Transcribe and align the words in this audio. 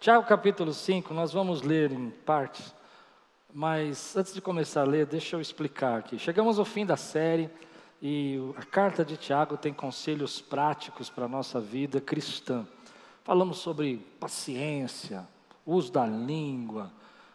Tiago 0.00 0.24
capítulo 0.24 0.72
5, 0.72 1.12
nós 1.12 1.32
vamos 1.32 1.62
ler 1.62 1.90
em 1.90 2.10
partes, 2.10 2.72
mas 3.52 4.16
antes 4.16 4.32
de 4.32 4.40
começar 4.40 4.82
a 4.82 4.84
ler, 4.84 5.04
deixa 5.06 5.34
eu 5.34 5.40
explicar 5.40 5.98
aqui. 5.98 6.20
Chegamos 6.20 6.56
ao 6.56 6.64
fim 6.64 6.86
da 6.86 6.96
série 6.96 7.50
e 8.00 8.38
a 8.56 8.64
carta 8.64 9.04
de 9.04 9.16
Tiago 9.16 9.56
tem 9.56 9.72
conselhos 9.72 10.40
práticos 10.40 11.10
para 11.10 11.24
a 11.24 11.28
nossa 11.28 11.60
vida 11.60 12.00
cristã. 12.00 12.64
Falamos 13.24 13.58
sobre 13.58 13.96
paciência, 14.20 15.26
uso 15.66 15.90
da 15.90 16.06
língua, 16.06 16.92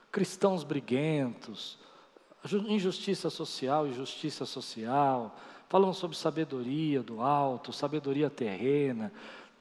cristãos 0.09 0.63
briguentos, 0.63 1.77
injustiça 2.69 3.29
social 3.29 3.87
e 3.87 3.93
justiça 3.93 4.45
social. 4.45 5.35
Falamos 5.67 5.97
sobre 5.97 6.15
sabedoria 6.15 7.03
do 7.03 7.19
alto, 7.21 7.73
sabedoria 7.73 8.29
terrena, 8.29 9.11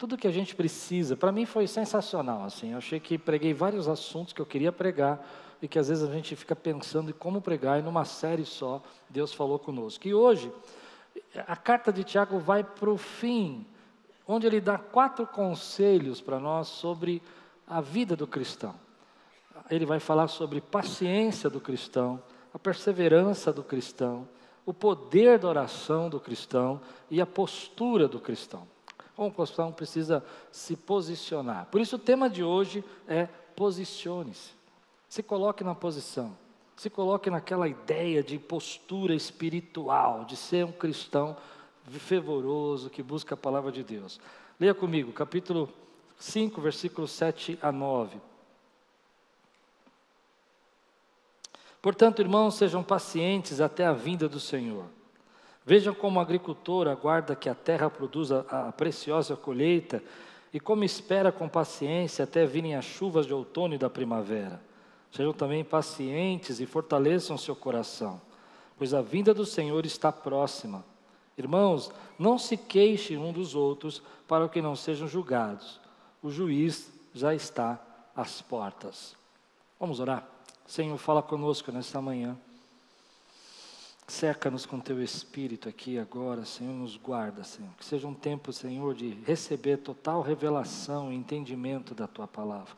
tudo 0.02 0.18
que 0.18 0.26
a 0.26 0.32
gente 0.32 0.56
precisa. 0.56 1.16
Para 1.16 1.30
mim 1.30 1.46
foi 1.46 1.68
sensacional, 1.68 2.42
assim. 2.42 2.72
Eu 2.72 2.78
achei 2.78 2.98
que 2.98 3.16
preguei 3.16 3.54
vários 3.54 3.86
assuntos 3.86 4.32
que 4.32 4.40
eu 4.40 4.44
queria 4.44 4.72
pregar 4.72 5.24
e 5.62 5.68
que 5.68 5.78
às 5.78 5.86
vezes 5.86 6.02
a 6.02 6.12
gente 6.12 6.34
fica 6.34 6.56
pensando 6.56 7.10
em 7.10 7.12
como 7.12 7.40
pregar 7.40 7.78
e 7.78 7.82
numa 7.82 8.04
série 8.04 8.44
só 8.44 8.82
Deus 9.08 9.32
falou 9.32 9.60
conosco. 9.60 10.08
E 10.08 10.12
hoje 10.12 10.50
a 11.46 11.54
carta 11.54 11.92
de 11.92 12.02
Tiago 12.02 12.40
vai 12.40 12.64
para 12.64 12.90
o 12.90 12.98
fim, 12.98 13.64
onde 14.26 14.44
ele 14.44 14.60
dá 14.60 14.76
quatro 14.76 15.24
conselhos 15.24 16.20
para 16.20 16.40
nós 16.40 16.66
sobre 16.66 17.22
a 17.64 17.80
vida 17.80 18.16
do 18.16 18.26
cristão. 18.26 18.74
Ele 19.70 19.86
vai 19.86 20.00
falar 20.00 20.26
sobre 20.26 20.60
paciência 20.60 21.48
do 21.48 21.60
cristão, 21.60 22.20
a 22.52 22.58
perseverança 22.58 23.52
do 23.52 23.62
cristão, 23.62 24.26
o 24.66 24.74
poder 24.74 25.38
da 25.38 25.46
oração 25.46 26.10
do 26.10 26.18
cristão 26.18 26.80
e 27.08 27.20
a 27.20 27.26
postura 27.26 28.08
do 28.08 28.18
cristão. 28.18 28.66
Como 29.16 29.32
cristão 29.32 29.72
precisa 29.72 30.24
se 30.50 30.76
posicionar. 30.76 31.66
Por 31.66 31.80
isso 31.80 31.96
o 31.96 31.98
tema 31.98 32.30
de 32.30 32.42
hoje 32.42 32.84
é 33.06 33.28
posicione-se. 33.54 34.52
Se 35.08 35.22
coloque 35.22 35.62
na 35.62 35.74
posição. 35.74 36.36
Se 36.76 36.88
coloque 36.88 37.30
naquela 37.30 37.68
ideia 37.68 38.22
de 38.22 38.38
postura 38.38 39.14
espiritual, 39.14 40.24
de 40.24 40.36
ser 40.36 40.64
um 40.64 40.72
cristão 40.72 41.36
fervoroso 41.90 42.88
que 42.88 43.02
busca 43.02 43.34
a 43.34 43.36
palavra 43.36 43.70
de 43.70 43.84
Deus. 43.84 44.18
Leia 44.58 44.74
comigo, 44.74 45.12
capítulo 45.12 45.68
5, 46.18 46.60
versículos 46.60 47.10
7 47.12 47.58
a 47.60 47.70
9. 47.70 48.18
Portanto, 51.82 52.22
irmãos, 52.22 52.54
sejam 52.54 52.82
pacientes 52.82 53.60
até 53.60 53.84
a 53.84 53.92
vinda 53.92 54.28
do 54.28 54.38
Senhor. 54.38 54.86
Vejam 55.64 55.94
como 55.94 56.18
o 56.18 56.22
agricultor 56.22 56.88
aguarda 56.88 57.36
que 57.36 57.48
a 57.48 57.54
terra 57.54 57.88
produza 57.88 58.44
a 58.48 58.72
preciosa 58.72 59.36
colheita 59.36 60.02
e 60.52 60.58
como 60.58 60.84
espera 60.84 61.30
com 61.30 61.48
paciência 61.48 62.24
até 62.24 62.44
virem 62.44 62.74
as 62.74 62.84
chuvas 62.84 63.26
de 63.26 63.32
outono 63.32 63.74
e 63.74 63.78
da 63.78 63.88
primavera. 63.88 64.60
Sejam 65.12 65.32
também 65.32 65.62
pacientes 65.62 66.58
e 66.58 66.66
fortaleçam 66.66 67.38
seu 67.38 67.54
coração, 67.54 68.20
pois 68.76 68.92
a 68.92 69.02
vinda 69.02 69.32
do 69.32 69.46
Senhor 69.46 69.86
está 69.86 70.10
próxima. 70.10 70.84
Irmãos, 71.38 71.90
não 72.18 72.38
se 72.38 72.56
queixem 72.56 73.16
um 73.16 73.32
dos 73.32 73.54
outros 73.54 74.02
para 74.26 74.48
que 74.48 74.60
não 74.60 74.74
sejam 74.74 75.06
julgados. 75.06 75.80
O 76.22 76.30
juiz 76.30 76.92
já 77.14 77.34
está 77.34 77.80
às 78.14 78.42
portas. 78.42 79.16
Vamos 79.78 80.00
orar? 80.00 80.26
Senhor, 80.66 80.96
fala 80.98 81.22
conosco 81.22 81.70
nesta 81.70 82.00
manhã. 82.00 82.36
Seca-nos 84.12 84.66
com 84.66 84.78
teu 84.78 85.02
espírito 85.02 85.70
aqui 85.70 85.98
agora, 85.98 86.44
Senhor, 86.44 86.74
nos 86.74 86.98
guarda, 86.98 87.42
Senhor. 87.44 87.72
Que 87.78 87.84
seja 87.84 88.06
um 88.06 88.12
tempo, 88.12 88.52
Senhor, 88.52 88.94
de 88.94 89.08
receber 89.24 89.78
total 89.78 90.20
revelação 90.20 91.10
e 91.10 91.16
entendimento 91.16 91.94
da 91.94 92.06
tua 92.06 92.28
palavra. 92.28 92.74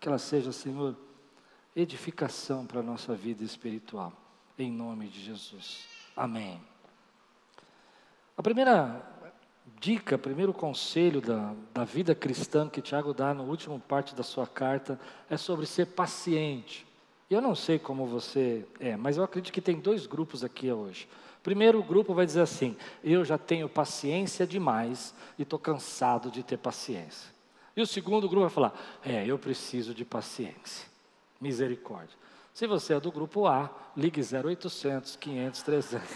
Que 0.00 0.08
ela 0.08 0.18
seja, 0.18 0.52
Senhor, 0.52 0.96
edificação 1.76 2.64
para 2.64 2.80
a 2.80 2.82
nossa 2.82 3.14
vida 3.14 3.44
espiritual. 3.44 4.10
Em 4.58 4.72
nome 4.72 5.08
de 5.08 5.22
Jesus. 5.22 5.86
Amém. 6.16 6.58
A 8.34 8.42
primeira 8.42 9.06
dica, 9.78 10.16
primeiro 10.16 10.54
conselho 10.54 11.20
da, 11.20 11.54
da 11.74 11.84
vida 11.84 12.14
cristã 12.14 12.70
que 12.70 12.80
Tiago 12.80 13.12
dá 13.12 13.34
no 13.34 13.44
último 13.44 13.78
parte 13.78 14.14
da 14.14 14.22
sua 14.22 14.46
carta 14.46 14.98
é 15.28 15.36
sobre 15.36 15.66
ser 15.66 15.88
paciente. 15.88 16.89
Eu 17.30 17.40
não 17.40 17.54
sei 17.54 17.78
como 17.78 18.06
você 18.06 18.66
é, 18.80 18.96
mas 18.96 19.16
eu 19.16 19.22
acredito 19.22 19.52
que 19.52 19.60
tem 19.60 19.78
dois 19.78 20.04
grupos 20.04 20.42
aqui 20.42 20.70
hoje. 20.72 21.08
Primeiro 21.44 21.80
grupo 21.80 22.12
vai 22.12 22.26
dizer 22.26 22.40
assim: 22.40 22.76
eu 23.04 23.24
já 23.24 23.38
tenho 23.38 23.68
paciência 23.68 24.44
demais 24.44 25.14
e 25.38 25.42
estou 25.42 25.58
cansado 25.58 26.28
de 26.28 26.42
ter 26.42 26.58
paciência. 26.58 27.32
E 27.76 27.80
o 27.80 27.86
segundo 27.86 28.28
grupo 28.28 28.42
vai 28.42 28.50
falar: 28.50 28.74
é, 29.04 29.24
eu 29.24 29.38
preciso 29.38 29.94
de 29.94 30.04
paciência. 30.04 30.90
Misericórdia. 31.40 32.18
Se 32.52 32.66
você 32.66 32.94
é 32.94 33.00
do 33.00 33.12
grupo 33.12 33.46
A, 33.46 33.70
ligue 33.96 34.20
0800 34.20 35.14
500 35.14 35.62
300. 35.62 36.08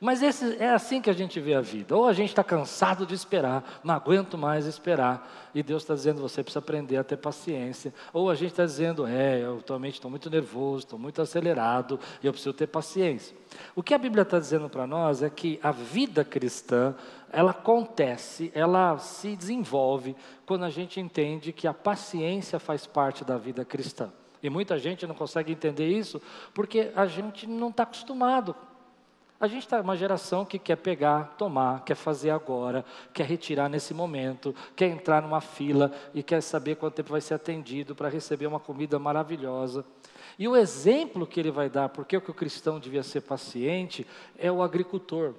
Mas 0.00 0.22
esse, 0.22 0.56
é 0.56 0.70
assim 0.70 1.00
que 1.00 1.08
a 1.08 1.14
gente 1.14 1.40
vê 1.40 1.54
a 1.54 1.60
vida. 1.60 1.96
Ou 1.96 2.06
a 2.06 2.12
gente 2.12 2.30
está 2.30 2.42
cansado 2.42 3.06
de 3.06 3.14
esperar, 3.14 3.80
não 3.84 3.94
aguento 3.94 4.36
mais 4.36 4.66
esperar, 4.66 5.50
e 5.54 5.62
Deus 5.62 5.82
está 5.82 5.94
dizendo 5.94 6.20
você 6.20 6.42
precisa 6.42 6.58
aprender 6.58 6.96
a 6.96 7.04
ter 7.04 7.16
paciência. 7.16 7.94
Ou 8.12 8.28
a 8.28 8.34
gente 8.34 8.50
está 8.50 8.64
dizendo, 8.64 9.06
é, 9.06 9.42
eu 9.42 9.58
atualmente 9.58 9.94
estou 9.94 10.10
muito 10.10 10.28
nervoso, 10.28 10.84
estou 10.84 10.98
muito 10.98 11.22
acelerado, 11.22 11.98
e 12.22 12.26
eu 12.26 12.32
preciso 12.32 12.52
ter 12.52 12.66
paciência. 12.66 13.36
O 13.74 13.82
que 13.82 13.94
a 13.94 13.98
Bíblia 13.98 14.22
está 14.22 14.38
dizendo 14.38 14.68
para 14.68 14.86
nós 14.86 15.22
é 15.22 15.30
que 15.30 15.60
a 15.62 15.70
vida 15.70 16.24
cristã, 16.24 16.94
ela 17.32 17.52
acontece, 17.52 18.50
ela 18.54 18.98
se 18.98 19.36
desenvolve 19.36 20.16
quando 20.44 20.64
a 20.64 20.70
gente 20.70 21.00
entende 21.00 21.52
que 21.52 21.68
a 21.68 21.74
paciência 21.74 22.58
faz 22.58 22.84
parte 22.86 23.24
da 23.24 23.38
vida 23.38 23.64
cristã. 23.64 24.12
E 24.42 24.50
muita 24.50 24.78
gente 24.78 25.06
não 25.06 25.14
consegue 25.14 25.52
entender 25.52 25.88
isso 25.88 26.20
porque 26.52 26.92
a 26.94 27.06
gente 27.06 27.46
não 27.46 27.70
está 27.70 27.84
acostumado 27.84 28.54
a 29.44 29.46
gente 29.46 29.64
está 29.64 29.78
uma 29.78 29.96
geração 29.96 30.42
que 30.42 30.58
quer 30.58 30.76
pegar, 30.76 31.34
tomar, 31.36 31.84
quer 31.84 31.94
fazer 31.94 32.30
agora, 32.30 32.82
quer 33.12 33.26
retirar 33.26 33.68
nesse 33.68 33.92
momento, 33.92 34.54
quer 34.74 34.86
entrar 34.86 35.20
numa 35.20 35.40
fila 35.40 35.92
e 36.14 36.22
quer 36.22 36.40
saber 36.40 36.76
quanto 36.76 36.94
tempo 36.94 37.10
vai 37.10 37.20
ser 37.20 37.34
atendido 37.34 37.94
para 37.94 38.08
receber 38.08 38.46
uma 38.46 38.58
comida 38.58 38.98
maravilhosa. 38.98 39.84
E 40.38 40.48
o 40.48 40.56
exemplo 40.56 41.26
que 41.26 41.38
ele 41.38 41.50
vai 41.50 41.68
dar, 41.68 41.90
porque 41.90 42.16
o 42.16 42.22
que 42.22 42.30
o 42.30 42.34
cristão 42.34 42.80
devia 42.80 43.02
ser 43.02 43.20
paciente, 43.20 44.06
é 44.38 44.50
o 44.50 44.62
agricultor. 44.62 45.34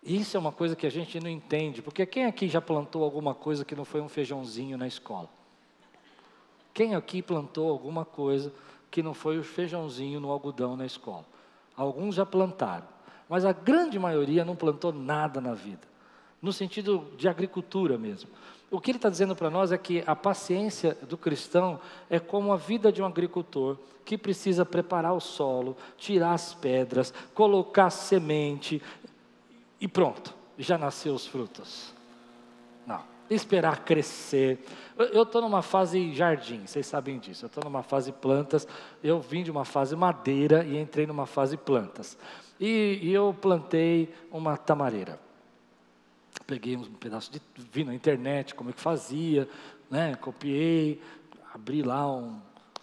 Isso 0.00 0.36
é 0.36 0.40
uma 0.40 0.52
coisa 0.52 0.76
que 0.76 0.86
a 0.86 0.90
gente 0.90 1.18
não 1.18 1.28
entende, 1.28 1.82
porque 1.82 2.06
quem 2.06 2.24
aqui 2.24 2.46
já 2.46 2.60
plantou 2.60 3.02
alguma 3.02 3.34
coisa 3.34 3.64
que 3.64 3.74
não 3.74 3.84
foi 3.84 4.00
um 4.00 4.08
feijãozinho 4.08 4.78
na 4.78 4.86
escola? 4.86 5.28
Quem 6.72 6.94
aqui 6.94 7.20
plantou 7.20 7.68
alguma 7.68 8.04
coisa 8.04 8.52
que 8.92 9.02
não 9.02 9.12
foi 9.12 9.38
o 9.38 9.42
feijãozinho 9.42 10.20
no 10.20 10.30
algodão 10.30 10.76
na 10.76 10.86
escola? 10.86 11.26
Alguns 11.76 12.14
já 12.14 12.24
plantaram 12.24 12.97
mas 13.28 13.44
a 13.44 13.52
grande 13.52 13.98
maioria 13.98 14.44
não 14.44 14.56
plantou 14.56 14.92
nada 14.92 15.40
na 15.40 15.54
vida, 15.54 15.86
no 16.40 16.52
sentido 16.52 17.06
de 17.16 17.28
agricultura 17.28 17.98
mesmo. 17.98 18.30
O 18.70 18.80
que 18.80 18.90
ele 18.90 18.98
está 18.98 19.08
dizendo 19.08 19.34
para 19.34 19.48
nós 19.48 19.72
é 19.72 19.78
que 19.78 20.04
a 20.06 20.14
paciência 20.14 20.96
do 21.08 21.16
cristão 21.16 21.80
é 22.10 22.18
como 22.18 22.52
a 22.52 22.56
vida 22.56 22.92
de 22.92 23.00
um 23.00 23.06
agricultor 23.06 23.78
que 24.04 24.16
precisa 24.16 24.64
preparar 24.64 25.14
o 25.14 25.20
solo, 25.20 25.76
tirar 25.96 26.32
as 26.32 26.54
pedras, 26.54 27.12
colocar 27.34 27.90
semente 27.90 28.82
e 29.80 29.86
pronto, 29.86 30.34
já 30.58 30.76
nasceu 30.76 31.14
os 31.14 31.26
frutos. 31.26 31.94
Não, 32.86 33.02
esperar 33.30 33.84
crescer. 33.84 34.58
Eu 34.98 35.22
estou 35.22 35.40
numa 35.40 35.62
fase 35.62 36.12
jardim, 36.14 36.66
vocês 36.66 36.86
sabem 36.86 37.18
disso. 37.18 37.44
Eu 37.44 37.48
estou 37.48 37.62
numa 37.62 37.82
fase 37.82 38.10
plantas. 38.10 38.66
Eu 39.02 39.20
vim 39.20 39.42
de 39.42 39.50
uma 39.50 39.64
fase 39.64 39.94
madeira 39.94 40.64
e 40.64 40.76
entrei 40.76 41.06
numa 41.06 41.26
fase 41.26 41.56
plantas. 41.56 42.18
E, 42.60 42.98
e 43.02 43.12
eu 43.12 43.34
plantei 43.40 44.12
uma 44.30 44.56
tamareira. 44.56 45.18
Peguei 46.46 46.76
um 46.76 46.84
pedaço 46.84 47.30
de. 47.30 47.40
vi 47.70 47.84
na 47.84 47.94
internet 47.94 48.54
como 48.54 48.70
é 48.70 48.72
que 48.72 48.80
fazia, 48.80 49.48
né? 49.90 50.14
Copiei, 50.16 51.00
abri 51.52 51.82
lá 51.82 52.10
um, 52.10 52.40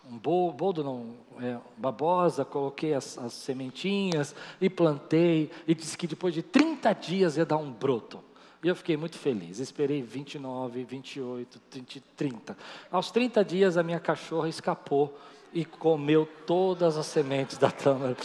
um 0.09 0.17
boldo, 0.17 0.83
não, 0.83 1.15
é, 1.41 1.57
babosa, 1.77 2.45
coloquei 2.45 2.94
as, 2.94 3.17
as, 3.17 3.33
sementinhas 3.33 4.35
e 4.61 4.69
plantei, 4.69 5.51
e 5.67 5.73
disse 5.73 5.97
que 5.97 6.07
depois 6.07 6.33
de 6.33 6.41
30 6.41 6.94
dias 6.94 7.38
ia 7.38 7.45
dar 7.45 7.57
um 7.57 7.71
broto. 7.71 8.23
E 8.63 8.67
eu 8.67 8.75
fiquei 8.75 8.97
muito 8.97 9.17
feliz. 9.17 9.59
Esperei 9.59 10.01
29, 10.01 10.83
28, 10.83 11.59
30, 11.69 12.01
30. 12.15 12.57
Aos 12.91 13.11
30 13.11 13.45
dias 13.45 13.77
a 13.77 13.83
minha 13.83 14.00
cachorra 14.00 14.50
escapou 14.50 15.17
e 15.53 15.63
comeu 15.63 16.27
todas 16.47 16.97
as 16.97 17.05
sementes 17.05 17.57
da 17.57 17.69
tâmara. 17.69 18.17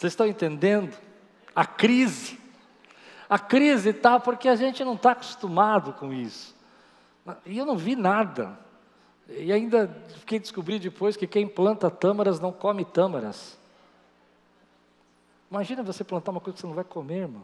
Vocês 0.00 0.14
estão 0.14 0.26
entendendo? 0.26 0.96
A 1.54 1.66
crise. 1.66 2.40
A 3.28 3.38
crise 3.38 3.90
está 3.90 4.18
porque 4.18 4.48
a 4.48 4.56
gente 4.56 4.82
não 4.82 4.94
está 4.94 5.10
acostumado 5.10 5.92
com 5.92 6.10
isso. 6.10 6.56
E 7.44 7.58
eu 7.58 7.66
não 7.66 7.76
vi 7.76 7.94
nada. 7.94 8.58
E 9.28 9.52
ainda 9.52 9.94
fiquei 10.20 10.38
descobri 10.38 10.78
depois 10.78 11.18
que 11.18 11.26
quem 11.26 11.46
planta 11.46 11.90
tâmaras 11.90 12.40
não 12.40 12.50
come 12.50 12.82
tâmaras. 12.82 13.58
Imagina 15.50 15.82
você 15.82 16.02
plantar 16.02 16.30
uma 16.30 16.40
coisa 16.40 16.54
que 16.54 16.60
você 16.62 16.66
não 16.66 16.74
vai 16.74 16.84
comer, 16.84 17.18
irmão. 17.18 17.42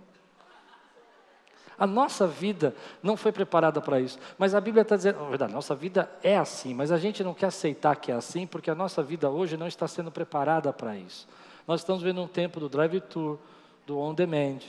A 1.78 1.86
nossa 1.86 2.26
vida 2.26 2.74
não 3.02 3.18
foi 3.18 3.32
preparada 3.32 3.82
para 3.82 4.00
isso. 4.00 4.18
Mas 4.38 4.54
a 4.54 4.62
Bíblia 4.62 4.80
está 4.80 4.96
dizendo, 4.96 5.20
na 5.20 5.28
verdade, 5.28 5.52
nossa 5.52 5.74
vida 5.74 6.10
é 6.22 6.38
assim, 6.38 6.72
mas 6.72 6.90
a 6.90 6.96
gente 6.96 7.22
não 7.22 7.34
quer 7.34 7.48
aceitar 7.48 7.94
que 7.96 8.10
é 8.10 8.14
assim, 8.14 8.46
porque 8.46 8.70
a 8.70 8.74
nossa 8.74 9.02
vida 9.02 9.28
hoje 9.28 9.58
não 9.58 9.66
está 9.66 9.86
sendo 9.86 10.10
preparada 10.10 10.72
para 10.72 10.96
isso. 10.96 11.28
Nós 11.66 11.80
estamos 11.80 12.02
vendo 12.02 12.22
um 12.22 12.28
tempo 12.28 12.60
do 12.60 12.68
drive-thru, 12.68 13.40
do 13.86 13.98
on-demand, 13.98 14.60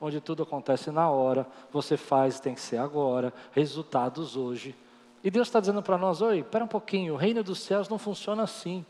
onde 0.00 0.20
tudo 0.20 0.42
acontece 0.42 0.90
na 0.90 1.10
hora, 1.10 1.46
você 1.72 1.96
faz, 1.96 2.40
tem 2.40 2.54
que 2.54 2.60
ser 2.60 2.78
agora, 2.78 3.32
resultados 3.52 4.36
hoje. 4.36 4.74
E 5.22 5.30
Deus 5.30 5.48
está 5.48 5.60
dizendo 5.60 5.82
para 5.82 5.98
nós: 5.98 6.22
oi, 6.22 6.38
espera 6.38 6.64
um 6.64 6.68
pouquinho, 6.68 7.14
o 7.14 7.16
reino 7.16 7.42
dos 7.42 7.60
céus 7.60 7.88
não 7.88 7.98
funciona 7.98 8.42
assim. 8.42 8.84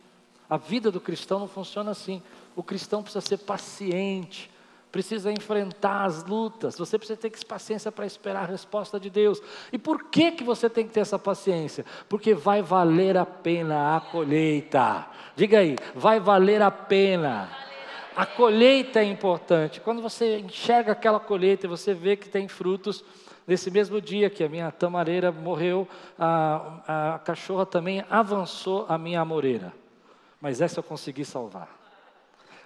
A 0.48 0.56
vida 0.56 0.90
do 0.90 1.00
cristão 1.00 1.38
não 1.38 1.48
funciona 1.48 1.90
assim. 1.90 2.22
O 2.56 2.62
cristão 2.62 3.02
precisa 3.02 3.20
ser 3.20 3.38
paciente, 3.38 4.50
precisa 4.90 5.30
enfrentar 5.30 6.04
as 6.04 6.24
lutas, 6.24 6.76
você 6.78 6.98
precisa 6.98 7.18
ter 7.18 7.30
paciência 7.44 7.92
para 7.92 8.06
esperar 8.06 8.44
a 8.44 8.46
resposta 8.46 8.98
de 8.98 9.10
Deus. 9.10 9.40
E 9.72 9.78
por 9.78 10.04
que, 10.04 10.32
que 10.32 10.44
você 10.44 10.68
tem 10.68 10.86
que 10.86 10.92
ter 10.92 11.00
essa 11.00 11.18
paciência? 11.18 11.84
Porque 12.08 12.34
vai 12.34 12.62
valer 12.62 13.16
a 13.16 13.26
pena 13.26 13.96
a 13.96 14.00
colheita. 14.00 15.06
Diga 15.36 15.58
aí, 15.58 15.76
vai 15.94 16.18
valer 16.18 16.62
a 16.62 16.70
pena. 16.70 17.50
A 18.16 18.26
colheita 18.26 19.00
é 19.00 19.04
importante. 19.04 19.80
Quando 19.80 20.02
você 20.02 20.40
enxerga 20.40 20.92
aquela 20.92 21.20
colheita 21.20 21.66
e 21.66 21.68
você 21.68 21.94
vê 21.94 22.16
que 22.16 22.28
tem 22.28 22.48
frutos, 22.48 23.04
nesse 23.46 23.70
mesmo 23.70 24.00
dia 24.00 24.28
que 24.28 24.42
a 24.42 24.48
minha 24.48 24.72
tamareira 24.72 25.30
morreu, 25.30 25.86
a, 26.18 27.14
a 27.14 27.18
cachorra 27.20 27.64
também 27.64 28.04
avançou 28.10 28.86
a 28.88 28.98
minha 28.98 29.20
amoreira. 29.20 29.72
Mas 30.40 30.60
essa 30.60 30.80
eu 30.80 30.82
consegui 30.82 31.24
salvar. 31.24 31.77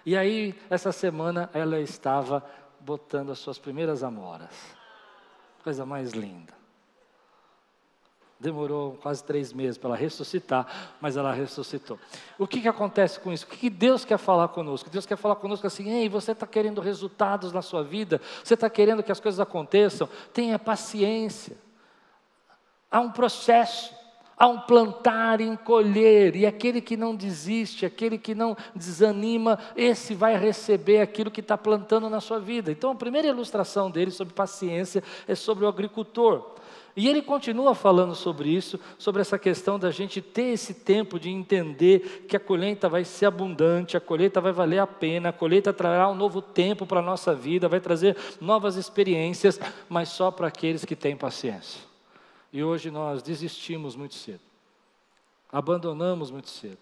E 0.05 0.17
aí, 0.17 0.55
essa 0.69 0.91
semana, 0.93 1.49
ela 1.55 1.81
estava 1.81 2.45
botando 2.81 3.31
as 3.31 3.39
suas 3.39 3.59
primeiras 3.59 4.03
amoras. 4.03 4.51
Coisa 5.63 5.87
mais 5.87 6.11
linda. 6.11 6.53
Demorou 8.43 8.99
quase 9.01 9.23
três 9.23 9.53
meses 9.53 9.79
para 9.79 9.91
ela 9.91 9.97
ressuscitar, 9.97 10.97
mas 11.01 11.17
ela 11.17 11.33
ressuscitou. 11.33 11.97
O 12.37 12.45
que, 12.45 12.61
que 12.61 12.67
acontece 12.67 13.21
com 13.21 13.33
isso? 13.33 13.45
O 13.45 13.49
que, 13.49 13.71
Deus 13.71 14.05
quer 14.05 14.19
falar 14.19 14.49
conosco? 14.49 14.91
Deus 14.91 15.07
quer 15.07 15.17
falar 15.17 15.37
conosco 15.37 15.65
assim: 15.65 15.89
ei, 15.89 16.09
você 16.09 16.33
está 16.33 16.45
querendo 16.45 16.81
resultados 16.81 17.53
na 17.53 17.63
sua 17.63 17.85
vida, 17.85 18.21
você 18.43 18.55
está 18.55 18.69
querendo 18.69 19.01
que 19.01 19.13
as 19.13 19.21
coisas 19.21 19.39
aconteçam, 19.39 20.09
tenha 20.33 20.59
paciência. 20.59 21.57
Há 22.91 22.99
um 22.99 23.13
processo. 23.13 23.95
Há 24.43 24.49
um 24.49 24.59
plantar 24.59 25.41
e 25.41 25.49
um 25.49 25.55
colher, 25.55 26.35
e 26.35 26.45
aquele 26.45 26.81
que 26.81 26.97
não 26.97 27.15
desiste, 27.15 27.87
aquele 27.87 28.19
que 28.19 28.35
não 28.35 28.57
desanima, 28.75 29.57
esse 29.77 30.17
vai 30.17 30.37
receber 30.37 31.01
aquilo 31.01 31.31
que 31.31 31.39
está 31.39 31.57
plantando 31.57 32.11
na 32.11 32.21
sua 32.21 32.41
vida. 32.41 32.73
Então, 32.73 32.91
a 32.91 32.95
primeira 32.97 33.29
ilustração 33.29 33.89
dele 33.89 34.11
sobre 34.11 34.35
paciência 34.35 35.01
é 35.29 35.37
sobre 35.37 35.65
o 35.65 35.69
agricultor. 35.69 36.57
E 36.97 37.09
ele 37.09 37.23
continua 37.23 37.73
falando 37.73 38.17
sobre 38.17 38.49
isso, 38.49 38.81
sobre 38.99 39.21
essa 39.21 39.39
questão 39.39 39.79
da 39.79 39.93
gente 39.93 40.21
ter 40.21 40.55
esse 40.55 40.75
tempo 40.75 41.21
de 41.21 41.31
entender 41.31 42.27
que 42.29 42.37
a 42.37 42.41
colheita 42.41 42.89
vai 42.89 43.05
ser 43.05 43.27
abundante, 43.27 43.97
a 43.97 44.01
colheita 44.01 44.41
vai 44.41 44.51
valer 44.51 44.81
a 44.81 44.89
pena, 44.89 45.29
a 45.29 45.33
colheita 45.33 45.73
trará 45.73 46.11
um 46.11 46.17
novo 46.17 46.43
tempo 46.43 46.85
para 46.85 46.99
a 46.99 47.05
nossa 47.05 47.33
vida, 47.33 47.69
vai 47.69 47.79
trazer 47.79 48.17
novas 48.41 48.75
experiências, 48.75 49.61
mas 49.89 50.09
só 50.09 50.33
para 50.33 50.49
aqueles 50.49 50.85
que 50.85 50.97
têm 50.97 51.17
paciência. 51.17 51.92
E 52.53 52.63
hoje 52.63 52.91
nós 52.91 53.23
desistimos 53.23 53.97
muito 53.97 54.15
cedo, 54.15 54.41
abandonamos 55.51 56.31
muito 56.31 56.51
cedo. 56.51 56.79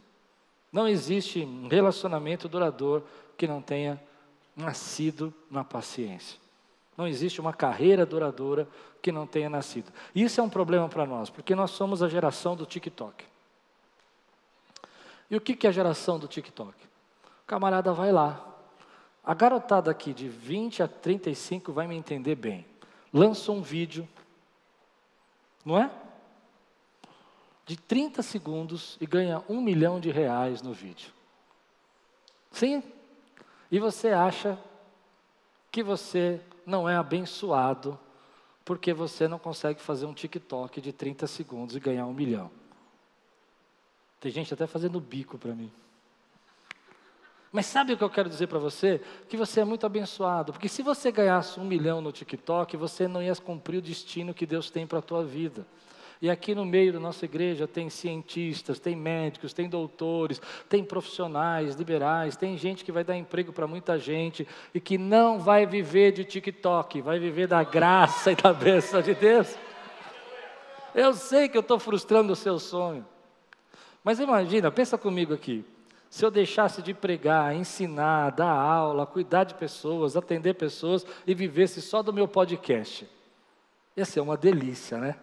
Não 0.73 0.87
existe 0.87 1.41
um 1.41 1.69
relacionamento 1.69 2.49
duradouro 2.49 3.05
que 3.37 3.47
não 3.47 3.61
tenha 3.63 4.01
nascido 4.57 5.33
na 5.51 5.65
paciência. 5.65 6.39
Não 6.97 7.07
existe 7.07 7.41
uma 7.41 7.53
carreira 7.53 8.05
duradoura 8.05 8.69
que 9.01 9.11
não 9.11 9.27
tenha 9.27 9.49
nascido. 9.49 9.91
Isso 10.15 10.41
é 10.41 10.45
um 10.45 10.51
problema 10.51 10.89
para 10.89 11.07
nós, 11.07 11.31
porque 11.31 11.55
nós 11.55 11.71
somos 11.71 12.03
a 12.03 12.09
geração 12.09 12.55
do 12.55 12.67
TikTok. 12.67 13.25
E 15.31 15.37
o 15.37 15.41
que 15.41 15.67
é 15.67 15.71
a 15.71 15.73
geração 15.73 16.19
do 16.19 16.27
TikTok? 16.29 16.75
O 17.25 17.47
camarada 17.47 17.93
vai 17.93 18.13
lá. 18.13 18.47
A 19.25 19.33
garotada 19.33 19.91
aqui 19.91 20.13
de 20.13 20.29
20 20.29 20.83
a 20.83 20.89
35 20.89 21.73
vai 21.73 21.87
me 21.87 21.95
entender 21.95 22.35
bem. 22.35 22.67
Lança 23.13 23.53
um 23.53 23.63
vídeo 23.63 24.09
não 25.65 25.79
é? 25.79 25.91
De 27.67 27.77
30 27.77 28.23
segundos 28.23 28.97
e 29.01 29.07
ganha 29.07 29.43
um 29.49 29.61
milhão 29.61 30.01
de 30.01 30.11
reais 30.11 30.63
no 30.63 30.73
vídeo. 30.73 31.13
Sim? 32.51 32.83
E 33.71 33.79
você 33.79 34.09
acha 34.09 34.59
que 35.71 35.83
você 35.83 36.41
não 36.67 36.89
é 36.89 36.97
abençoado 36.97 37.99
porque 38.65 38.93
você 38.93 39.27
não 39.27 39.39
consegue 39.39 39.81
fazer 39.81 40.07
um 40.07 40.15
TikTok 40.15 40.81
de 40.81 40.93
30 40.93 41.27
segundos 41.27 41.77
e 41.77 41.81
ganhar 41.81 42.07
um 42.07 42.13
milhão. 42.13 42.51
Tem 44.21 44.31
gente 44.31 44.53
até 44.53 44.67
fazendo 44.67 45.01
bico 45.01 45.39
para 45.39 45.55
mim. 45.55 45.73
Mas 47.53 47.67
sabe 47.67 47.93
o 47.93 47.97
que 47.97 48.05
eu 48.05 48.11
quero 48.11 48.29
dizer 48.29 48.47
para 48.47 48.61
você? 48.61 49.01
Que 49.29 49.37
você 49.37 49.61
é 49.61 49.65
muito 49.65 49.85
abençoado, 49.85 50.53
porque 50.53 50.69
se 50.69 50.83
você 50.83 51.11
ganhasse 51.11 51.59
um 51.59 51.65
milhão 51.65 52.01
no 52.01 52.13
TikTok, 52.13 52.77
você 52.77 53.09
não 53.09 53.21
ia 53.21 53.35
cumprir 53.35 53.79
o 53.79 53.83
destino 53.83 54.33
que 54.33 54.47
Deus 54.47 54.71
tem 54.71 54.87
para 54.87 55.01
a 55.01 55.03
tua 55.03 55.25
vida. 55.25 55.67
E 56.23 56.29
aqui 56.29 56.55
no 56.55 56.67
meio 56.67 56.93
da 56.93 57.01
nossa 57.01 57.25
igreja 57.25 57.67
tem 57.67 57.89
cientistas, 57.89 58.79
tem 58.79 58.95
médicos, 58.95 59.55
tem 59.55 59.69
doutores, 59.69 60.41
tem 60.69 60.85
profissionais 60.85 61.75
liberais, 61.77 62.37
tem 62.37 62.59
gente 62.59 62.85
que 62.85 62.93
vai 62.93 63.03
dar 63.03 63.17
emprego 63.17 63.53
para 63.53 63.67
muita 63.67 63.99
gente 63.99 64.47
e 64.75 64.79
que 64.79 64.99
não 64.99 65.41
vai 65.41 65.65
viver 65.65 66.13
de 66.13 66.25
TikTok, 66.25 67.01
vai 67.01 67.19
viver 67.19 67.49
da 67.49 67.65
graça 67.65 68.31
e 68.33 68.37
da 68.37 68.53
bênção 68.53 69.01
de 69.01 69.15
Deus. 69.15 69.57
Eu 70.95 71.15
sei 71.15 71.49
que 71.49 71.57
eu 71.57 71.63
estou 71.63 71.79
frustrando 71.79 72.33
o 72.35 72.37
seu 72.37 72.59
sonho, 72.59 73.07
mas 74.05 74.21
imagina, 74.21 74.71
pensa 74.71 74.99
comigo 74.99 75.33
aqui. 75.33 75.65
Se 76.11 76.25
eu 76.25 76.31
deixasse 76.31 76.83
de 76.83 76.93
pregar, 76.93 77.55
ensinar, 77.55 78.31
dar 78.31 78.51
aula, 78.51 79.07
cuidar 79.07 79.45
de 79.45 79.55
pessoas, 79.55 80.17
atender 80.17 80.55
pessoas 80.55 81.07
e 81.25 81.33
vivesse 81.33 81.81
só 81.81 82.03
do 82.03 82.13
meu 82.13 82.27
podcast, 82.27 83.09
ia 83.97 84.05
ser 84.05 84.19
uma 84.19 84.37
delícia, 84.37 84.99
né? 84.99 85.15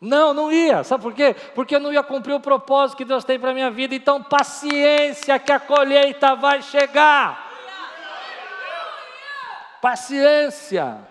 Não, 0.00 0.32
não 0.32 0.50
ia. 0.50 0.82
Sabe 0.82 1.02
por 1.02 1.12
quê? 1.12 1.36
Porque 1.54 1.76
eu 1.76 1.80
não 1.80 1.92
ia 1.92 2.02
cumprir 2.02 2.32
o 2.32 2.40
propósito 2.40 2.96
que 2.96 3.04
Deus 3.04 3.22
tem 3.22 3.38
para 3.38 3.50
a 3.50 3.54
minha 3.54 3.70
vida. 3.70 3.94
Então, 3.94 4.22
paciência, 4.22 5.38
que 5.38 5.52
a 5.52 5.60
colheita 5.60 6.34
vai 6.34 6.62
chegar. 6.62 7.50
Paciência. 9.82 11.06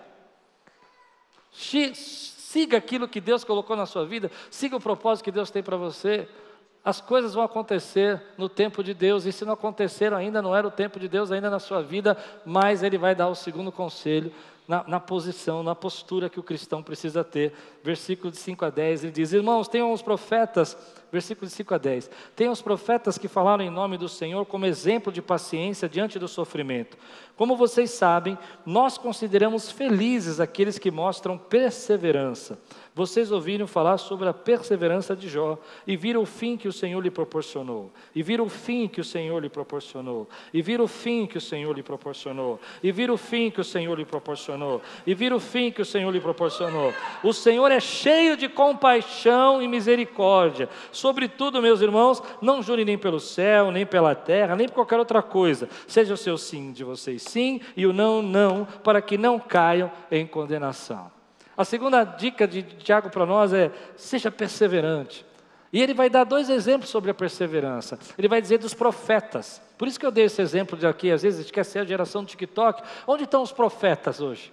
Siga 1.52 2.78
aquilo 2.78 3.06
que 3.06 3.20
Deus 3.20 3.44
colocou 3.44 3.76
na 3.76 3.86
sua 3.86 4.04
vida. 4.04 4.32
Siga 4.50 4.76
o 4.76 4.80
propósito 4.80 5.26
que 5.26 5.30
Deus 5.30 5.48
tem 5.52 5.62
para 5.62 5.76
você 5.76 6.28
as 6.84 7.00
coisas 7.00 7.34
vão 7.34 7.44
acontecer 7.44 8.22
no 8.38 8.48
tempo 8.48 8.82
de 8.82 8.94
Deus, 8.94 9.26
e 9.26 9.32
se 9.32 9.44
não 9.44 9.52
aconteceram 9.52 10.16
ainda, 10.16 10.40
não 10.40 10.56
era 10.56 10.66
o 10.66 10.70
tempo 10.70 10.98
de 10.98 11.08
Deus 11.08 11.30
ainda 11.30 11.50
na 11.50 11.58
sua 11.58 11.82
vida, 11.82 12.16
mas 12.44 12.82
Ele 12.82 12.96
vai 12.96 13.14
dar 13.14 13.28
o 13.28 13.34
segundo 13.34 13.70
conselho 13.70 14.32
na, 14.70 14.84
na 14.86 15.00
posição, 15.00 15.64
na 15.64 15.74
postura 15.74 16.30
que 16.30 16.38
o 16.38 16.44
cristão 16.44 16.80
precisa 16.80 17.24
ter. 17.24 17.52
Versículo 17.82 18.30
de 18.30 18.38
5 18.38 18.64
a 18.64 18.70
10, 18.70 19.02
ele 19.02 19.12
diz: 19.12 19.32
Irmãos, 19.32 19.66
tenham 19.66 19.92
os 19.92 20.00
profetas 20.00 20.76
versículo 21.10 21.46
de 21.46 21.52
5 21.52 21.74
a 21.74 21.78
10. 21.78 22.10
Tem 22.36 22.48
os 22.48 22.62
profetas 22.62 23.18
que 23.18 23.28
falaram 23.28 23.64
em 23.64 23.70
nome 23.70 23.96
do 23.96 24.08
Senhor 24.08 24.44
como 24.46 24.66
exemplo 24.66 25.12
de 25.12 25.20
paciência 25.20 25.88
diante 25.88 26.18
do 26.18 26.28
sofrimento. 26.28 26.96
Como 27.36 27.56
vocês 27.56 27.90
sabem, 27.90 28.36
nós 28.66 28.98
consideramos 28.98 29.70
felizes 29.70 30.40
aqueles 30.40 30.78
que 30.78 30.90
mostram 30.90 31.38
perseverança. 31.38 32.58
Vocês 32.94 33.32
ouviram 33.32 33.66
falar 33.66 33.96
sobre 33.96 34.28
a 34.28 34.34
perseverança 34.34 35.16
de 35.16 35.28
Jó 35.28 35.58
e 35.86 35.96
viram 35.96 36.20
o 36.20 36.26
fim 36.26 36.56
que 36.56 36.68
o 36.68 36.72
Senhor 36.72 37.00
lhe 37.00 37.10
proporcionou. 37.10 37.90
E 38.14 38.22
viram 38.22 38.44
o 38.44 38.50
fim 38.50 38.86
que 38.88 39.00
o 39.00 39.04
Senhor 39.04 39.40
lhe 39.40 39.48
proporcionou. 39.48 40.28
E 40.52 40.60
viram 40.60 40.84
o 40.84 40.88
fim 40.88 41.26
que 41.26 41.38
o 41.38 41.40
Senhor 41.40 41.74
lhe 41.74 41.82
proporcionou. 41.82 42.60
E 42.82 42.92
viram 42.92 43.14
o 43.14 43.16
fim 43.16 43.50
que 43.50 43.60
o 43.60 43.64
Senhor 43.64 43.96
lhe 43.96 44.04
proporcionou. 44.04 44.82
E 45.06 45.14
viram 45.14 45.36
o 45.38 45.40
fim 45.40 45.70
que 45.70 45.80
o 45.80 45.84
Senhor 45.84 46.10
lhe 46.10 46.20
proporcionou. 46.20 46.92
O 47.22 47.32
Senhor 47.32 47.70
é 47.70 47.80
cheio 47.80 48.36
de 48.36 48.48
compaixão 48.48 49.62
e 49.62 49.68
misericórdia 49.68 50.68
Sobretudo, 51.00 51.62
meus 51.62 51.80
irmãos, 51.80 52.22
não 52.42 52.62
jurem 52.62 52.84
nem 52.84 52.98
pelo 52.98 53.18
céu, 53.18 53.70
nem 53.70 53.86
pela 53.86 54.14
terra, 54.14 54.54
nem 54.54 54.68
por 54.68 54.74
qualquer 54.74 54.98
outra 54.98 55.22
coisa. 55.22 55.66
Seja 55.88 56.12
o 56.12 56.16
seu 56.16 56.36
sim 56.36 56.72
de 56.72 56.84
vocês 56.84 57.22
sim 57.22 57.58
e 57.74 57.86
o 57.86 57.92
não, 57.92 58.20
não, 58.20 58.66
para 58.84 59.00
que 59.00 59.16
não 59.16 59.38
caiam 59.38 59.90
em 60.10 60.26
condenação. 60.26 61.10
A 61.56 61.64
segunda 61.64 62.04
dica 62.04 62.46
de 62.46 62.62
Tiago 62.62 63.08
para 63.08 63.24
nós 63.24 63.50
é: 63.54 63.72
seja 63.96 64.30
perseverante. 64.30 65.24
E 65.72 65.80
ele 65.80 65.94
vai 65.94 66.10
dar 66.10 66.24
dois 66.24 66.50
exemplos 66.50 66.90
sobre 66.90 67.10
a 67.10 67.14
perseverança. 67.14 67.98
Ele 68.18 68.28
vai 68.28 68.42
dizer 68.42 68.58
dos 68.58 68.74
profetas. 68.74 69.62
Por 69.78 69.88
isso 69.88 69.98
que 69.98 70.04
eu 70.04 70.10
dei 70.10 70.24
esse 70.24 70.42
exemplo 70.42 70.76
de 70.76 70.86
aqui, 70.86 71.10
às 71.10 71.22
vezes 71.22 71.40
a 71.40 71.42
gente 71.42 71.52
quer 71.52 71.64
ser 71.64 71.78
a 71.78 71.84
geração 71.86 72.24
do 72.24 72.28
TikTok. 72.28 72.82
Onde 73.06 73.24
estão 73.24 73.40
os 73.40 73.52
profetas 73.52 74.20
hoje? 74.20 74.52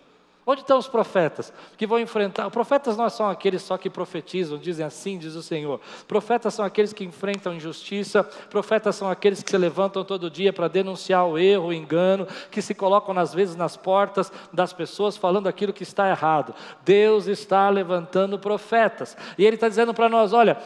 Onde 0.50 0.62
estão 0.62 0.78
os 0.78 0.88
profetas 0.88 1.52
que 1.76 1.86
vão 1.86 2.00
enfrentar? 2.00 2.50
Profetas 2.50 2.96
não 2.96 3.10
são 3.10 3.30
aqueles 3.30 3.62
só 3.62 3.78
que 3.78 3.90
profetizam, 3.90 4.58
dizem 4.58 4.86
assim, 4.86 5.18
diz 5.18 5.36
o 5.36 5.44
Senhor. 5.44 5.82
Profetas 6.08 6.54
são 6.54 6.64
aqueles 6.64 6.94
que 6.94 7.04
enfrentam 7.04 7.54
injustiça, 7.54 8.24
profetas 8.24 8.96
são 8.96 9.10
aqueles 9.10 9.44
que 9.44 9.52
se 9.52 9.58
levantam 9.58 10.06
todo 10.06 10.32
dia 10.32 10.54
para 10.54 10.70
denunciar 10.70 11.28
o 11.28 11.38
erro, 11.38 11.68
o 11.68 11.74
engano, 11.74 12.26
que 12.50 12.62
se 12.62 12.74
colocam 12.74 13.18
às 13.20 13.34
vezes 13.34 13.58
nas 13.58 13.76
portas 13.76 14.32
das 14.54 14.72
pessoas 14.72 15.18
falando 15.18 15.48
aquilo 15.48 15.74
que 15.74 15.84
está 15.84 16.10
errado. 16.10 16.56
Deus 16.86 17.28
está 17.28 17.70
levantando 17.70 18.40
profetas. 18.40 19.18
E 19.38 19.46
Ele 19.46 19.56
está 19.56 19.68
dizendo 19.68 19.94
para 19.94 20.08
nós: 20.08 20.32
olha, 20.32 20.58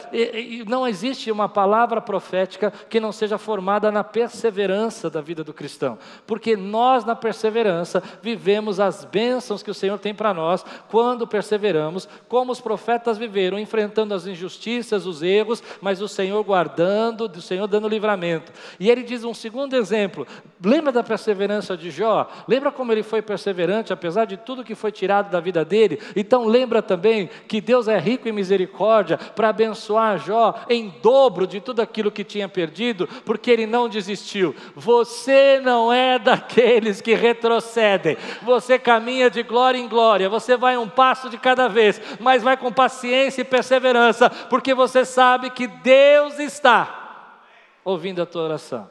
não 0.68 0.86
existe 0.86 1.28
uma 1.28 1.48
palavra 1.48 2.00
profética 2.00 2.72
que 2.88 3.00
não 3.00 3.10
seja 3.10 3.36
formada 3.36 3.90
na 3.90 4.04
perseverança 4.04 5.10
da 5.10 5.20
vida 5.20 5.42
do 5.42 5.52
cristão, 5.52 5.98
porque 6.24 6.56
nós, 6.56 7.04
na 7.04 7.16
perseverança, 7.16 8.00
vivemos 8.22 8.78
as 8.78 9.04
bênçãos 9.04 9.60
que 9.60 9.71
o 9.72 9.74
Senhor 9.74 9.98
tem 9.98 10.14
para 10.14 10.32
nós 10.32 10.64
quando 10.88 11.26
perseveramos, 11.26 12.08
como 12.28 12.52
os 12.52 12.60
profetas 12.60 13.18
viveram, 13.18 13.58
enfrentando 13.58 14.14
as 14.14 14.26
injustiças, 14.26 15.06
os 15.06 15.22
erros, 15.22 15.62
mas 15.80 16.00
o 16.00 16.08
Senhor 16.08 16.42
guardando, 16.44 17.22
o 17.22 17.42
Senhor 17.42 17.66
dando 17.66 17.88
livramento. 17.88 18.52
E 18.78 18.90
ele 18.90 19.02
diz 19.02 19.24
um 19.24 19.34
segundo 19.34 19.74
exemplo: 19.74 20.26
lembra 20.64 20.92
da 20.92 21.02
perseverança 21.02 21.76
de 21.76 21.90
Jó? 21.90 22.28
Lembra 22.46 22.70
como 22.70 22.92
ele 22.92 23.02
foi 23.02 23.22
perseverante, 23.22 23.92
apesar 23.92 24.24
de 24.24 24.36
tudo 24.36 24.64
que 24.64 24.74
foi 24.74 24.92
tirado 24.92 25.30
da 25.30 25.40
vida 25.40 25.64
dele? 25.64 25.98
Então 26.14 26.46
lembra 26.46 26.82
também 26.82 27.28
que 27.48 27.60
Deus 27.60 27.88
é 27.88 27.98
rico 27.98 28.28
em 28.28 28.32
misericórdia 28.32 29.16
para 29.16 29.48
abençoar 29.48 30.18
Jó 30.18 30.54
em 30.68 30.92
dobro 31.02 31.46
de 31.46 31.60
tudo 31.60 31.80
aquilo 31.80 32.10
que 32.10 32.24
tinha 32.24 32.48
perdido, 32.48 33.08
porque 33.24 33.50
ele 33.50 33.66
não 33.66 33.88
desistiu. 33.88 34.54
Você 34.76 35.60
não 35.60 35.92
é 35.92 36.18
daqueles 36.18 37.00
que 37.00 37.14
retrocedem, 37.14 38.16
você 38.42 38.78
caminha 38.78 39.30
de 39.30 39.42
glória 39.42 39.61
glória 39.62 39.78
em 39.78 39.88
glória, 39.88 40.28
você 40.28 40.56
vai 40.56 40.76
um 40.76 40.88
passo 40.88 41.30
de 41.30 41.38
cada 41.38 41.68
vez, 41.68 42.00
mas 42.18 42.42
vai 42.42 42.56
com 42.56 42.72
paciência 42.72 43.42
e 43.42 43.44
perseverança, 43.44 44.28
porque 44.28 44.74
você 44.74 45.04
sabe 45.04 45.50
que 45.50 45.68
Deus 45.68 46.40
está 46.40 47.38
ouvindo 47.84 48.20
a 48.20 48.26
tua 48.26 48.42
oração. 48.42 48.90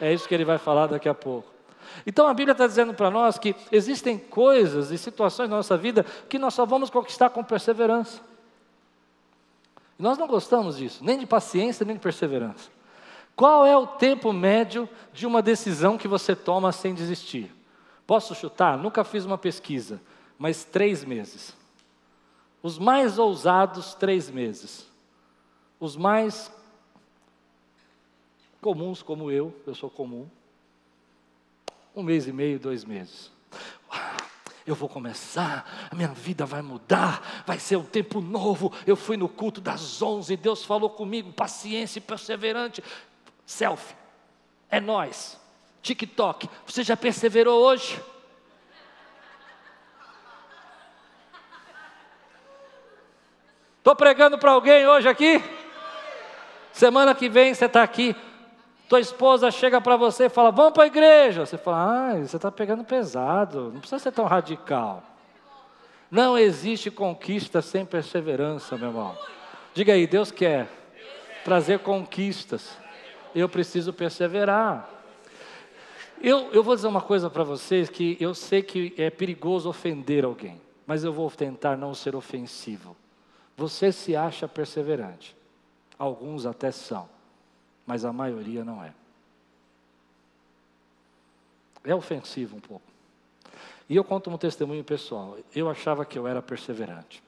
É 0.00 0.10
isso 0.10 0.26
que 0.26 0.34
ele 0.34 0.46
vai 0.46 0.56
falar 0.56 0.86
daqui 0.86 1.08
a 1.08 1.14
pouco. 1.14 1.48
Então 2.06 2.26
a 2.26 2.32
Bíblia 2.32 2.52
está 2.52 2.66
dizendo 2.66 2.94
para 2.94 3.10
nós 3.10 3.38
que 3.38 3.54
existem 3.70 4.16
coisas 4.16 4.90
e 4.90 4.96
situações 4.96 5.50
na 5.50 5.56
nossa 5.56 5.76
vida 5.76 6.06
que 6.26 6.38
nós 6.38 6.54
só 6.54 6.64
vamos 6.64 6.88
conquistar 6.88 7.28
com 7.28 7.44
perseverança. 7.44 8.20
nós 9.98 10.16
não 10.16 10.26
gostamos 10.26 10.78
disso, 10.78 11.04
nem 11.04 11.18
de 11.18 11.26
paciência, 11.26 11.84
nem 11.84 11.96
de 11.96 12.00
perseverança. 12.00 12.70
Qual 13.36 13.66
é 13.66 13.76
o 13.76 13.86
tempo 13.86 14.32
médio 14.32 14.88
de 15.12 15.26
uma 15.26 15.42
decisão 15.42 15.98
que 15.98 16.08
você 16.08 16.34
toma 16.34 16.72
sem 16.72 16.94
desistir? 16.94 17.57
Posso 18.08 18.34
chutar? 18.34 18.78
Nunca 18.78 19.04
fiz 19.04 19.26
uma 19.26 19.36
pesquisa, 19.36 20.00
mas 20.38 20.64
três 20.64 21.04
meses. 21.04 21.54
Os 22.62 22.78
mais 22.78 23.18
ousados, 23.18 23.94
três 23.94 24.30
meses. 24.30 24.86
Os 25.78 25.94
mais 25.94 26.50
comuns, 28.62 29.02
como 29.02 29.30
eu, 29.30 29.54
eu 29.66 29.74
sou 29.74 29.90
comum, 29.90 30.26
um 31.94 32.02
mês 32.02 32.26
e 32.26 32.32
meio, 32.32 32.58
dois 32.58 32.82
meses. 32.82 33.30
Eu 34.66 34.74
vou 34.74 34.88
começar, 34.88 35.88
a 35.90 35.94
minha 35.94 36.08
vida 36.08 36.46
vai 36.46 36.62
mudar, 36.62 37.42
vai 37.46 37.58
ser 37.58 37.76
um 37.76 37.84
tempo 37.84 38.22
novo. 38.22 38.72
Eu 38.86 38.96
fui 38.96 39.18
no 39.18 39.28
culto 39.28 39.60
das 39.60 40.00
onze, 40.00 40.34
Deus 40.34 40.64
falou 40.64 40.88
comigo, 40.88 41.30
paciência 41.30 41.98
e 41.98 42.02
perseverante. 42.02 42.82
Selfie, 43.44 43.94
é 44.70 44.80
nós. 44.80 45.38
TikTok. 45.88 46.48
Você 46.66 46.82
já 46.82 46.96
perseverou 46.96 47.62
hoje? 47.62 48.00
Estou 53.78 53.96
pregando 53.96 54.38
para 54.38 54.50
alguém 54.50 54.86
hoje 54.86 55.08
aqui? 55.08 55.42
Semana 56.72 57.14
que 57.14 57.28
vem 57.28 57.54
você 57.54 57.64
está 57.64 57.82
aqui. 57.82 58.14
Tua 58.86 59.00
esposa 59.00 59.50
chega 59.50 59.80
para 59.80 59.96
você 59.96 60.26
e 60.26 60.28
fala: 60.28 60.50
Vamos 60.50 60.74
para 60.74 60.84
a 60.84 60.86
igreja. 60.86 61.46
Você 61.46 61.56
fala: 61.56 62.10
Ah, 62.10 62.16
você 62.18 62.36
está 62.36 62.52
pegando 62.52 62.84
pesado. 62.84 63.70
Não 63.72 63.80
precisa 63.80 63.98
ser 63.98 64.12
tão 64.12 64.26
radical. 64.26 65.02
Não 66.10 66.38
existe 66.38 66.90
conquista 66.90 67.62
sem 67.62 67.84
perseverança, 67.84 68.76
meu 68.76 68.88
irmão. 68.88 69.16
Diga 69.72 69.94
aí: 69.94 70.06
Deus 70.06 70.30
quer 70.30 70.68
trazer 71.44 71.78
conquistas. 71.78 72.76
Eu 73.34 73.48
preciso 73.48 73.92
perseverar. 73.92 74.97
Eu, 76.20 76.50
eu 76.52 76.62
vou 76.62 76.74
dizer 76.74 76.88
uma 76.88 77.00
coisa 77.00 77.30
para 77.30 77.44
vocês 77.44 77.88
que 77.88 78.16
eu 78.18 78.34
sei 78.34 78.62
que 78.62 78.92
é 78.96 79.08
perigoso 79.08 79.68
ofender 79.68 80.24
alguém, 80.24 80.60
mas 80.86 81.04
eu 81.04 81.12
vou 81.12 81.30
tentar 81.30 81.76
não 81.76 81.94
ser 81.94 82.16
ofensivo. 82.16 82.96
Você 83.56 83.92
se 83.92 84.16
acha 84.16 84.48
perseverante, 84.48 85.36
alguns 85.98 86.46
até 86.46 86.70
são, 86.70 87.08
mas 87.86 88.04
a 88.04 88.12
maioria 88.12 88.64
não 88.64 88.82
é. 88.82 88.92
É 91.84 91.94
ofensivo 91.94 92.56
um 92.56 92.60
pouco. 92.60 92.84
E 93.88 93.96
eu 93.96 94.04
conto 94.04 94.28
um 94.28 94.36
testemunho 94.36 94.84
pessoal. 94.84 95.38
Eu 95.54 95.70
achava 95.70 96.04
que 96.04 96.18
eu 96.18 96.26
era 96.26 96.42
perseverante. 96.42 97.22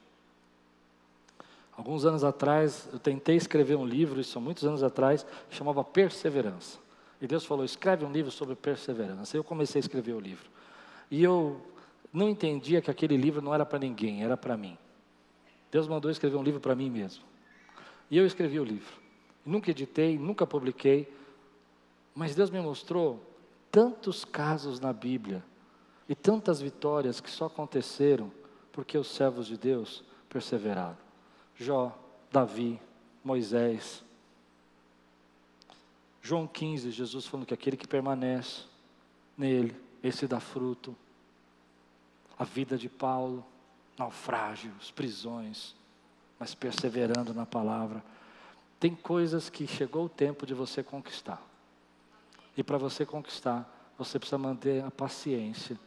Alguns 1.77 2.05
anos 2.05 2.23
atrás, 2.23 2.87
eu 2.93 2.99
tentei 2.99 3.37
escrever 3.37 3.77
um 3.77 3.87
livro, 3.87 4.21
isso 4.21 4.37
há 4.37 4.41
muitos 4.41 4.65
anos 4.65 4.83
atrás, 4.83 5.25
chamava 5.49 5.83
Perseverança. 5.83 6.79
E 7.21 7.27
Deus 7.27 7.45
falou: 7.45 7.65
escreve 7.65 8.05
um 8.05 8.13
livro 8.13 8.31
sobre 8.31 8.55
perseverança. 8.55 9.37
Eu 9.37 9.45
comecei 9.45 9.79
a 9.79 9.85
escrever 9.85 10.13
o 10.13 10.21
livro. 10.21 10.49
E 11.11 11.23
eu 11.23 11.61
não 12.13 12.29
entendia 12.29 12.81
que 12.81 12.91
aquele 12.91 13.17
livro 13.17 13.43
não 13.43 13.55
era 13.55 13.67
para 13.67 13.79
ninguém, 13.79 14.23
era 14.23 14.37
para 14.37 14.57
mim. 14.57 14.77
Deus 15.71 15.87
mandou 15.87 16.11
escrever 16.11 16.37
um 16.37 16.43
livro 16.43 16.61
para 16.61 16.75
mim 16.75 16.91
mesmo. 16.91 17.25
E 18.11 18.17
eu 18.17 18.27
escrevi 18.27 18.59
o 18.59 18.65
livro. 18.65 19.01
Nunca 19.45 19.71
editei, 19.71 20.19
nunca 20.19 20.47
publiquei. 20.47 21.13
Mas 22.15 22.35
Deus 22.35 22.51
me 22.51 22.61
mostrou 22.61 23.25
tantos 23.71 24.25
casos 24.25 24.81
na 24.81 24.93
Bíblia 24.93 25.45
e 26.09 26.15
tantas 26.15 26.61
vitórias 26.61 27.21
que 27.21 27.31
só 27.31 27.47
aconteceram 27.47 28.33
porque 28.73 28.99
os 28.99 29.09
servos 29.09 29.47
de 29.47 29.57
Deus 29.57 30.03
perseveraram. 30.29 30.99
Jó, 31.55 31.97
Davi, 32.33 32.81
Moisés, 33.23 34.05
João 36.23 36.47
15, 36.47 36.91
Jesus 36.91 37.27
falando 37.27 37.47
que 37.47 37.55
aquele 37.55 37.77
que 37.77 37.89
permanece 37.89 38.65
nele, 39.37 39.75
esse 40.03 40.27
dá 40.27 40.39
fruto. 40.39 40.95
A 42.39 42.45
vida 42.45 42.77
de 42.77 42.89
Paulo, 42.89 43.45
naufrágios, 43.99 44.91
prisões, 44.91 45.75
mas 46.39 46.55
perseverando 46.55 47.33
na 47.35 47.47
palavra. 47.47 48.03
Tem 48.79 48.95
coisas 48.95 49.51
que 49.51 49.67
chegou 49.67 50.07
o 50.07 50.09
tempo 50.09 50.47
de 50.47 50.55
você 50.55 50.83
conquistar. 50.83 51.43
E 52.57 52.63
para 52.63 52.79
você 52.79 53.05
conquistar, 53.05 53.69
você 53.97 54.19
precisa 54.19 54.39
manter 54.39 54.83
a 54.85 54.91
paciência, 54.91 55.79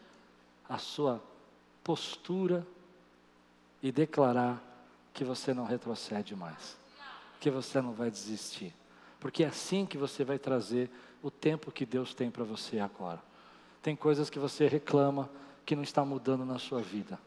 a 0.69 0.77
sua 0.77 1.21
postura 1.83 2.65
e 3.81 3.91
declarar 3.91 4.61
que 5.13 5.23
você 5.23 5.53
não 5.53 5.65
retrocede 5.65 6.35
mais, 6.35 6.77
que 7.39 7.49
você 7.51 7.81
não 7.81 7.93
vai 7.93 8.09
desistir 8.09 8.73
porque 9.23 9.41
é 9.41 9.47
assim 9.47 9.85
que 9.85 9.97
você 9.97 10.25
vai 10.25 10.37
trazer 10.37 10.89
o 11.21 11.31
tempo 11.31 11.71
que 11.71 11.85
Deus 11.85 12.13
tem 12.13 12.29
para 12.29 12.43
você 12.43 12.77
agora. 12.77 13.23
Tem 13.81 13.95
coisas 13.95 14.29
que 14.29 14.37
você 14.37 14.67
reclama 14.67 15.29
que 15.65 15.77
não 15.77 15.83
está 15.83 16.03
mudando 16.03 16.43
na 16.43 16.59
sua 16.59 16.81
vida. 16.81 17.17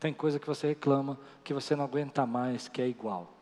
Tem 0.00 0.12
coisa 0.12 0.40
que 0.40 0.48
você 0.48 0.66
reclama 0.66 1.16
que 1.44 1.54
você 1.54 1.76
não 1.76 1.84
aguenta 1.84 2.26
mais, 2.26 2.66
que 2.66 2.82
é 2.82 2.88
igual. 2.88 3.32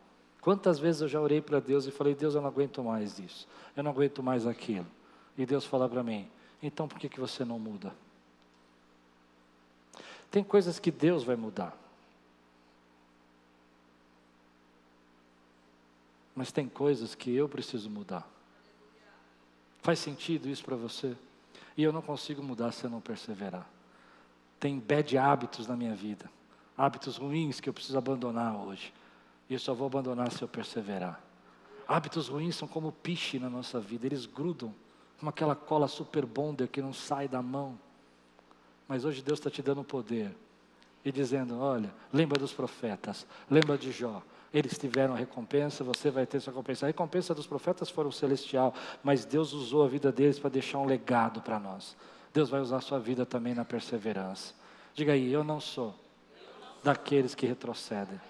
Quantas 0.42 0.78
vezes 0.78 1.00
eu 1.00 1.08
já 1.08 1.18
orei 1.18 1.40
para 1.40 1.58
Deus 1.58 1.86
e 1.86 1.90
falei: 1.90 2.14
Deus, 2.14 2.34
eu 2.34 2.42
não 2.42 2.48
aguento 2.48 2.84
mais 2.84 3.18
isso, 3.18 3.48
eu 3.74 3.82
não 3.82 3.92
aguento 3.92 4.22
mais 4.22 4.46
aquilo. 4.46 4.86
E 5.38 5.46
Deus 5.46 5.64
fala 5.64 5.88
para 5.88 6.02
mim: 6.02 6.28
então 6.62 6.86
por 6.86 6.98
que, 6.98 7.08
que 7.08 7.18
você 7.18 7.46
não 7.46 7.58
muda? 7.58 7.94
Tem 10.30 10.44
coisas 10.44 10.78
que 10.78 10.90
Deus 10.90 11.24
vai 11.24 11.34
mudar. 11.34 11.74
Mas 16.36 16.52
tem 16.52 16.68
coisas 16.68 17.14
que 17.14 17.34
eu 17.34 17.48
preciso 17.48 17.88
mudar. 17.88 18.28
Faz 19.80 19.98
sentido 19.98 20.48
isso 20.48 20.62
para 20.62 20.76
você? 20.76 21.16
E 21.76 21.82
eu 21.82 21.92
não 21.92 22.02
consigo 22.02 22.42
mudar 22.42 22.72
se 22.72 22.84
eu 22.84 22.90
não 22.90 23.00
perseverar. 23.00 23.66
Tem 24.60 24.78
bad 24.78 25.16
hábitos 25.16 25.66
na 25.66 25.76
minha 25.76 25.94
vida, 25.94 26.30
hábitos 26.76 27.16
ruins 27.16 27.58
que 27.58 27.68
eu 27.68 27.72
preciso 27.72 27.96
abandonar 27.96 28.54
hoje. 28.54 28.92
E 29.48 29.54
eu 29.54 29.58
só 29.58 29.72
vou 29.72 29.86
abandonar 29.86 30.30
se 30.30 30.42
eu 30.42 30.48
perseverar. 30.48 31.20
Hábitos 31.88 32.28
ruins 32.28 32.56
são 32.56 32.68
como 32.68 32.92
piche 32.92 33.38
na 33.38 33.48
nossa 33.48 33.80
vida, 33.80 34.06
eles 34.06 34.26
grudam, 34.26 34.74
como 35.18 35.30
aquela 35.30 35.54
cola 35.54 35.88
super 35.88 36.26
bonder 36.26 36.68
que 36.68 36.82
não 36.82 36.92
sai 36.92 37.28
da 37.28 37.40
mão. 37.40 37.78
Mas 38.88 39.04
hoje 39.04 39.22
Deus 39.22 39.38
está 39.38 39.50
te 39.50 39.62
dando 39.62 39.84
poder 39.84 40.34
e 41.04 41.12
dizendo: 41.12 41.58
olha, 41.58 41.94
lembra 42.12 42.38
dos 42.38 42.52
profetas, 42.52 43.26
lembra 43.48 43.78
de 43.78 43.92
Jó, 43.92 44.22
eles 44.52 44.78
tiveram 44.78 45.14
recompensa, 45.14 45.84
você 45.84 46.10
vai 46.10 46.26
ter 46.26 46.40
sua 46.40 46.52
recompensa. 46.52 46.86
A 46.86 46.88
recompensa 46.88 47.34
dos 47.34 47.46
profetas 47.46 47.90
foi 47.90 48.10
celestial, 48.12 48.74
mas 49.02 49.24
Deus 49.24 49.52
usou 49.52 49.84
a 49.84 49.88
vida 49.88 50.10
deles 50.10 50.38
para 50.38 50.50
deixar 50.50 50.78
um 50.78 50.86
legado 50.86 51.40
para 51.40 51.58
nós. 51.58 51.96
Deus 52.32 52.48
vai 52.48 52.60
usar 52.60 52.76
a 52.76 52.80
sua 52.80 52.98
vida 52.98 53.26
também 53.26 53.54
na 53.54 53.64
perseverança. 53.64 54.54
Diga 54.94 55.12
aí, 55.12 55.32
eu 55.32 55.44
não 55.44 55.60
sou 55.60 55.94
daqueles 56.82 57.34
que 57.34 57.46
retrocedem. 57.46 58.20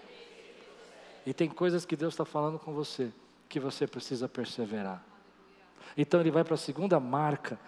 E 1.26 1.34
tem 1.34 1.48
coisas 1.48 1.84
que 1.84 1.96
Deus 1.96 2.14
está 2.14 2.24
falando 2.24 2.58
com 2.58 2.72
você 2.72 3.12
que 3.48 3.60
você 3.60 3.86
precisa 3.86 4.28
perseverar. 4.28 5.04
Então 5.96 6.20
ele 6.20 6.30
vai 6.30 6.44
para 6.44 6.54
a 6.54 6.58
segunda 6.58 6.98
marca 7.00 7.58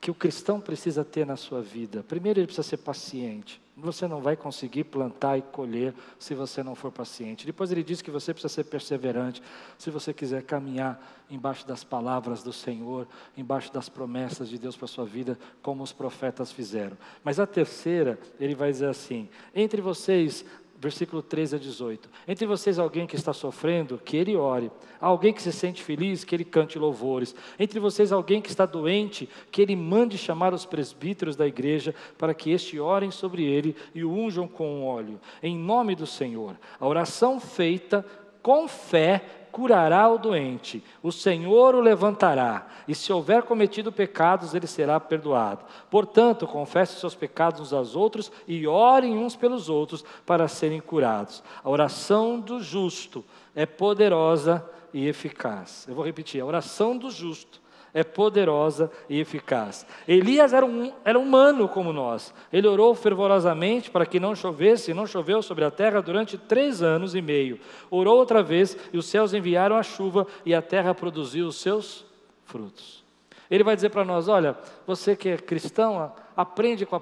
que 0.00 0.10
o 0.10 0.14
cristão 0.14 0.60
precisa 0.60 1.04
ter 1.04 1.26
na 1.26 1.36
sua 1.36 1.60
vida. 1.60 2.02
Primeiro, 2.02 2.40
ele 2.40 2.46
precisa 2.46 2.66
ser 2.66 2.78
paciente. 2.78 3.60
Você 3.80 4.06
não 4.06 4.20
vai 4.20 4.36
conseguir 4.36 4.84
plantar 4.84 5.38
e 5.38 5.42
colher 5.42 5.94
se 6.18 6.34
você 6.34 6.62
não 6.62 6.74
for 6.74 6.92
paciente. 6.92 7.46
Depois, 7.46 7.72
ele 7.72 7.82
diz 7.82 8.02
que 8.02 8.10
você 8.10 8.32
precisa 8.32 8.52
ser 8.52 8.64
perseverante. 8.64 9.42
Se 9.78 9.90
você 9.90 10.12
quiser 10.12 10.42
caminhar 10.42 11.00
embaixo 11.30 11.66
das 11.66 11.82
palavras 11.82 12.42
do 12.42 12.52
Senhor, 12.52 13.06
embaixo 13.36 13.72
das 13.72 13.88
promessas 13.88 14.48
de 14.48 14.58
Deus 14.58 14.76
para 14.76 14.84
a 14.84 14.88
sua 14.88 15.04
vida, 15.04 15.38
como 15.62 15.82
os 15.82 15.92
profetas 15.92 16.52
fizeram. 16.52 16.96
Mas 17.24 17.40
a 17.40 17.46
terceira, 17.46 18.18
ele 18.38 18.54
vai 18.54 18.70
dizer 18.70 18.88
assim: 18.88 19.28
entre 19.54 19.80
vocês 19.80 20.44
versículo 20.80 21.22
13 21.22 21.56
a 21.56 21.58
18. 21.58 22.08
Entre 22.26 22.46
vocês 22.46 22.78
alguém 22.78 23.06
que 23.06 23.14
está 23.14 23.34
sofrendo, 23.34 24.00
que 24.02 24.16
ele 24.16 24.34
ore. 24.34 24.70
alguém 24.98 25.32
que 25.32 25.42
se 25.42 25.52
sente 25.52 25.82
feliz, 25.82 26.24
que 26.24 26.34
ele 26.34 26.44
cante 26.44 26.78
louvores. 26.78 27.34
Entre 27.58 27.78
vocês 27.78 28.10
alguém 28.10 28.40
que 28.40 28.48
está 28.48 28.64
doente, 28.64 29.28
que 29.52 29.60
ele 29.60 29.76
mande 29.76 30.16
chamar 30.16 30.54
os 30.54 30.64
presbíteros 30.64 31.36
da 31.36 31.46
igreja 31.46 31.94
para 32.16 32.32
que 32.32 32.50
este 32.50 32.80
orem 32.80 33.10
sobre 33.10 33.44
ele 33.44 33.76
e 33.94 34.02
o 34.02 34.10
unjam 34.10 34.48
com 34.48 34.86
óleo. 34.86 35.20
Em 35.42 35.54
nome 35.54 35.94
do 35.94 36.06
Senhor. 36.06 36.58
A 36.78 36.86
oração 36.86 37.38
feita 37.38 38.04
com 38.42 38.66
fé 38.68 39.22
curará 39.50 40.08
o 40.08 40.16
doente, 40.16 40.82
o 41.02 41.10
Senhor 41.10 41.74
o 41.74 41.80
levantará, 41.80 42.66
e 42.86 42.94
se 42.94 43.12
houver 43.12 43.42
cometido 43.42 43.90
pecados, 43.90 44.54
ele 44.54 44.66
será 44.66 44.98
perdoado. 45.00 45.64
Portanto, 45.90 46.46
confesse 46.46 47.00
seus 47.00 47.14
pecados 47.14 47.60
uns 47.60 47.72
aos 47.72 47.96
outros 47.96 48.30
e 48.46 48.66
orem 48.66 49.18
uns 49.18 49.36
pelos 49.36 49.68
outros 49.68 50.04
para 50.24 50.48
serem 50.48 50.80
curados. 50.80 51.42
A 51.62 51.68
oração 51.68 52.38
do 52.38 52.60
justo 52.60 53.24
é 53.54 53.66
poderosa 53.66 54.64
e 54.94 55.06
eficaz. 55.06 55.86
Eu 55.88 55.94
vou 55.94 56.04
repetir: 56.04 56.40
a 56.40 56.46
oração 56.46 56.96
do 56.96 57.10
justo 57.10 57.60
é 57.92 58.04
poderosa 58.04 58.90
e 59.08 59.20
eficaz. 59.20 59.86
Elias 60.06 60.52
era, 60.52 60.64
um, 60.64 60.92
era 61.04 61.18
humano 61.18 61.68
como 61.68 61.92
nós. 61.92 62.32
Ele 62.52 62.66
orou 62.66 62.94
fervorosamente 62.94 63.90
para 63.90 64.06
que 64.06 64.20
não 64.20 64.34
chovesse, 64.34 64.90
e 64.90 64.94
não 64.94 65.06
choveu 65.06 65.42
sobre 65.42 65.64
a 65.64 65.70
terra 65.70 66.00
durante 66.00 66.38
três 66.38 66.82
anos 66.82 67.14
e 67.14 67.22
meio. 67.22 67.58
Orou 67.90 68.18
outra 68.18 68.42
vez, 68.42 68.76
e 68.92 68.98
os 68.98 69.06
céus 69.06 69.34
enviaram 69.34 69.76
a 69.76 69.82
chuva, 69.82 70.26
e 70.44 70.54
a 70.54 70.62
terra 70.62 70.94
produziu 70.94 71.46
os 71.46 71.60
seus 71.60 72.04
frutos. 72.44 73.04
Ele 73.50 73.64
vai 73.64 73.74
dizer 73.74 73.90
para 73.90 74.04
nós: 74.04 74.28
olha, 74.28 74.56
você 74.86 75.16
que 75.16 75.28
é 75.28 75.36
cristão, 75.36 76.12
aprende 76.36 76.86
com 76.86 76.96
a 76.96 77.00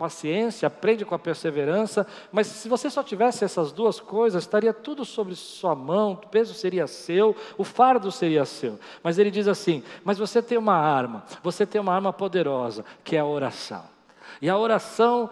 paciência, 0.00 0.66
aprende 0.66 1.04
com 1.04 1.14
a 1.14 1.18
perseverança, 1.18 2.06
mas 2.32 2.46
se 2.46 2.70
você 2.70 2.88
só 2.88 3.02
tivesse 3.02 3.44
essas 3.44 3.70
duas 3.70 4.00
coisas, 4.00 4.42
estaria 4.42 4.72
tudo 4.72 5.04
sobre 5.04 5.34
sua 5.34 5.74
mão, 5.74 6.12
o 6.12 6.16
peso 6.16 6.54
seria 6.54 6.86
seu, 6.86 7.36
o 7.58 7.64
fardo 7.64 8.10
seria 8.10 8.46
seu. 8.46 8.80
Mas 9.02 9.18
ele 9.18 9.30
diz 9.30 9.46
assim: 9.46 9.82
mas 10.02 10.16
você 10.16 10.40
tem 10.40 10.56
uma 10.56 10.74
arma, 10.74 11.22
você 11.42 11.66
tem 11.66 11.78
uma 11.78 11.92
arma 11.92 12.14
poderosa, 12.14 12.82
que 13.04 13.14
é 13.14 13.18
a 13.18 13.26
oração. 13.26 13.84
E 14.40 14.48
a 14.48 14.56
oração 14.56 15.28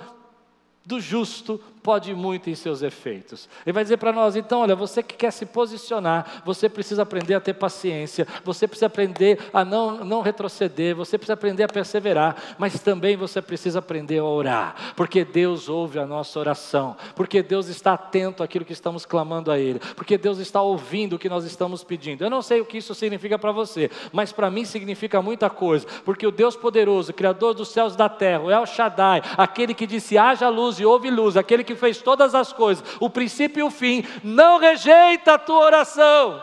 do 0.85 1.01
justo 1.01 1.59
pode 1.83 2.15
muito 2.15 2.51
em 2.51 2.55
seus 2.55 2.83
efeitos. 2.83 3.49
Ele 3.65 3.73
vai 3.73 3.83
dizer 3.83 3.97
para 3.97 4.13
nós, 4.13 4.37
então, 4.37 4.61
olha, 4.61 4.75
você 4.75 5.03
que 5.03 5.15
quer 5.15 5.31
se 5.31 5.47
posicionar, 5.47 6.43
você 6.45 6.69
precisa 6.69 7.03
aprender 7.03 7.35
a 7.35 7.41
ter 7.41 7.55
paciência, 7.55 8.27
você 8.45 8.67
precisa 8.67 8.87
aprender 8.87 9.39
a 9.53 9.65
não, 9.65 10.05
não 10.05 10.21
retroceder, 10.21 10.95
você 10.95 11.17
precisa 11.17 11.35
aprender 11.35 11.63
a 11.65 11.69
perseverar, 11.69 12.37
mas 12.59 12.81
também 12.81 13.17
você 13.17 13.41
precisa 13.41 13.79
aprender 13.79 14.19
a 14.19 14.25
orar, 14.25 14.95
porque 14.97 15.25
Deus 15.25 15.69
ouve 15.69 15.99
a 15.99 16.07
nossa 16.07 16.39
oração, 16.39 16.97
porque 17.15 17.43
Deus 17.43 17.69
está 17.69 17.95
atento 17.95 18.43
àquilo 18.43 18.65
que 18.65 18.73
estamos 18.73 19.07
clamando 19.07 19.51
a 19.51 19.59
Ele, 19.59 19.81
porque 19.97 20.19
Deus 20.19 20.39
está 20.39 20.61
ouvindo 20.61 21.15
o 21.15 21.19
que 21.19 21.29
nós 21.29 21.45
estamos 21.45 21.85
pedindo. 21.85 22.23
Eu 22.23 22.31
não 22.31 22.43
sei 22.43 22.61
o 22.61 22.67
que 22.67 22.79
isso 22.79 22.95
significa 22.95 23.39
para 23.39 23.53
você, 23.53 23.91
mas 24.13 24.33
para 24.33 24.51
mim 24.51 24.65
significa 24.65 25.23
muita 25.23 25.49
coisa, 25.49 25.87
porque 26.05 26.27
o 26.27 26.31
Deus 26.31 26.57
poderoso, 26.57 27.13
Criador 27.13 27.55
dos 27.55 27.69
céus 27.69 27.95
e 27.95 27.97
da 27.97 28.09
terra, 28.09 28.43
o 28.43 28.51
El 28.51 28.67
Shaddai, 28.67 29.23
aquele 29.37 29.75
que 29.75 29.87
disse 29.87 30.19
haja 30.19 30.49
luz 30.49 30.79
e 30.79 30.85
houve 30.85 31.11
luz, 31.11 31.37
aquele 31.37 31.65
que 31.69 31.75
fez 31.75 31.99
todas 31.99 32.35
as 32.35 32.51
coisas, 32.51 32.83
o 32.99 33.11
princípio 33.11 33.61
e 33.61 33.63
o 33.63 33.71
fim, 33.71 34.03
não 34.25 34.59
rejeita 34.59 35.35
a 35.35 35.39
tua 35.39 35.67
oração. 35.67 36.43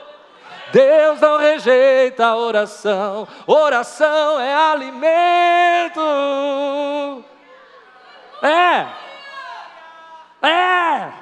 Deus 0.72 1.20
não 1.20 1.38
rejeita 1.38 2.26
a 2.26 2.36
oração, 2.36 3.28
oração 3.48 4.40
é 4.40 4.54
alimento. 4.54 6.02
É, 8.42 8.88
é. 10.48 11.14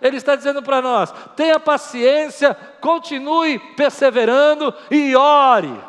Ele 0.00 0.16
está 0.16 0.36
dizendo 0.36 0.62
para 0.62 0.80
nós: 0.80 1.12
tenha 1.34 1.58
paciência, 1.58 2.56
continue 2.80 3.58
perseverando 3.58 4.72
e 4.90 5.16
ore, 5.16 5.80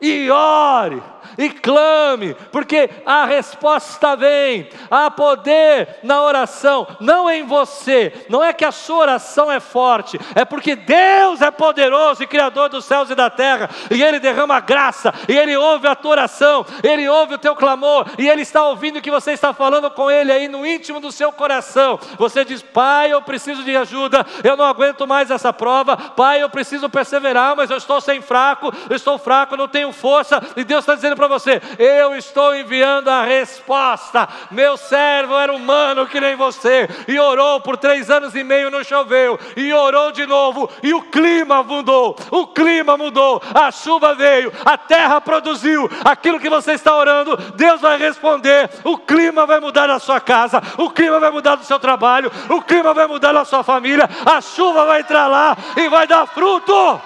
e 0.00 0.28
ore 0.30 1.02
e 1.36 1.50
clame, 1.50 2.34
porque 2.52 2.88
a 3.04 3.24
resposta 3.24 4.16
vem. 4.16 4.68
Há 4.90 5.10
poder 5.10 5.96
na 6.02 6.22
oração, 6.22 6.86
não 7.00 7.30
em 7.30 7.44
você. 7.44 8.12
Não 8.28 8.42
é 8.42 8.52
que 8.52 8.64
a 8.64 8.72
sua 8.72 8.98
oração 8.98 9.50
é 9.50 9.60
forte, 9.60 10.18
é 10.34 10.44
porque 10.44 10.76
Deus 10.76 11.40
é 11.40 11.50
poderoso 11.50 12.22
e 12.22 12.26
criador 12.26 12.68
dos 12.68 12.84
céus 12.84 13.10
e 13.10 13.14
da 13.14 13.30
terra, 13.30 13.70
e 13.90 14.02
ele 14.02 14.18
derrama 14.18 14.60
graça, 14.60 15.12
e 15.28 15.36
ele 15.36 15.56
ouve 15.56 15.86
a 15.86 15.94
tua 15.94 16.12
oração, 16.12 16.64
ele 16.82 17.08
ouve 17.08 17.34
o 17.34 17.38
teu 17.38 17.54
clamor, 17.54 18.06
e 18.18 18.28
ele 18.28 18.42
está 18.42 18.64
ouvindo 18.64 18.98
o 18.98 19.02
que 19.02 19.10
você 19.10 19.32
está 19.32 19.52
falando 19.52 19.90
com 19.90 20.10
ele 20.10 20.32
aí 20.32 20.48
no 20.48 20.66
íntimo 20.66 21.00
do 21.00 21.12
seu 21.12 21.32
coração. 21.32 21.98
Você 22.18 22.44
diz: 22.44 22.62
"Pai, 22.62 23.12
eu 23.12 23.22
preciso 23.22 23.62
de 23.62 23.76
ajuda. 23.76 24.24
Eu 24.42 24.56
não 24.56 24.64
aguento 24.64 25.06
mais 25.06 25.30
essa 25.30 25.52
prova. 25.52 25.96
Pai, 25.96 26.42
eu 26.42 26.50
preciso 26.50 26.88
perseverar, 26.88 27.56
mas 27.56 27.70
eu 27.70 27.76
estou 27.76 28.00
sem 28.00 28.20
fraco, 28.20 28.72
eu 28.88 28.96
estou 28.96 29.18
fraco, 29.18 29.56
não 29.56 29.68
tenho 29.68 29.92
força". 29.92 30.42
E 30.56 30.64
Deus 30.64 30.80
está 30.80 30.94
dizendo 30.94 31.16
para 31.16 31.23
você: 31.28 31.60
Eu 31.78 32.14
estou 32.14 32.54
enviando 32.54 33.08
a 33.08 33.22
resposta. 33.22 34.28
Meu 34.50 34.76
servo 34.76 35.36
era 35.36 35.52
humano 35.52 36.06
que 36.06 36.20
nem 36.20 36.36
você, 36.36 36.88
e 37.06 37.18
orou 37.18 37.60
por 37.60 37.76
três 37.76 38.10
anos 38.10 38.34
e 38.34 38.44
meio, 38.44 38.70
não 38.70 38.84
choveu, 38.84 39.38
e 39.56 39.72
orou 39.72 40.12
de 40.12 40.26
novo, 40.26 40.70
e 40.82 40.92
o 40.94 41.02
clima 41.02 41.62
mudou. 41.62 42.16
O 42.30 42.46
clima 42.46 42.96
mudou, 42.96 43.42
a 43.54 43.70
chuva 43.70 44.14
veio, 44.14 44.52
a 44.64 44.76
terra 44.76 45.20
produziu 45.20 45.90
aquilo 46.04 46.40
que 46.40 46.48
você 46.48 46.72
está 46.72 46.94
orando. 46.94 47.36
Deus 47.54 47.80
vai 47.80 47.98
responder. 47.98 48.70
O 48.82 48.98
clima 48.98 49.46
vai 49.46 49.60
mudar 49.60 49.88
na 49.88 49.98
sua 49.98 50.20
casa, 50.20 50.62
o 50.78 50.90
clima 50.90 51.20
vai 51.20 51.30
mudar 51.30 51.56
no 51.56 51.64
seu 51.64 51.78
trabalho, 51.78 52.30
o 52.48 52.62
clima 52.62 52.94
vai 52.94 53.06
mudar 53.06 53.32
na 53.32 53.44
sua 53.44 53.62
família. 53.62 54.08
A 54.24 54.40
chuva 54.40 54.84
vai 54.86 55.00
entrar 55.00 55.26
lá 55.26 55.56
e 55.76 55.88
vai 55.88 56.06
dar 56.06 56.26
fruto 56.26 57.00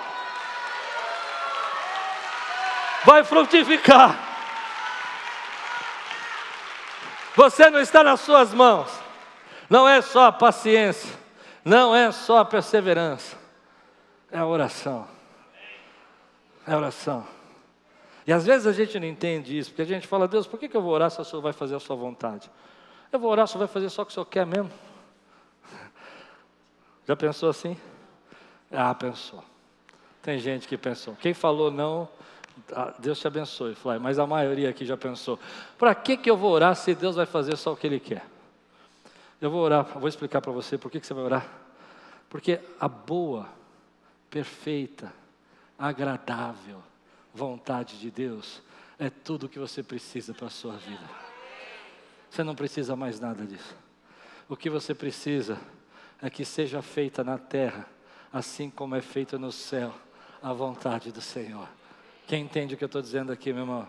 vai 3.08 3.24
frutificar. 3.24 4.22
Você 7.34 7.70
não 7.70 7.80
está 7.80 8.04
nas 8.04 8.20
suas 8.20 8.52
mãos. 8.52 8.90
Não 9.70 9.88
é 9.88 10.02
só 10.02 10.26
a 10.26 10.32
paciência, 10.32 11.14
não 11.64 11.96
é 11.96 12.12
só 12.12 12.38
a 12.38 12.44
perseverança, 12.44 13.36
é 14.30 14.38
a 14.38 14.46
oração. 14.46 15.08
É 16.66 16.74
a 16.74 16.76
oração. 16.76 17.26
E 18.26 18.32
às 18.32 18.44
vezes 18.44 18.66
a 18.66 18.72
gente 18.72 19.00
não 19.00 19.06
entende 19.06 19.56
isso, 19.56 19.70
porque 19.70 19.82
a 19.82 19.86
gente 19.86 20.06
fala, 20.06 20.28
Deus, 20.28 20.46
por 20.46 20.58
que 20.58 20.74
eu 20.74 20.82
vou 20.82 20.92
orar 20.92 21.10
se 21.10 21.18
o 21.18 21.24
Senhor 21.24 21.40
vai 21.40 21.54
fazer 21.54 21.76
a 21.76 21.80
sua 21.80 21.96
vontade? 21.96 22.50
Eu 23.10 23.18
vou 23.18 23.30
orar, 23.30 23.46
Senhor 23.46 23.60
vai 23.60 23.68
fazer 23.68 23.88
só 23.88 24.02
o 24.02 24.06
que 24.06 24.10
o 24.10 24.14
Senhor 24.14 24.26
quer 24.26 24.44
mesmo. 24.44 24.70
Já 27.08 27.16
pensou 27.16 27.48
assim? 27.48 27.74
Ah, 28.70 28.94
pensou. 28.94 29.42
Tem 30.20 30.38
gente 30.38 30.68
que 30.68 30.76
pensou. 30.76 31.16
Quem 31.16 31.32
falou 31.32 31.70
não, 31.70 32.06
Deus 32.98 33.18
te 33.18 33.26
abençoe, 33.26 33.74
Flávio, 33.74 34.02
mas 34.02 34.18
a 34.18 34.26
maioria 34.26 34.70
aqui 34.70 34.84
já 34.84 34.96
pensou: 34.96 35.38
para 35.78 35.94
que, 35.94 36.16
que 36.16 36.30
eu 36.30 36.36
vou 36.36 36.52
orar 36.52 36.74
se 36.74 36.94
Deus 36.94 37.16
vai 37.16 37.26
fazer 37.26 37.56
só 37.56 37.72
o 37.72 37.76
que 37.76 37.86
Ele 37.86 38.00
quer? 38.00 38.24
Eu 39.40 39.50
vou 39.50 39.62
orar, 39.62 39.84
vou 39.98 40.08
explicar 40.08 40.40
para 40.40 40.52
você 40.52 40.76
por 40.76 40.90
que, 40.90 41.00
que 41.00 41.06
você 41.06 41.14
vai 41.14 41.24
orar. 41.24 41.46
Porque 42.28 42.60
a 42.78 42.88
boa, 42.88 43.48
perfeita, 44.28 45.12
agradável 45.78 46.82
vontade 47.32 47.98
de 47.98 48.10
Deus 48.10 48.60
é 48.98 49.08
tudo 49.08 49.46
o 49.46 49.48
que 49.48 49.58
você 49.58 49.82
precisa 49.82 50.34
para 50.34 50.48
a 50.48 50.50
sua 50.50 50.76
vida. 50.76 51.08
Você 52.28 52.42
não 52.42 52.54
precisa 52.54 52.96
mais 52.96 53.20
nada 53.20 53.46
disso. 53.46 53.74
O 54.48 54.56
que 54.56 54.68
você 54.68 54.94
precisa 54.94 55.58
é 56.20 56.28
que 56.28 56.44
seja 56.44 56.82
feita 56.82 57.22
na 57.22 57.38
terra, 57.38 57.86
assim 58.32 58.68
como 58.68 58.96
é 58.96 59.00
feita 59.00 59.38
no 59.38 59.52
céu, 59.52 59.94
a 60.42 60.52
vontade 60.52 61.12
do 61.12 61.20
Senhor. 61.20 61.68
Quem 62.28 62.42
entende 62.42 62.74
o 62.74 62.76
que 62.76 62.84
eu 62.84 62.86
estou 62.86 63.02
dizendo 63.02 63.32
aqui, 63.32 63.52
meu 63.52 63.62
irmão? 63.62 63.88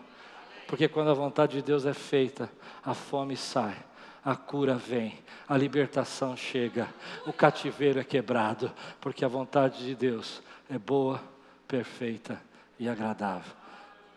Porque 0.66 0.88
quando 0.88 1.10
a 1.10 1.14
vontade 1.14 1.58
de 1.58 1.62
Deus 1.62 1.86
é 1.86 1.94
feita, 1.94 2.50
a 2.84 2.94
fome 2.94 3.36
sai, 3.36 3.76
a 4.24 4.34
cura 4.34 4.74
vem, 4.74 5.18
a 5.46 5.56
libertação 5.56 6.36
chega, 6.36 6.88
o 7.26 7.32
cativeiro 7.32 8.00
é 8.00 8.04
quebrado, 8.04 8.72
porque 9.00 9.24
a 9.24 9.28
vontade 9.28 9.84
de 9.84 9.94
Deus 9.94 10.42
é 10.68 10.78
boa, 10.78 11.22
perfeita 11.68 12.42
e 12.78 12.88
agradável. 12.88 13.52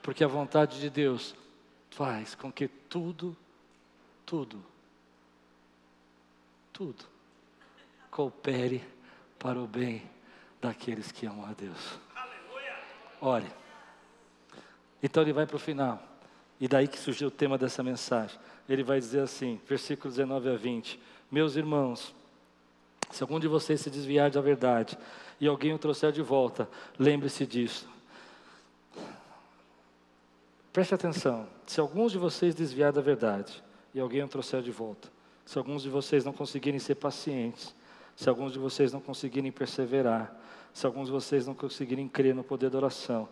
Porque 0.01 0.23
a 0.23 0.27
vontade 0.27 0.79
de 0.79 0.89
Deus 0.89 1.36
faz 1.91 2.33
com 2.33 2.51
que 2.51 2.67
tudo, 2.67 3.38
tudo 4.25 4.73
tudo 6.73 7.05
coopere 8.09 8.83
para 9.38 9.59
o 9.59 9.67
bem 9.67 10.03
daqueles 10.59 11.12
que 11.12 11.25
amam 11.25 11.45
a 11.45 11.53
Deus. 11.53 11.99
Ore. 13.21 13.62
Então 15.03 15.21
ele 15.21 15.33
vai 15.33 15.45
para 15.45 15.57
o 15.57 15.59
final. 15.59 16.01
E 16.61 16.67
daí 16.67 16.87
que 16.87 16.97
surgiu 16.97 17.27
o 17.27 17.31
tema 17.31 17.57
dessa 17.57 17.83
mensagem. 17.83 18.39
Ele 18.69 18.83
vai 18.83 18.97
dizer 18.97 19.19
assim, 19.19 19.59
versículos 19.67 20.15
19 20.15 20.49
a 20.49 20.55
20: 20.55 20.97
Meus 21.29 21.57
irmãos, 21.57 22.15
se 23.11 23.21
algum 23.21 23.37
de 23.37 23.49
vocês 23.49 23.81
se 23.81 23.89
desviar 23.89 24.31
da 24.31 24.39
verdade 24.39 24.97
e 25.41 25.47
alguém 25.47 25.73
o 25.73 25.77
trouxer 25.77 26.13
de 26.13 26.21
volta, 26.21 26.69
lembre-se 26.97 27.45
disso. 27.45 27.87
Preste 30.71 30.95
atenção: 30.95 31.47
se 31.67 31.81
alguns 31.81 32.13
de 32.13 32.17
vocês 32.17 32.55
desviar 32.55 32.93
da 32.93 33.01
verdade 33.01 33.61
e 33.93 33.99
alguém 33.99 34.23
o 34.23 34.27
trouxer 34.27 34.61
de 34.61 34.71
volta, 34.71 35.09
se 35.45 35.57
alguns 35.57 35.83
de 35.83 35.89
vocês 35.89 36.23
não 36.23 36.31
conseguirem 36.31 36.79
ser 36.79 36.95
pacientes, 36.95 37.75
se 38.15 38.29
alguns 38.29 38.53
de 38.53 38.59
vocês 38.59 38.93
não 38.93 39.01
conseguirem 39.01 39.51
perseverar, 39.51 40.33
se 40.73 40.85
alguns 40.85 41.07
de 41.07 41.11
vocês 41.11 41.45
não 41.45 41.53
conseguirem 41.53 42.07
crer 42.07 42.33
no 42.33 42.43
poder 42.43 42.69
da 42.69 42.77
oração, 42.77 43.27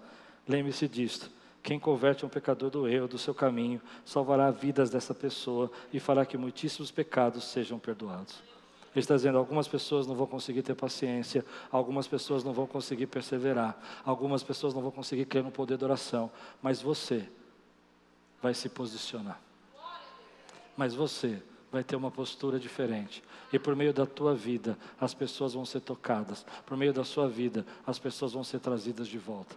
lembre-se 0.47 0.88
disto. 0.88 1.31
Quem 1.63 1.80
converte 1.80 2.26
um 2.26 2.30
pecador 2.30 2.69
do 2.69 2.88
erro, 2.88 3.08
do 3.08 3.17
seu 3.17 3.34
caminho, 3.34 3.80
salvará 4.04 4.50
vidas 4.50 4.89
dessa 4.89 5.13
pessoa 5.13 5.71
e 5.93 6.00
fará 6.00 6.26
que 6.26 6.38
muitíssimos 6.38 6.89
pecados 6.89 7.43
sejam 7.43 7.78
perdoados. 7.78 8.41
Ele 8.93 9.00
está 9.00 9.15
dizendo: 9.15 9.38
algumas 9.38 9.67
pessoas 9.67 10.08
não 10.08 10.15
vão 10.15 10.28
conseguir 10.28 10.63
ter 10.63 10.76
paciência, 10.76 11.45
algumas 11.71 12.08
pessoas 12.08 12.43
não 12.43 12.52
vão 12.52 12.65
conseguir 12.65 13.08
perseverar, 13.08 13.80
algumas 14.04 14.43
pessoas 14.43 14.74
não 14.74 14.82
vão 14.82 14.91
conseguir 14.91 15.26
crer 15.26 15.43
no 15.43 15.52
poder 15.52 15.78
da 15.78 15.86
oração, 15.86 16.32
mas 16.62 16.82
você 16.82 17.30
vai 18.41 18.54
se 18.54 18.67
posicionar. 18.67 19.39
Mas 20.76 20.95
você 20.95 21.41
vai 21.71 21.84
ter 21.84 21.95
uma 21.95 22.12
postura 22.12 22.60
diferente. 22.60 23.24
E 23.54 23.60
por 23.60 23.76
meio 23.76 23.93
da 23.93 24.06
tua 24.06 24.34
vida, 24.34 24.78
as 25.00 25.13
pessoas 25.13 25.54
vão 25.54 25.65
ser 25.65 25.80
tocadas. 25.82 26.45
Por 26.65 26.76
meio 26.76 26.91
da 26.91 27.04
sua 27.04 27.30
vida, 27.30 27.65
as 27.86 28.00
pessoas 28.00 28.34
vão 28.34 28.43
ser 28.43 28.60
trazidas 28.60 29.08
de 29.08 29.17
volta. 29.17 29.56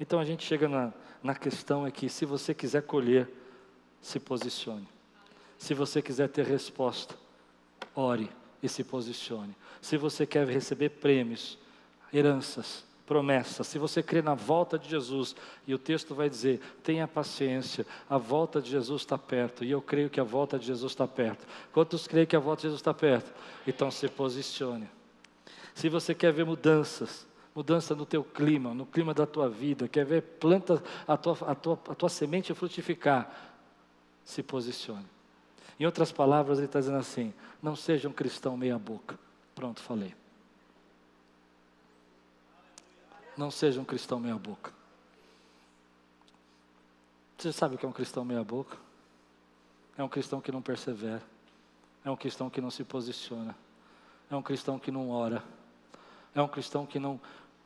Então 0.00 0.18
a 0.18 0.24
gente 0.24 0.44
chega 0.44 0.66
na, 0.66 0.92
na 1.22 1.34
questão 1.34 1.86
é 1.86 1.90
que 1.90 2.08
se 2.08 2.24
você 2.24 2.54
quiser 2.54 2.82
colher, 2.82 3.28
se 4.00 4.18
posicione. 4.18 4.88
Se 5.58 5.74
você 5.74 6.00
quiser 6.00 6.28
ter 6.30 6.46
resposta, 6.46 7.14
ore 7.94 8.30
e 8.62 8.68
se 8.68 8.82
posicione. 8.82 9.54
Se 9.78 9.98
você 9.98 10.26
quer 10.26 10.48
receber 10.48 10.88
prêmios, 10.88 11.58
heranças, 12.12 12.82
promessa. 13.06 13.62
Se 13.62 13.78
você 13.78 14.02
crê 14.02 14.22
na 14.22 14.34
volta 14.34 14.78
de 14.78 14.88
Jesus, 14.88 15.36
e 15.66 15.74
o 15.74 15.78
texto 15.78 16.14
vai 16.14 16.30
dizer: 16.30 16.60
tenha 16.82 17.06
paciência, 17.06 17.84
a 18.08 18.16
volta 18.16 18.62
de 18.62 18.70
Jesus 18.70 19.02
está 19.02 19.18
perto, 19.18 19.64
e 19.64 19.70
eu 19.70 19.82
creio 19.82 20.08
que 20.08 20.20
a 20.20 20.24
volta 20.24 20.58
de 20.58 20.66
Jesus 20.66 20.92
está 20.92 21.06
perto. 21.06 21.46
Quantos 21.72 22.06
creem 22.06 22.26
que 22.26 22.36
a 22.36 22.40
volta 22.40 22.60
de 22.60 22.68
Jesus 22.68 22.80
está 22.80 22.94
perto? 22.94 23.32
Então 23.66 23.90
se 23.90 24.08
posicione. 24.08 24.88
Se 25.74 25.88
você 25.88 26.14
quer 26.14 26.32
ver 26.32 26.46
mudanças, 26.46 27.26
mudança 27.60 27.94
no 27.94 28.06
teu 28.06 28.24
clima, 28.24 28.72
no 28.72 28.86
clima 28.86 29.12
da 29.12 29.26
tua 29.26 29.46
vida, 29.46 29.86
quer 29.86 30.06
ver 30.06 30.22
planta, 30.22 30.82
a 31.06 31.14
tua, 31.14 31.36
a 31.46 31.54
tua, 31.54 31.78
a 31.90 31.94
tua 31.94 32.08
semente 32.08 32.54
frutificar, 32.54 33.30
se 34.24 34.42
posicione. 34.42 35.04
Em 35.78 35.84
outras 35.84 36.10
palavras, 36.10 36.56
ele 36.56 36.66
está 36.66 36.80
dizendo 36.80 36.96
assim: 36.96 37.34
não 37.62 37.76
seja 37.76 38.08
um 38.08 38.14
cristão 38.14 38.56
meia-boca. 38.56 39.18
Pronto, 39.54 39.82
falei. 39.82 40.14
Não 43.36 43.50
seja 43.50 43.78
um 43.78 43.84
cristão 43.84 44.18
meia-boca. 44.18 44.72
Você 47.36 47.52
sabe 47.52 47.74
o 47.74 47.78
que 47.78 47.84
é 47.84 47.88
um 47.88 47.92
cristão 47.92 48.24
meia-boca? 48.24 48.78
É 49.98 50.02
um 50.02 50.08
cristão 50.08 50.40
que 50.40 50.50
não 50.50 50.62
persevera. 50.62 51.22
É 52.06 52.10
um 52.10 52.16
cristão 52.16 52.48
que 52.48 52.60
não 52.60 52.70
se 52.70 52.84
posiciona. 52.84 53.54
É 54.30 54.34
um 54.34 54.42
cristão 54.42 54.78
que 54.78 54.90
não 54.90 55.10
ora. 55.10 55.44
É 56.34 56.40
um 56.40 56.48
cristão 56.48 56.86
que 56.86 56.98
não, 56.98 57.20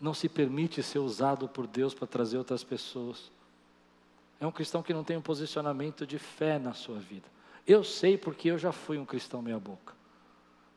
não 0.05 0.13
se 0.13 0.29
permite 0.29 0.83
ser 0.83 0.99
usado 0.99 1.49
por 1.49 1.67
Deus 1.67 1.95
para 1.95 2.07
trazer 2.07 2.37
outras 2.37 2.63
pessoas. 2.63 3.33
É 4.39 4.47
um 4.47 4.53
cristão 4.53 4.83
que 4.83 4.93
não 4.93 5.03
tem 5.03 5.17
um 5.17 5.23
posicionamento 5.23 6.07
de 6.07 6.19
fé 6.19 6.59
na 6.59 6.75
sua 6.75 6.99
vida. 6.99 7.27
Eu 7.67 7.83
sei 7.83 8.19
porque 8.19 8.51
eu 8.51 8.59
já 8.59 8.71
fui 8.71 8.99
um 8.99 9.07
cristão 9.07 9.41
meia-boca. 9.41 9.95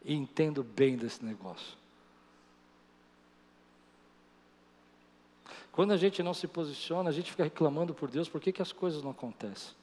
E 0.06 0.14
entendo 0.14 0.64
bem 0.64 0.96
desse 0.96 1.26
negócio. 1.26 1.78
Quando 5.74 5.92
a 5.92 5.98
gente 5.98 6.24
não 6.24 6.34
se 6.34 6.48
posiciona, 6.48 7.10
a 7.10 7.14
gente 7.14 7.30
fica 7.30 7.44
reclamando 7.44 7.94
por 7.94 8.10
Deus, 8.10 8.30
por 8.30 8.40
que, 8.40 8.54
que 8.54 8.62
as 8.62 8.72
coisas 8.72 9.04
não 9.04 9.12
acontecem? 9.12 9.76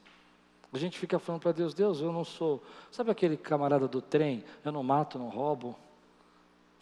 A 0.72 0.78
gente 0.78 0.98
fica 0.98 1.18
falando 1.18 1.42
para 1.42 1.52
Deus, 1.52 1.74
Deus, 1.74 2.00
eu 2.00 2.10
não 2.10 2.24
sou. 2.24 2.62
Sabe 2.90 3.10
aquele 3.10 3.36
camarada 3.36 3.86
do 3.86 4.00
trem? 4.00 4.42
Eu 4.64 4.72
não 4.72 4.82
mato, 4.82 5.18
não 5.18 5.28
roubo. 5.28 5.78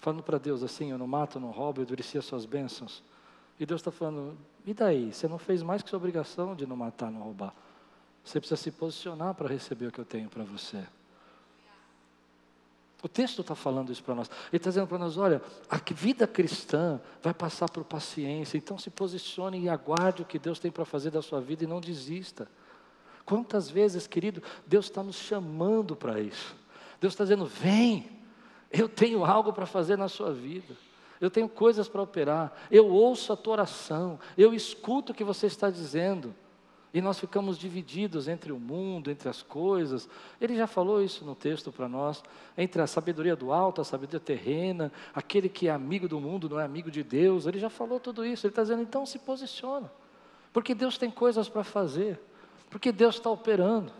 Falando 0.02 0.20
para 0.20 0.36
Deus 0.36 0.64
assim, 0.64 0.90
eu 0.90 0.98
não 0.98 1.06
mato, 1.06 1.38
não 1.38 1.52
roubo, 1.52 1.80
eu 1.80 1.84
endureci 1.84 2.20
suas 2.20 2.44
bênçãos. 2.44 3.04
E 3.58 3.64
Deus 3.64 3.80
está 3.80 3.92
falando, 3.92 4.36
e 4.66 4.74
daí? 4.74 5.14
Você 5.14 5.28
não 5.28 5.38
fez 5.38 5.62
mais 5.62 5.80
que 5.80 5.88
sua 5.88 5.96
obrigação 5.96 6.56
de 6.56 6.66
não 6.66 6.74
matar, 6.74 7.08
não 7.08 7.22
roubar. 7.22 7.54
Você 8.24 8.40
precisa 8.40 8.60
se 8.60 8.72
posicionar 8.72 9.32
para 9.34 9.48
receber 9.48 9.86
o 9.86 9.92
que 9.92 10.00
eu 10.00 10.04
tenho 10.04 10.28
para 10.28 10.42
você. 10.42 10.84
O 13.00 13.06
texto 13.06 13.42
está 13.42 13.54
falando 13.54 13.92
isso 13.92 14.02
para 14.02 14.16
nós. 14.16 14.28
Ele 14.48 14.56
está 14.56 14.70
dizendo 14.70 14.88
para 14.88 14.98
nós: 14.98 15.16
olha, 15.16 15.40
a 15.70 15.78
vida 15.94 16.26
cristã 16.26 17.00
vai 17.22 17.32
passar 17.32 17.70
por 17.70 17.84
paciência, 17.84 18.58
então 18.58 18.76
se 18.76 18.90
posicione 18.90 19.60
e 19.60 19.68
aguarde 19.68 20.22
o 20.22 20.24
que 20.24 20.38
Deus 20.38 20.58
tem 20.58 20.72
para 20.72 20.84
fazer 20.84 21.12
da 21.12 21.22
sua 21.22 21.40
vida 21.40 21.62
e 21.62 21.66
não 21.68 21.80
desista. 21.80 22.48
Quantas 23.24 23.70
vezes, 23.70 24.08
querido, 24.08 24.42
Deus 24.66 24.86
está 24.86 25.00
nos 25.00 25.14
chamando 25.14 25.94
para 25.94 26.20
isso. 26.20 26.56
Deus 27.00 27.12
está 27.12 27.22
dizendo: 27.22 27.46
vem, 27.46 28.21
eu 28.72 28.88
tenho 28.88 29.24
algo 29.24 29.52
para 29.52 29.66
fazer 29.66 29.96
na 29.96 30.08
sua 30.08 30.32
vida. 30.32 30.74
Eu 31.20 31.30
tenho 31.30 31.48
coisas 31.48 31.88
para 31.88 32.02
operar. 32.02 32.52
Eu 32.70 32.88
ouço 32.88 33.32
a 33.32 33.36
tua 33.36 33.52
oração. 33.52 34.18
Eu 34.36 34.52
escuto 34.52 35.12
o 35.12 35.14
que 35.14 35.22
você 35.22 35.46
está 35.46 35.70
dizendo. 35.70 36.34
E 36.94 37.00
nós 37.00 37.18
ficamos 37.18 37.56
divididos 37.56 38.28
entre 38.28 38.52
o 38.52 38.58
mundo, 38.58 39.10
entre 39.10 39.28
as 39.28 39.40
coisas. 39.40 40.08
Ele 40.40 40.56
já 40.56 40.66
falou 40.66 41.02
isso 41.02 41.24
no 41.24 41.34
texto 41.34 41.72
para 41.72 41.88
nós, 41.88 42.22
entre 42.56 42.82
a 42.82 42.86
sabedoria 42.86 43.34
do 43.34 43.50
alto, 43.50 43.80
a 43.80 43.84
sabedoria 43.84 44.20
terrena, 44.20 44.92
aquele 45.14 45.48
que 45.48 45.68
é 45.68 45.70
amigo 45.70 46.06
do 46.06 46.20
mundo 46.20 46.50
não 46.50 46.60
é 46.60 46.64
amigo 46.64 46.90
de 46.90 47.02
Deus. 47.02 47.46
Ele 47.46 47.58
já 47.58 47.70
falou 47.70 47.98
tudo 47.98 48.26
isso. 48.26 48.46
Ele 48.46 48.52
está 48.52 48.62
dizendo, 48.62 48.82
então 48.82 49.06
se 49.06 49.18
posiciona, 49.18 49.90
porque 50.52 50.74
Deus 50.74 50.98
tem 50.98 51.10
coisas 51.10 51.48
para 51.48 51.64
fazer, 51.64 52.20
porque 52.68 52.92
Deus 52.92 53.14
está 53.14 53.30
operando. 53.30 53.90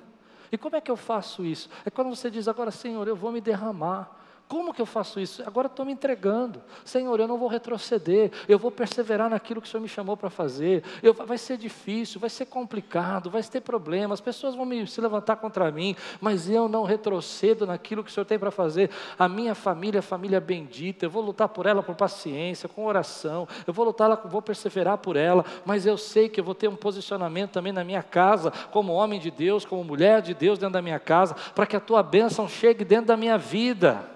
E 0.51 0.59
como 0.59 0.77
é 0.77 0.81
que 0.81 0.91
eu 0.91 0.97
faço 0.97 1.47
isso? 1.47 1.71
É 1.87 1.91
quando 1.91 2.15
você 2.15 2.31
diz, 2.31 2.47
agora 2.47 2.71
Senhor, 2.71 3.09
eu 3.09 3.17
vou 3.17 3.33
me 3.33 3.41
derramar. 3.41 4.22
Como 4.53 4.75
que 4.75 4.83
eu 4.83 4.87
faço 4.87 5.19
isso? 5.19 5.43
Agora 5.47 5.67
estou 5.67 5.87
me 5.87 5.93
entregando. 5.93 6.61
Senhor, 6.85 7.19
eu 7.19 7.27
não 7.27 7.39
vou 7.39 7.49
retroceder. 7.49 8.31
Eu 8.47 8.59
vou 8.59 8.71
perseverar 8.71 9.31
naquilo 9.31 9.63
que 9.63 9.67
o 9.67 9.71
Senhor 9.71 9.81
me 9.81 9.89
chamou 9.89 10.15
para 10.15 10.29
fazer. 10.29 10.85
Eu, 11.03 11.15
vai 11.15 11.39
ser 11.39 11.57
difícil, 11.57 12.21
vai 12.21 12.29
ser 12.29 12.45
complicado, 12.45 13.31
vai 13.31 13.43
ter 13.43 13.63
problemas. 13.63 14.19
As 14.19 14.21
pessoas 14.21 14.55
vão 14.55 14.67
me, 14.67 14.87
se 14.87 15.01
levantar 15.01 15.37
contra 15.37 15.73
mim, 15.73 15.97
mas 16.21 16.51
eu 16.51 16.69
não 16.69 16.85
retrocedo 16.85 17.67
naquilo 17.67 18.05
que 18.05 18.11
o 18.11 18.13
Senhor 18.13 18.27
tem 18.27 18.39
para 18.39 18.51
fazer. 18.51 18.91
A 19.19 19.27
minha 19.27 19.55
família 19.55 20.01
é 20.01 20.03
família 20.03 20.39
bendita. 20.39 21.07
Eu 21.07 21.11
vou 21.11 21.23
lutar 21.23 21.49
por 21.49 21.65
ela 21.65 21.83
com 21.83 21.95
paciência, 21.95 22.69
com 22.69 22.85
oração. 22.85 23.49
Eu 23.67 23.73
vou 23.73 23.87
lutar, 23.87 24.21
vou 24.27 24.43
perseverar 24.43 24.99
por 24.99 25.17
ela. 25.17 25.47
Mas 25.65 25.87
eu 25.87 25.97
sei 25.97 26.29
que 26.29 26.39
eu 26.39 26.45
vou 26.45 26.55
ter 26.55 26.69
um 26.69 26.77
posicionamento 26.77 27.53
também 27.53 27.73
na 27.73 27.85
minha 27.85 28.03
casa, 28.03 28.53
como 28.71 28.93
homem 28.93 29.19
de 29.19 29.31
Deus, 29.31 29.65
como 29.65 29.83
mulher 29.83 30.21
de 30.21 30.35
Deus 30.35 30.59
dentro 30.59 30.75
da 30.75 30.83
minha 30.83 31.01
casa, 31.01 31.35
para 31.55 31.65
que 31.65 31.75
a 31.75 31.81
tua 31.81 32.03
bênção 32.03 32.47
chegue 32.47 32.85
dentro 32.85 33.07
da 33.07 33.17
minha 33.17 33.39
vida. 33.39 34.12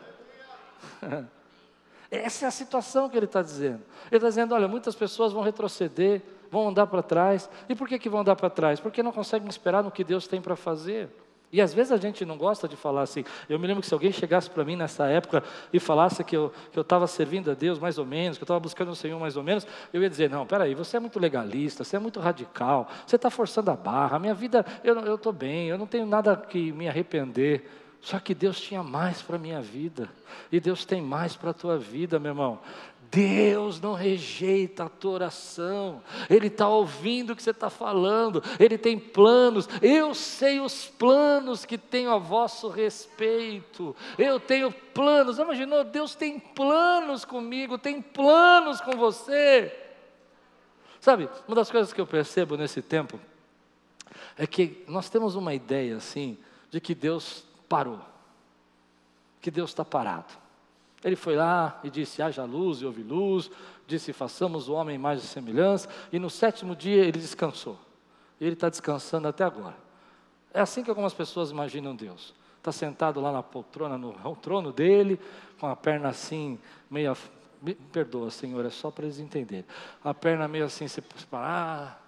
Essa 2.11 2.45
é 2.45 2.49
a 2.49 2.53
situação 2.53 3.09
que 3.09 3.17
ele 3.17 3.27
está 3.27 3.43
dizendo. 3.43 3.83
Ele 4.11 4.17
está 4.17 4.29
dizendo: 4.29 4.55
olha, 4.55 4.69
muitas 4.69 4.95
pessoas 4.95 5.33
vão 5.33 5.43
retroceder, 5.43 6.23
vão 6.51 6.69
andar 6.69 6.87
para 6.87 7.03
trás. 7.03 7.51
E 7.69 7.75
por 7.75 7.89
que, 7.89 7.99
que 7.99 8.09
vão 8.09 8.21
andar 8.21 8.37
para 8.37 8.49
trás? 8.49 8.81
Porque 8.81 9.03
não 9.03 9.13
conseguem 9.13 9.49
esperar 9.49 9.83
no 9.83 9.91
que 9.91 10.05
Deus 10.05 10.27
tem 10.27 10.41
para 10.41 10.57
fazer. 10.57 11.09
E 11.53 11.61
às 11.61 11.73
vezes 11.73 11.93
a 11.93 11.97
gente 11.97 12.25
não 12.25 12.37
gosta 12.37 12.67
de 12.67 12.77
falar 12.77 13.03
assim. 13.03 13.25
Eu 13.49 13.59
me 13.59 13.67
lembro 13.67 13.81
que 13.81 13.89
se 13.89 13.95
alguém 13.95 14.11
chegasse 14.11 14.51
para 14.51 14.65
mim 14.65 14.75
nessa 14.75 15.07
época 15.07 15.45
e 15.73 15.79
falasse 15.79 16.25
que 16.25 16.37
eu 16.37 16.53
estava 16.77 17.07
servindo 17.07 17.51
a 17.51 17.55
Deus 17.55 17.79
mais 17.79 17.99
ou 17.99 18.05
menos, 18.05 18.37
que 18.37 18.43
eu 18.43 18.47
estava 18.47 18.59
buscando 18.59 18.91
o 18.91 18.97
Senhor 18.97 19.19
mais 19.19 19.37
ou 19.37 19.43
menos, 19.43 19.67
eu 19.93 20.03
ia 20.03 20.11
dizer: 20.11 20.29
não, 20.29 20.45
peraí, 20.47 20.75
você 20.75 20.97
é 20.97 21.01
muito 21.01 21.19
legalista, 21.19 21.85
você 21.85 21.97
é 21.97 21.99
muito 21.99 22.19
radical, 22.19 22.89
você 23.07 23.17
está 23.17 23.31
forçando 23.31 23.71
a 23.71 23.77
barra, 23.77 24.19
minha 24.19 24.35
vida, 24.35 24.67
eu 24.83 25.15
estou 25.15 25.33
bem, 25.33 25.69
eu 25.69 25.79
não 25.79 25.87
tenho 25.87 26.07
nada 26.07 26.37
que 26.37 26.73
me 26.73 26.89
arrepender. 26.89 27.86
Só 28.07 28.21
que 28.21 28.37
Deus 28.37 28.61
tinha 28.61 28.85
mais 28.85 29.21
para 29.21 29.35
a 29.35 29.39
minha 29.39 29.61
vida. 29.61 30.09
E 30.53 30.61
Deus 30.61 30.85
tem 30.85 31.03
mais 31.03 31.35
para 31.35 31.51
a 31.51 31.53
tua 31.53 31.77
vida, 31.77 32.21
meu 32.21 32.31
irmão. 32.31 32.61
Deus 33.11 33.81
não 33.81 33.95
rejeita 33.95 34.85
a 34.85 34.89
tua 34.89 35.11
oração, 35.11 36.01
Ele 36.31 36.47
está 36.47 36.69
ouvindo 36.69 37.33
o 37.33 37.37
que 37.37 37.43
você 37.43 37.51
está 37.51 37.69
falando, 37.69 38.41
Ele 38.61 38.79
tem 38.79 38.97
planos, 38.97 39.69
eu 39.83 40.15
sei 40.15 40.61
os 40.61 40.87
planos 40.87 41.65
que 41.65 41.77
tenho 41.77 42.13
a 42.13 42.19
vosso 42.19 42.69
respeito, 42.69 43.95
eu 44.17 44.39
tenho 44.39 44.71
planos, 44.71 45.39
imaginou? 45.39 45.83
Deus 45.83 46.15
tem 46.15 46.39
planos 46.39 47.25
comigo, 47.25 47.77
tem 47.77 48.01
planos 48.01 48.81
com 48.81 48.93
você. 48.93 49.73
Sabe, 51.01 51.29
uma 51.49 51.57
das 51.57 51.73
coisas 51.73 51.93
que 51.93 52.01
eu 52.01 52.07
percebo 52.07 52.57
nesse 52.57 52.83
tempo 52.83 53.19
é 54.37 54.47
que 54.47 54.85
nós 54.87 55.11
temos 55.11 55.35
uma 55.35 55.55
ideia 55.55 55.97
assim, 55.97 56.39
de 56.71 56.81
que 56.81 56.95
Deus 56.95 57.47
parou. 57.69 58.01
que 59.47 59.51
Deus 59.51 59.71
está 59.71 59.85
parado. 59.85 60.35
Ele 61.05 61.15
foi 61.15 61.37
lá 61.37 61.79
e 61.85 61.89
disse: 61.89 62.21
haja 62.21 62.43
luz 62.45 62.81
e 62.81 62.85
houve 62.85 63.05
luz, 63.05 63.49
disse: 63.87 64.13
façamos 64.13 64.69
o 64.69 64.73
homem 64.73 64.99
mais 64.99 65.23
de 65.23 65.29
semelhança, 65.29 65.89
e 66.13 66.19
no 66.19 66.29
sétimo 66.29 66.75
dia 66.75 67.05
ele 67.05 67.21
descansou. 67.21 67.79
E 68.41 68.45
ele 68.45 68.55
está 68.55 68.69
descansando 68.69 69.29
até 69.29 69.45
agora. 69.45 69.77
É 70.53 70.61
assim 70.61 70.83
que 70.83 70.91
algumas 70.91 71.15
pessoas 71.15 71.53
imaginam 71.53 71.95
Deus. 71.95 72.35
Está 72.59 72.73
sentado 72.73 73.21
lá 73.21 73.31
na 73.31 73.41
poltrona, 73.41 73.97
no 73.97 74.35
trono 74.35 74.73
dele, 74.73 75.21
com 75.61 75.69
a 75.69 75.77
perna 75.77 76.09
assim, 76.09 76.59
meia. 76.91 77.17
Me 77.63 77.75
perdoa, 77.75 78.31
Senhor, 78.31 78.67
é 78.67 78.71
só 78.71 78.91
para 78.91 79.05
eles 79.05 79.21
entenderem. 79.21 79.65
A 80.03 80.13
perna 80.13 80.49
meio 80.49 80.65
assim, 80.65 80.89
se 80.89 81.01
parar, 81.31 82.05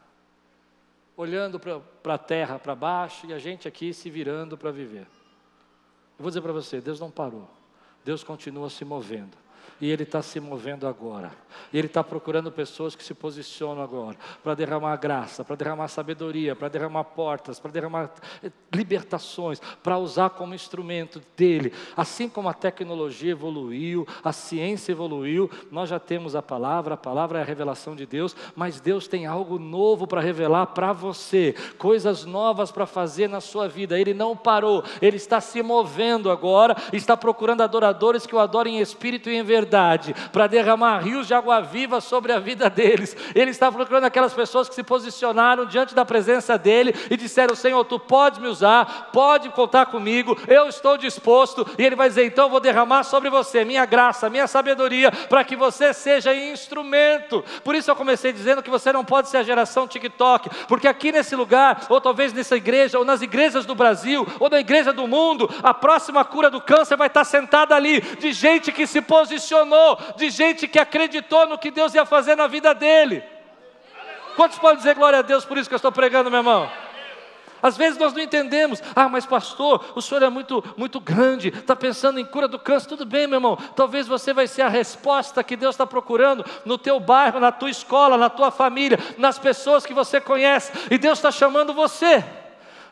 olhando 1.17 1.59
para 1.59 2.15
a 2.15 2.19
terra, 2.19 2.59
para 2.59 2.75
baixo, 2.75 3.27
e 3.27 3.33
a 3.33 3.39
gente 3.39 3.69
aqui 3.69 3.95
se 3.95 4.11
virando 4.11 4.59
para 4.59 4.73
viver. 4.73 5.07
Eu 6.19 6.23
vou 6.23 6.31
dizer 6.31 6.41
para 6.41 6.53
você: 6.53 6.81
Deus 6.81 6.99
não 6.99 7.11
parou, 7.11 7.49
Deus 8.05 8.25
continua 8.25 8.69
se 8.69 8.85
movendo. 8.85 9.37
E 9.81 9.89
Ele 9.91 10.03
está 10.03 10.21
se 10.23 10.41
movendo 10.41 10.87
agora. 10.87 11.31
Ele 11.73 11.87
está 11.87 12.03
procurando 12.03 12.51
pessoas 12.51 12.97
que 12.97 13.05
se 13.05 13.15
posicionam 13.15 13.83
agora 13.83 14.17
para 14.43 14.55
derramar 14.55 14.97
graça, 14.97 15.45
para 15.45 15.57
derramar 15.57 15.89
sabedoria, 15.89 16.57
para 16.57 16.69
derramar 16.69 17.05
portas, 17.05 17.61
para 17.61 17.71
derramar 17.71 18.11
eh, 18.43 18.51
libertações, 18.75 19.61
para 19.83 19.99
usar 19.99 20.31
como 20.31 20.55
instrumento 20.55 21.23
dele. 21.37 21.73
Assim 21.97 22.29
como 22.29 22.49
a 22.49 22.55
tecnologia 22.55 23.33
evoluiu, 23.33 24.07
a 24.25 24.33
ciência 24.33 24.93
evoluiu, 24.93 25.51
nós 25.71 25.89
já 25.89 25.99
temos 25.99 26.35
a 26.35 26.43
palavra, 26.43 26.95
a 26.95 26.99
palavra 26.99 27.39
é 27.39 27.43
a 27.43 27.45
revelação 27.45 27.95
de 27.95 28.07
Deus, 28.07 28.35
mas 28.57 28.81
Deus 28.81 29.07
tem 29.07 29.27
algo 29.27 29.59
novo 29.59 30.07
para 30.07 30.21
revelar 30.21 30.67
para 30.69 30.93
você, 30.93 31.55
coisas 31.77 32.25
novas 32.25 32.73
para 32.73 32.87
fazer 32.87 33.29
na 33.29 33.41
sua 33.41 33.69
vida. 33.69 33.99
Ele 33.99 34.15
não 34.15 34.37
parou, 34.37 34.83
ele 35.01 35.17
está 35.17 35.41
se 35.41 35.63
movendo 35.63 36.31
agora, 36.31 36.77
está 36.93 37.17
procurando 37.17 37.63
adoradores 37.63 38.27
que 38.27 38.35
o 38.35 38.39
adorem 38.39 38.79
em 38.79 38.81
espírito 38.81 39.31
e 39.31 39.37
em 39.37 39.43
verdade 39.43 39.68
verdade, 39.69 40.15
para 40.33 40.47
derramar 40.47 41.01
rios 41.01 41.27
de 41.27 41.35
água 41.35 41.61
viva 41.61 42.01
sobre 42.01 42.33
a 42.33 42.39
vida 42.39 42.71
deles. 42.71 43.15
Ele 43.35 43.51
está 43.51 43.71
procurando 43.71 44.05
aquelas 44.05 44.33
pessoas 44.33 44.67
que 44.67 44.75
se 44.75 44.83
posicionaram 44.83 45.67
diante 45.67 45.95
da 45.95 46.07
presença 46.07 46.57
dele 46.57 46.95
e 47.11 47.17
disseram: 47.17 47.55
Senhor, 47.55 47.85
tu 47.85 47.99
podes 47.99 48.39
me 48.39 48.49
usar, 48.49 49.11
pode 49.13 49.51
contar 49.51 49.87
comigo, 49.87 50.37
eu 50.49 50.69
estou 50.69 50.97
disposto. 50.97 51.67
E 51.77 51.85
ele 51.85 51.95
vai 51.95 52.09
dizer: 52.09 52.25
então 52.25 52.49
vou 52.49 52.61
derramar 52.61 53.05
sobre 53.05 53.29
você 53.29 53.63
minha 53.63 53.85
graça, 53.85 54.31
minha 54.31 54.47
sabedoria, 54.47 55.13
para 55.13 55.45
que 55.45 55.55
você 55.55 55.93
seja 55.93 56.35
instrumento. 56.35 57.45
Por 57.63 57.75
isso 57.75 57.91
eu 57.91 57.97
comecei 57.97 58.33
dizendo 58.33 58.63
que 58.63 58.71
você 58.71 58.91
não 58.91 59.05
pode 59.05 59.29
ser 59.29 59.37
a 59.37 59.43
geração 59.43 59.87
TikTok, 59.87 60.49
porque 60.67 60.89
aqui 60.89 61.13
nesse 61.13 61.37
lugar, 61.37 61.87
ou 61.91 62.01
talvez 62.01 62.33
nessa 62.33 62.57
igreja, 62.57 62.99
ou 62.99 63.05
nas 63.05 63.21
igrejas 63.21 63.67
do 63.67 63.75
Brasil, 63.75 64.27
ou 64.41 64.49
na 64.49 64.61
igreja 64.61 64.95
do 64.95 65.07
mundo, 65.07 65.51
a 65.63 65.75
próxima 65.75 66.25
cura 66.25 66.49
do 66.49 66.61
câncer 66.61 66.97
vai 66.97 67.09
estar 67.09 67.25
sentada 67.25 67.75
ali, 67.75 68.01
de 68.01 68.33
gente 68.33 68.73
que 68.73 68.87
se 68.87 69.03
posiciona 69.67 70.15
de 70.17 70.31
gente 70.31 70.69
que 70.69 70.79
acreditou 70.79 71.47
no 71.47 71.59
que 71.59 71.71
Deus 71.71 71.95
ia 71.95 72.05
fazer 72.05 72.37
na 72.37 72.47
vida 72.47 72.75
dele. 72.75 73.23
Quantos 74.37 74.59
podem 74.59 74.77
dizer 74.77 74.95
glória 74.95 75.19
a 75.19 75.23
Deus 75.23 75.45
por 75.45 75.59
isso 75.59 75.69
que 75.69 75.75
eu 75.75 75.79
estou 75.79 75.91
pregando, 75.91 76.31
meu 76.31 76.41
irmão? 76.41 76.71
Às 77.61 77.77
vezes 77.77 77.99
nós 77.99 78.13
não 78.13 78.21
entendemos. 78.21 78.81
Ah, 78.95 79.09
mas 79.09 79.27
pastor, 79.27 79.85
o 79.97 80.01
senhor 80.01 80.23
é 80.23 80.29
muito, 80.29 80.63
muito 80.77 81.01
grande, 81.01 81.49
está 81.49 81.75
pensando 81.75 82.21
em 82.21 82.25
cura 82.25 82.47
do 82.47 82.57
câncer. 82.57 82.89
Tudo 82.89 83.05
bem, 83.05 83.27
meu 83.27 83.39
irmão. 83.39 83.57
Talvez 83.75 84.07
você 84.07 84.33
vai 84.33 84.47
ser 84.47 84.63
a 84.63 84.69
resposta 84.69 85.43
que 85.43 85.57
Deus 85.57 85.75
está 85.75 85.85
procurando 85.85 86.45
no 86.65 86.79
teu 86.79 87.01
bairro, 87.01 87.41
na 87.41 87.51
tua 87.51 87.71
escola, 87.71 88.17
na 88.17 88.31
tua 88.31 88.53
família, 88.53 88.99
nas 89.17 89.41
pessoas 89.41 89.85
que 89.85 89.93
você 89.93 90.21
conhece. 90.21 90.71
E 90.89 90.97
Deus 90.97 91.19
está 91.19 91.33
chamando 91.33 91.75
você. 91.75 92.25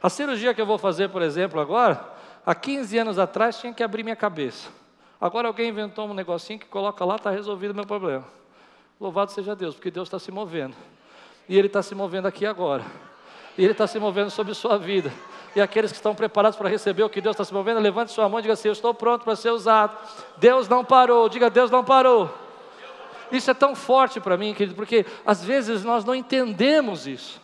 A 0.03 0.11
cirurgia 0.11 0.53
que 0.53 0.61
eu 0.61 0.67
vou 0.67 0.79
fazer, 0.79 1.11
por 1.11 1.23
exemplo, 1.23 1.61
agora, 1.61 2.05
há 2.45 2.55
15 2.55 2.99
anos 2.99 3.19
atrás, 3.21 3.61
tinha 3.61 3.73
que 3.73 3.85
abrir 3.85 4.03
minha 4.03 4.17
cabeça. 4.17 4.69
Agora 5.21 5.49
alguém 5.49 5.69
inventou 5.69 6.09
um 6.09 6.15
negocinho 6.15 6.59
que 6.59 6.67
coloca 6.67 7.05
lá, 7.05 7.17
está 7.17 7.31
resolvido 7.31 7.71
o 7.71 7.75
meu 7.75 7.87
problema. 7.87 8.25
Louvado 9.01 9.31
seja 9.33 9.55
Deus, 9.55 9.75
porque 9.75 9.91
Deus 9.91 10.09
está 10.09 10.19
se 10.19 10.31
movendo. 10.31 10.75
E 11.49 11.57
Ele 11.59 11.67
está 11.67 11.83
se 11.83 11.95
movendo 11.95 12.27
aqui 12.27 12.45
agora. 12.45 12.85
E 13.57 13.63
Ele 13.63 13.73
está 13.73 13.87
se 13.87 13.99
movendo 13.99 14.31
sobre 14.31 14.53
sua 14.55 14.79
vida. 14.79 15.13
E 15.55 15.61
aqueles 15.61 15.91
que 15.91 15.97
estão 15.97 16.15
preparados 16.15 16.59
para 16.59 16.69
receber 16.69 17.03
o 17.03 17.09
que 17.09 17.21
Deus 17.21 17.35
está 17.35 17.45
se 17.45 17.55
movendo, 17.55 17.81
levante 17.81 18.13
sua 18.13 18.29
mão 18.29 18.39
e 18.39 18.43
diga 18.43 18.55
assim: 18.55 18.69
Eu 18.69 18.73
estou 18.73 18.93
pronto 18.93 19.25
para 19.25 19.35
ser 19.37 19.51
usado. 19.51 19.97
Deus 20.37 20.69
não 20.69 20.85
parou. 20.85 21.29
Diga: 21.29 21.49
Deus 21.49 21.71
não 21.71 21.83
parou. 21.83 22.31
Isso 23.33 23.51
é 23.51 23.55
tão 23.55 23.75
forte 23.75 24.21
para 24.21 24.37
mim, 24.37 24.55
querido, 24.55 24.77
porque 24.77 25.05
às 25.25 25.43
vezes 25.43 25.83
nós 25.83 26.05
não 26.05 26.15
entendemos 26.15 27.07
isso. 27.07 27.41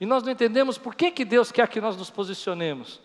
E 0.00 0.06
nós 0.06 0.22
não 0.22 0.32
entendemos 0.32 0.76
por 0.76 0.94
que, 0.94 1.10
que 1.10 1.24
Deus 1.24 1.52
quer 1.52 1.68
que 1.68 1.80
nós 1.80 1.96
nos 1.96 2.10
posicionemos. 2.10 3.00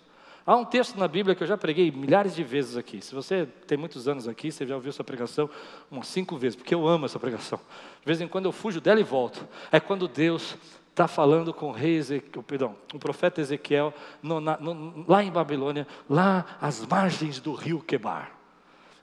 Há 0.45 0.55
um 0.55 0.65
texto 0.65 0.97
na 0.97 1.07
Bíblia 1.07 1.35
que 1.35 1.43
eu 1.43 1.47
já 1.47 1.57
preguei 1.57 1.91
milhares 1.91 2.35
de 2.35 2.43
vezes 2.43 2.75
aqui. 2.77 3.01
Se 3.01 3.13
você 3.13 3.45
tem 3.67 3.77
muitos 3.77 4.07
anos 4.07 4.27
aqui, 4.27 4.51
você 4.51 4.65
já 4.65 4.75
ouviu 4.75 4.89
essa 4.89 5.03
pregação 5.03 5.49
umas 5.91 6.07
cinco 6.07 6.37
vezes, 6.37 6.55
porque 6.55 6.73
eu 6.73 6.87
amo 6.87 7.05
essa 7.05 7.19
pregação. 7.19 7.59
De 7.99 8.05
vez 8.05 8.19
em 8.21 8.27
quando 8.27 8.45
eu 8.45 8.51
fujo 8.51 8.81
dela 8.81 8.99
e 8.99 9.03
volto. 9.03 9.47
É 9.71 9.79
quando 9.79 10.07
Deus 10.07 10.57
está 10.89 11.07
falando 11.07 11.53
com 11.53 11.67
o 11.67 11.71
rei 11.71 11.95
Ezequiel, 11.95 12.43
perdão, 12.43 12.75
o 12.93 12.99
profeta 12.99 13.39
Ezequiel, 13.39 13.93
no, 14.21 14.41
na, 14.41 14.57
no, 14.57 15.05
lá 15.07 15.23
em 15.23 15.31
Babilônia, 15.31 15.87
lá 16.09 16.57
às 16.59 16.85
margens 16.85 17.39
do 17.39 17.53
rio 17.53 17.79
Quebar. 17.79 18.31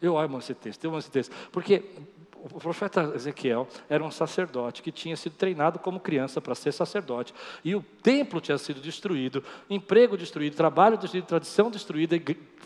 Eu 0.01 0.18
amo 0.18 0.38
esse 0.38 0.55
texto, 0.55 0.85
eu 0.85 0.90
amo 0.90 0.99
esse 0.99 1.11
texto, 1.11 1.35
porque 1.51 1.85
o 2.52 2.61
profeta 2.61 3.12
Ezequiel 3.14 3.66
era 3.88 4.04
um 4.04 4.11
sacerdote 4.11 4.82
que 4.82 4.92
tinha 4.92 5.16
sido 5.16 5.35
treinado 5.35 5.78
como 5.78 5.98
criança 5.98 6.40
para 6.40 6.54
ser 6.54 6.72
sacerdote. 6.72 7.35
E 7.64 7.74
o 7.74 7.82
templo 8.02 8.40
tinha 8.40 8.59
sido 8.59 8.80
destruído, 8.80 9.42
emprego 9.68 10.16
destruído, 10.16 10.54
trabalho 10.54 10.96
destruído, 10.96 11.26
tradição 11.26 11.70
destruída, 11.70 12.16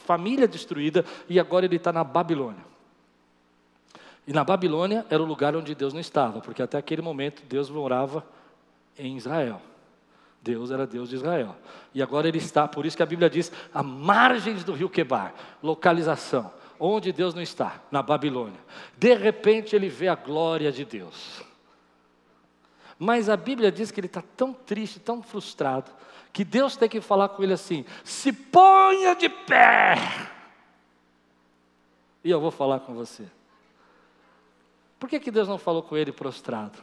família 0.05 0.47
destruída, 0.47 1.05
e 1.29 1.40
agora 1.40 1.64
ele 1.64 1.77
está 1.77 1.93
na 1.93 2.05
Babilônia. 2.05 2.64
E 4.27 4.33
na 4.33 4.45
Babilônia 4.45 5.07
era 5.09 5.23
o 5.23 5.27
lugar 5.27 5.57
onde 5.57 5.75
Deus 5.75 5.93
não 5.93 6.01
estava, 6.01 6.40
porque 6.40 6.62
até 6.62 6.79
aquele 6.79 7.03
momento 7.03 7.43
Deus 7.49 7.71
morava 7.71 8.25
em 8.99 9.16
Israel. 9.16 9.62
Deus 10.43 10.71
era 10.71 10.87
Deus 10.87 11.11
de 11.11 11.16
Israel. 11.16 11.57
E 11.95 12.03
agora 12.03 12.29
ele 12.29 12.38
está, 12.38 12.66
por 12.69 12.87
isso 12.87 12.97
que 12.97 13.03
a 13.03 13.07
Bíblia 13.07 13.29
diz, 13.29 13.53
à 13.73 13.83
margens 13.83 14.64
do 14.64 14.73
rio 14.73 14.88
Quebar, 14.88 15.35
localização 15.62 16.51
onde 16.81 17.12
Deus 17.12 17.35
não 17.35 17.43
está, 17.43 17.83
na 17.90 18.03
Babilônia. 18.03 18.59
De 18.97 19.14
repente 19.14 19.77
ele 19.77 19.90
vê 19.90 20.09
a 20.09 20.14
glória 20.14 20.73
de 20.73 20.85
Deus. 20.85 21.45
Mas 22.99 23.29
a 23.29 23.37
Bíblia 23.37 23.71
diz 23.71 23.90
que 23.90 24.01
ele 24.01 24.07
está 24.07 24.23
tão 24.37 24.53
triste, 24.53 24.99
tão 24.99 25.23
frustrado, 25.23 25.90
que 26.33 26.45
Deus 26.45 26.77
tem 26.77 26.88
que 26.88 27.01
falar 27.01 27.29
com 27.29 27.43
ele 27.43 27.53
assim: 27.53 27.85
se 28.03 28.33
ponha 28.33 29.14
de 29.14 29.29
pé. 29.29 29.97
E 32.25 32.31
eu 32.31 32.40
vou 32.40 32.51
falar 32.51 32.81
com 32.81 32.95
você. 32.95 33.27
Por 34.99 35.09
que, 35.09 35.21
que 35.21 35.31
Deus 35.31 35.49
não 35.49 35.59
falou 35.59 35.83
com 35.83 35.97
ele 35.97 36.12
prostrado? 36.12 36.79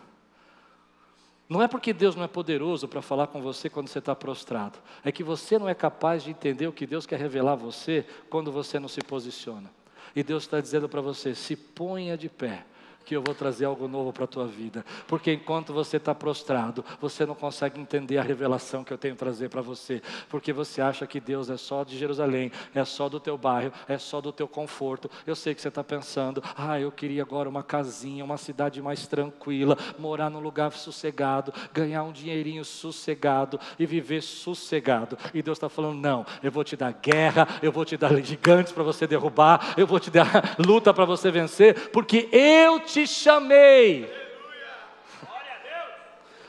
Não 1.48 1.62
é 1.62 1.68
porque 1.68 1.94
Deus 1.94 2.16
não 2.16 2.24
é 2.24 2.28
poderoso 2.28 2.88
para 2.88 3.02
falar 3.02 3.28
com 3.28 3.42
você 3.42 3.70
quando 3.70 3.88
você 3.88 4.00
está 4.00 4.16
prostrado. 4.16 4.80
É 5.04 5.12
que 5.12 5.24
você 5.24 5.58
não 5.58 5.70
é 5.70 5.74
capaz 5.74 6.24
de 6.24 6.32
entender 6.32 6.68
o 6.68 6.74
que 6.74 6.86
Deus 6.86 7.06
quer 7.06 7.20
revelar 7.20 7.54
a 7.54 7.56
você 7.56 8.06
quando 8.30 8.52
você 8.52 8.80
não 8.80 8.90
se 8.90 9.02
posiciona. 9.02 9.77
E 10.18 10.24
Deus 10.24 10.46
está 10.46 10.60
dizendo 10.60 10.90
para 10.90 11.00
você: 11.00 11.36
se 11.36 11.56
ponha 11.56 12.18
de 12.18 12.28
pé 12.28 12.66
que 13.08 13.16
eu 13.16 13.22
vou 13.22 13.34
trazer 13.34 13.64
algo 13.64 13.88
novo 13.88 14.12
para 14.12 14.26
a 14.26 14.28
tua 14.28 14.46
vida. 14.46 14.86
Porque 15.08 15.32
enquanto 15.32 15.72
você 15.72 15.96
está 15.96 16.14
prostrado, 16.14 16.84
você 17.00 17.26
não 17.26 17.34
consegue 17.34 17.80
entender 17.80 18.18
a 18.18 18.22
revelação 18.22 18.84
que 18.84 18.92
eu 18.92 18.98
tenho 18.98 19.16
trazer 19.16 19.48
para 19.48 19.62
você. 19.62 20.02
Porque 20.28 20.52
você 20.52 20.82
acha 20.82 21.08
que 21.08 21.22
Deus 21.22 21.50
é 21.50 21.56
só 21.56 21.86
de 21.86 21.98
Jerusalém, 21.98 22.52
é 22.76 22.84
só 22.84 23.08
do 23.08 23.18
teu 23.18 23.38
bairro, 23.38 23.72
é 23.88 23.98
só 23.98 24.20
do 24.20 24.34
teu 24.34 24.46
conforto. 24.46 25.10
Eu 25.26 25.38
sei 25.38 25.56
que 25.56 25.62
você 25.62 25.70
está 25.70 25.86
pensando, 25.86 26.44
ah, 26.58 26.78
eu 26.82 26.92
queria 26.92 27.22
agora 27.22 27.48
uma 27.48 27.64
casinha, 27.64 28.26
uma 28.26 28.36
cidade 28.36 28.82
mais 28.82 29.08
tranquila, 29.08 29.78
morar 29.98 30.30
num 30.30 30.42
lugar 30.42 30.74
sossegado, 30.74 31.54
ganhar 31.74 32.04
um 32.04 32.12
dinheirinho 32.12 32.66
sossegado 32.66 33.58
e 33.80 33.86
viver 33.86 34.22
sossegado. 34.22 35.18
E 35.34 35.42
Deus 35.42 35.58
está 35.58 35.70
falando, 35.70 35.98
não, 35.98 36.26
eu 36.44 36.52
vou 36.52 36.66
te 36.66 36.76
dar 36.76 36.92
guerra, 36.92 37.48
eu 37.62 37.72
vou 37.72 37.86
te 37.86 37.96
dar 37.96 38.14
gigantes 38.22 38.74
para 38.74 38.84
você 38.84 39.08
derrubar, 39.08 39.76
eu 39.78 39.88
vou 39.88 39.98
te 39.98 40.12
dar 40.12 40.58
luta 40.60 40.94
para 40.94 41.06
você 41.06 41.32
vencer, 41.32 41.90
porque 41.92 42.28
eu 42.34 42.82
te 42.82 42.97
te 42.98 43.06
chamei. 43.06 44.12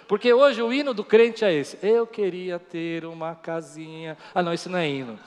Porque 0.07 0.33
hoje 0.33 0.63
o 0.63 0.73
hino 0.73 0.95
do 0.95 1.05
crente 1.05 1.45
é 1.45 1.53
esse. 1.53 1.79
Eu 1.83 2.07
queria 2.07 2.59
ter 2.59 3.05
uma 3.05 3.35
casinha. 3.35 4.17
Ah, 4.35 4.43
não, 4.43 4.55
isso 4.55 4.71
não 4.71 4.79
é 4.79 4.89
hino. 4.89 5.19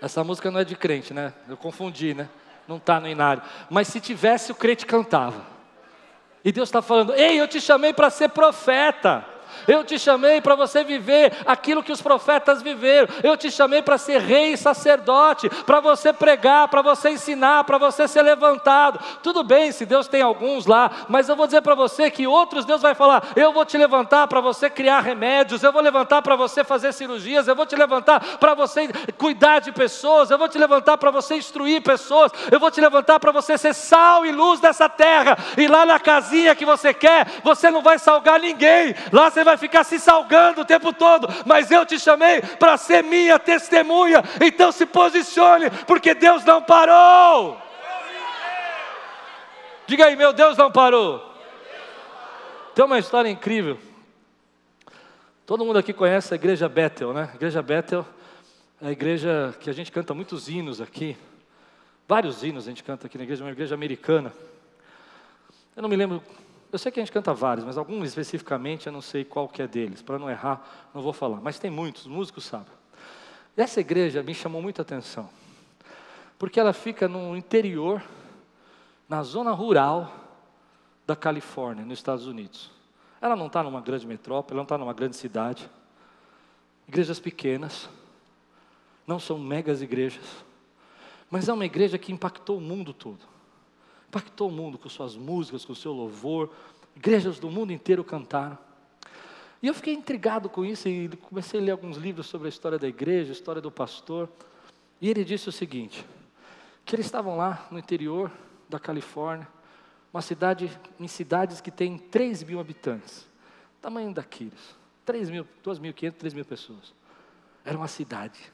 Essa 0.00 0.24
música 0.24 0.50
não 0.50 0.58
é 0.58 0.64
de 0.64 0.74
crente, 0.74 1.14
né? 1.14 1.32
Eu 1.48 1.56
confundi, 1.56 2.12
né? 2.12 2.28
Não 2.66 2.78
está 2.78 2.98
no 2.98 3.06
inário. 3.06 3.40
Mas 3.70 3.86
se 3.86 4.00
tivesse, 4.00 4.50
o 4.50 4.56
crente 4.56 4.84
cantava. 4.84 5.46
E 6.44 6.50
Deus 6.50 6.68
está 6.68 6.82
falando: 6.82 7.14
Ei, 7.14 7.40
eu 7.40 7.46
te 7.46 7.60
chamei 7.60 7.92
para 7.92 8.10
ser 8.10 8.30
profeta. 8.30 9.24
Eu 9.66 9.84
te 9.84 9.98
chamei 9.98 10.40
para 10.40 10.54
você 10.54 10.84
viver 10.84 11.32
aquilo 11.46 11.82
que 11.82 11.92
os 11.92 12.02
profetas 12.02 12.62
viveram. 12.62 13.08
Eu 13.22 13.36
te 13.36 13.50
chamei 13.50 13.82
para 13.82 13.98
ser 13.98 14.20
rei 14.20 14.52
e 14.52 14.56
sacerdote, 14.56 15.48
para 15.64 15.80
você 15.80 16.12
pregar, 16.12 16.68
para 16.68 16.82
você 16.82 17.10
ensinar, 17.10 17.64
para 17.64 17.78
você 17.78 18.06
ser 18.08 18.22
levantado. 18.22 19.00
Tudo 19.22 19.42
bem 19.42 19.72
se 19.72 19.86
Deus 19.86 20.08
tem 20.08 20.22
alguns 20.22 20.66
lá, 20.66 20.90
mas 21.08 21.28
eu 21.28 21.36
vou 21.36 21.46
dizer 21.46 21.62
para 21.62 21.74
você 21.74 22.10
que 22.10 22.26
outros 22.26 22.64
Deus 22.64 22.82
vai 22.82 22.94
falar: 22.94 23.28
eu 23.36 23.52
vou 23.52 23.64
te 23.64 23.76
levantar 23.76 24.26
para 24.26 24.40
você 24.40 24.68
criar 24.68 25.00
remédios, 25.00 25.62
eu 25.62 25.72
vou 25.72 25.82
levantar 25.82 26.22
para 26.22 26.36
você 26.36 26.64
fazer 26.64 26.92
cirurgias, 26.92 27.48
eu 27.48 27.56
vou 27.56 27.66
te 27.66 27.76
levantar 27.76 28.38
para 28.38 28.54
você 28.54 28.88
cuidar 29.18 29.60
de 29.60 29.72
pessoas, 29.72 30.30
eu 30.30 30.38
vou 30.38 30.48
te 30.48 30.58
levantar 30.58 30.96
para 30.98 31.10
você 31.10 31.36
instruir 31.36 31.82
pessoas, 31.82 32.32
eu 32.50 32.58
vou 32.58 32.70
te 32.70 32.80
levantar 32.80 33.18
para 33.20 33.32
você 33.32 33.56
ser 33.58 33.74
sal 33.74 34.24
e 34.26 34.32
luz 34.32 34.60
dessa 34.60 34.88
terra. 34.88 35.36
E 35.56 35.66
lá 35.66 35.84
na 35.86 35.98
casinha 35.98 36.54
que 36.54 36.64
você 36.64 36.92
quer, 36.94 37.26
você 37.42 37.70
não 37.70 37.82
vai 37.82 37.98
salgar 37.98 38.40
ninguém. 38.40 38.94
Lá 39.12 39.30
você 39.30 39.41
vai 39.44 39.56
ficar 39.56 39.84
se 39.84 39.98
salgando 39.98 40.62
o 40.62 40.64
tempo 40.64 40.92
todo, 40.92 41.28
mas 41.46 41.70
eu 41.70 41.84
te 41.84 41.98
chamei 41.98 42.40
para 42.40 42.76
ser 42.76 43.02
minha 43.02 43.38
testemunha. 43.38 44.22
Então 44.40 44.72
se 44.72 44.86
posicione, 44.86 45.70
porque 45.86 46.14
Deus 46.14 46.44
não 46.44 46.62
parou. 46.62 47.60
Diga 49.86 50.06
aí, 50.06 50.16
meu 50.16 50.32
Deus 50.32 50.56
não 50.56 50.70
parou. 50.70 51.32
Tem 52.74 52.84
uma 52.84 52.98
história 52.98 53.28
incrível. 53.28 53.78
Todo 55.44 55.64
mundo 55.64 55.78
aqui 55.78 55.92
conhece 55.92 56.32
a 56.32 56.36
igreja 56.36 56.68
Bethel, 56.68 57.12
né? 57.12 57.28
A 57.32 57.34
igreja 57.34 57.60
Bethel 57.60 58.06
é 58.80 58.88
a 58.88 58.92
igreja 58.92 59.54
que 59.60 59.68
a 59.68 59.72
gente 59.72 59.92
canta 59.92 60.14
muitos 60.14 60.48
hinos 60.48 60.80
aqui. 60.80 61.16
Vários 62.08 62.42
hinos 62.42 62.66
a 62.66 62.70
gente 62.70 62.82
canta 62.82 63.06
aqui 63.06 63.18
na 63.18 63.24
igreja, 63.24 63.44
uma 63.44 63.50
igreja 63.50 63.74
americana. 63.74 64.32
Eu 65.76 65.82
não 65.82 65.88
me 65.88 65.96
lembro, 65.96 66.22
eu 66.72 66.78
sei 66.78 66.90
que 66.90 66.98
a 66.98 67.02
gente 67.02 67.12
canta 67.12 67.34
vários, 67.34 67.66
mas 67.66 67.76
alguns 67.76 68.08
especificamente 68.08 68.86
eu 68.86 68.92
não 68.92 69.02
sei 69.02 69.26
qual 69.26 69.46
que 69.46 69.60
é 69.60 69.68
deles. 69.68 70.00
Para 70.00 70.18
não 70.18 70.30
errar, 70.30 70.88
não 70.94 71.02
vou 71.02 71.12
falar. 71.12 71.38
Mas 71.42 71.58
tem 71.58 71.70
muitos, 71.70 72.06
músicos 72.06 72.46
sabem. 72.46 72.72
Essa 73.54 73.80
igreja 73.80 74.22
me 74.22 74.34
chamou 74.34 74.62
muita 74.62 74.80
atenção, 74.80 75.28
porque 76.38 76.58
ela 76.58 76.72
fica 76.72 77.06
no 77.06 77.36
interior, 77.36 78.02
na 79.06 79.22
zona 79.22 79.52
rural 79.52 80.10
da 81.06 81.14
Califórnia, 81.14 81.84
nos 81.84 81.98
Estados 81.98 82.26
Unidos. 82.26 82.70
Ela 83.20 83.36
não 83.36 83.48
está 83.48 83.62
numa 83.62 83.82
grande 83.82 84.06
metrópole, 84.06 84.54
ela 84.54 84.60
não 84.60 84.64
está 84.64 84.78
numa 84.78 84.94
grande 84.94 85.16
cidade. 85.16 85.68
Igrejas 86.88 87.20
pequenas, 87.20 87.90
não 89.06 89.18
são 89.18 89.38
megas 89.38 89.82
igrejas, 89.82 90.24
mas 91.30 91.48
é 91.50 91.52
uma 91.52 91.66
igreja 91.66 91.98
que 91.98 92.10
impactou 92.10 92.56
o 92.56 92.60
mundo 92.60 92.94
todo. 92.94 93.31
Impactou 94.12 94.50
o 94.50 94.52
mundo 94.52 94.76
com 94.76 94.90
suas 94.90 95.16
músicas, 95.16 95.64
com 95.64 95.74
seu 95.74 95.90
louvor. 95.90 96.50
Igrejas 96.94 97.38
do 97.38 97.50
mundo 97.50 97.72
inteiro 97.72 98.04
cantaram. 98.04 98.58
E 99.62 99.68
eu 99.68 99.72
fiquei 99.72 99.94
intrigado 99.94 100.50
com 100.50 100.66
isso 100.66 100.86
e 100.86 101.08
comecei 101.16 101.58
a 101.58 101.62
ler 101.62 101.70
alguns 101.70 101.96
livros 101.96 102.26
sobre 102.26 102.46
a 102.46 102.50
história 102.50 102.78
da 102.78 102.86
igreja, 102.86 103.30
a 103.30 103.32
história 103.32 103.62
do 103.62 103.70
pastor. 103.70 104.28
E 105.00 105.08
ele 105.08 105.24
disse 105.24 105.48
o 105.48 105.52
seguinte: 105.52 106.04
que 106.84 106.94
eles 106.94 107.06
estavam 107.06 107.38
lá 107.38 107.66
no 107.70 107.78
interior 107.78 108.30
da 108.68 108.78
Califórnia, 108.78 109.48
uma 110.12 110.20
cidade, 110.20 110.70
em 111.00 111.08
cidades 111.08 111.62
que 111.62 111.70
tem 111.70 111.96
3 111.96 112.42
mil 112.42 112.60
habitantes, 112.60 113.26
tamanho 113.80 114.12
daqueles, 114.12 114.76
3 115.06 115.30
mil, 115.30 115.48
2.500, 115.64 116.12
3 116.12 116.34
mil 116.34 116.44
pessoas. 116.44 116.92
Era 117.64 117.78
uma 117.78 117.88
cidade, 117.88 118.52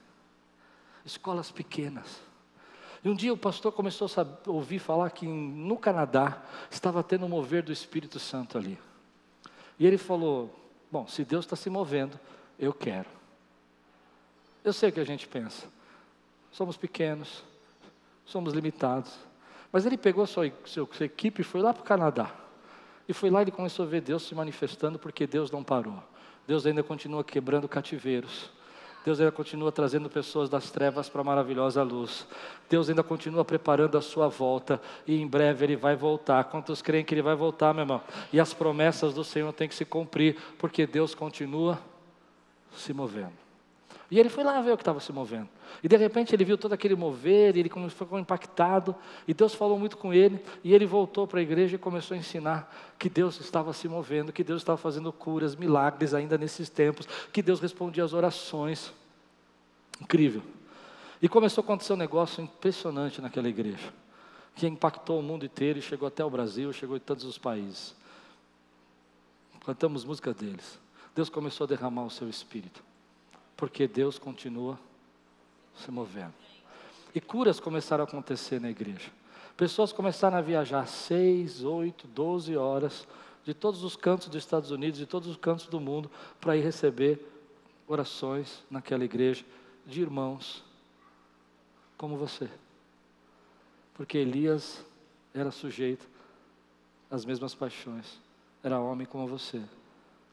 escolas 1.04 1.50
pequenas. 1.50 2.27
E 3.04 3.08
um 3.08 3.14
dia 3.14 3.32
o 3.32 3.36
pastor 3.36 3.72
começou 3.72 4.08
a 4.16 4.50
ouvir 4.50 4.78
falar 4.78 5.10
que 5.10 5.26
no 5.26 5.76
Canadá 5.76 6.42
estava 6.70 7.02
tendo 7.02 7.26
um 7.26 7.28
mover 7.28 7.62
do 7.62 7.72
Espírito 7.72 8.18
Santo 8.18 8.58
ali. 8.58 8.78
E 9.78 9.86
ele 9.86 9.98
falou: 9.98 10.54
Bom, 10.90 11.06
se 11.06 11.24
Deus 11.24 11.44
está 11.44 11.54
se 11.54 11.70
movendo, 11.70 12.18
eu 12.58 12.72
quero. 12.72 13.08
Eu 14.64 14.72
sei 14.72 14.88
o 14.88 14.92
que 14.92 15.00
a 15.00 15.04
gente 15.04 15.28
pensa. 15.28 15.66
Somos 16.50 16.76
pequenos, 16.76 17.44
somos 18.24 18.52
limitados. 18.52 19.16
Mas 19.70 19.86
ele 19.86 19.96
pegou 19.96 20.26
sua, 20.26 20.50
sua, 20.64 20.88
sua 20.92 21.06
equipe 21.06 21.42
e 21.42 21.44
foi 21.44 21.60
lá 21.60 21.72
para 21.72 21.82
o 21.82 21.84
Canadá. 21.84 22.34
E 23.08 23.12
foi 23.12 23.30
lá 23.30 23.40
e 23.40 23.44
ele 23.44 23.50
começou 23.50 23.86
a 23.86 23.88
ver 23.88 24.00
Deus 24.00 24.24
se 24.24 24.34
manifestando, 24.34 24.98
porque 24.98 25.26
Deus 25.26 25.50
não 25.50 25.62
parou. 25.62 26.02
Deus 26.46 26.66
ainda 26.66 26.82
continua 26.82 27.22
quebrando 27.22 27.68
cativeiros. 27.68 28.50
Deus 29.08 29.20
ainda 29.20 29.32
continua 29.32 29.72
trazendo 29.72 30.10
pessoas 30.10 30.50
das 30.50 30.70
trevas 30.70 31.08
para 31.08 31.22
a 31.22 31.24
maravilhosa 31.24 31.82
luz. 31.82 32.26
Deus 32.68 32.90
ainda 32.90 33.02
continua 33.02 33.42
preparando 33.42 33.96
a 33.96 34.02
sua 34.02 34.28
volta 34.28 34.78
e 35.06 35.18
em 35.18 35.26
breve 35.26 35.64
ele 35.64 35.76
vai 35.76 35.96
voltar. 35.96 36.44
Quantos 36.44 36.82
creem 36.82 37.02
que 37.02 37.14
ele 37.14 37.22
vai 37.22 37.34
voltar, 37.34 37.72
meu 37.72 37.84
irmão? 37.84 38.02
E 38.30 38.38
as 38.38 38.52
promessas 38.52 39.14
do 39.14 39.24
Senhor 39.24 39.50
têm 39.54 39.66
que 39.66 39.74
se 39.74 39.86
cumprir, 39.86 40.36
porque 40.58 40.86
Deus 40.86 41.14
continua 41.14 41.80
se 42.76 42.92
movendo. 42.92 43.32
E 44.10 44.20
ele 44.20 44.28
foi 44.28 44.44
lá 44.44 44.60
ver 44.60 44.72
o 44.72 44.76
que 44.76 44.82
estava 44.82 45.00
se 45.00 45.10
movendo. 45.10 45.48
E 45.82 45.88
de 45.88 45.96
repente 45.96 46.34
ele 46.34 46.44
viu 46.44 46.58
todo 46.58 46.74
aquele 46.74 46.94
mover, 46.94 47.56
e 47.56 47.60
ele 47.60 47.70
ficou 47.88 48.18
impactado, 48.18 48.94
e 49.26 49.32
Deus 49.32 49.54
falou 49.54 49.78
muito 49.78 49.96
com 49.96 50.12
ele, 50.12 50.38
e 50.62 50.74
ele 50.74 50.84
voltou 50.84 51.26
para 51.26 51.40
a 51.40 51.42
igreja 51.42 51.76
e 51.76 51.78
começou 51.78 52.14
a 52.14 52.18
ensinar 52.18 52.74
que 52.98 53.08
Deus 53.08 53.40
estava 53.40 53.72
se 53.72 53.88
movendo, 53.88 54.34
que 54.34 54.44
Deus 54.44 54.60
estava 54.60 54.76
fazendo 54.76 55.10
curas, 55.14 55.56
milagres 55.56 56.12
ainda 56.12 56.36
nesses 56.36 56.68
tempos, 56.68 57.08
que 57.32 57.40
Deus 57.40 57.58
respondia 57.58 58.04
às 58.04 58.12
orações. 58.12 58.92
Incrível. 60.00 60.42
E 61.20 61.28
começou 61.28 61.62
a 61.62 61.64
acontecer 61.64 61.92
um 61.92 61.96
negócio 61.96 62.42
impressionante 62.42 63.20
naquela 63.20 63.48
igreja, 63.48 63.92
que 64.54 64.66
impactou 64.66 65.18
o 65.18 65.22
mundo 65.22 65.44
inteiro 65.44 65.78
e 65.78 65.82
chegou 65.82 66.06
até 66.06 66.24
o 66.24 66.30
Brasil, 66.30 66.72
chegou 66.72 66.96
em 66.96 67.00
todos 67.00 67.24
os 67.24 67.36
países. 67.36 67.94
Cantamos 69.64 70.04
músicas 70.04 70.34
deles. 70.36 70.78
Deus 71.14 71.28
começou 71.28 71.64
a 71.64 71.68
derramar 71.68 72.04
o 72.04 72.10
seu 72.10 72.28
espírito, 72.28 72.82
porque 73.56 73.88
Deus 73.88 74.18
continua 74.18 74.78
se 75.76 75.90
movendo. 75.90 76.34
E 77.14 77.20
curas 77.20 77.58
começaram 77.58 78.04
a 78.04 78.06
acontecer 78.06 78.60
na 78.60 78.70
igreja. 78.70 79.10
Pessoas 79.56 79.92
começaram 79.92 80.38
a 80.38 80.40
viajar 80.40 80.86
seis, 80.86 81.64
oito, 81.64 82.06
doze 82.06 82.56
horas 82.56 83.08
de 83.44 83.52
todos 83.52 83.82
os 83.82 83.96
cantos 83.96 84.28
dos 84.28 84.44
Estados 84.44 84.70
Unidos, 84.70 85.00
de 85.00 85.06
todos 85.06 85.28
os 85.28 85.36
cantos 85.36 85.66
do 85.66 85.80
mundo, 85.80 86.08
para 86.40 86.56
ir 86.56 86.60
receber 86.60 87.26
orações 87.88 88.62
naquela 88.70 89.04
igreja 89.04 89.44
de 89.88 90.02
irmãos 90.02 90.62
como 91.96 92.16
você. 92.16 92.48
Porque 93.94 94.18
Elias 94.18 94.84
era 95.34 95.50
sujeito 95.50 96.06
às 97.10 97.24
mesmas 97.24 97.54
paixões, 97.54 98.20
era 98.62 98.78
homem 98.78 99.06
como 99.06 99.26
você. 99.26 99.60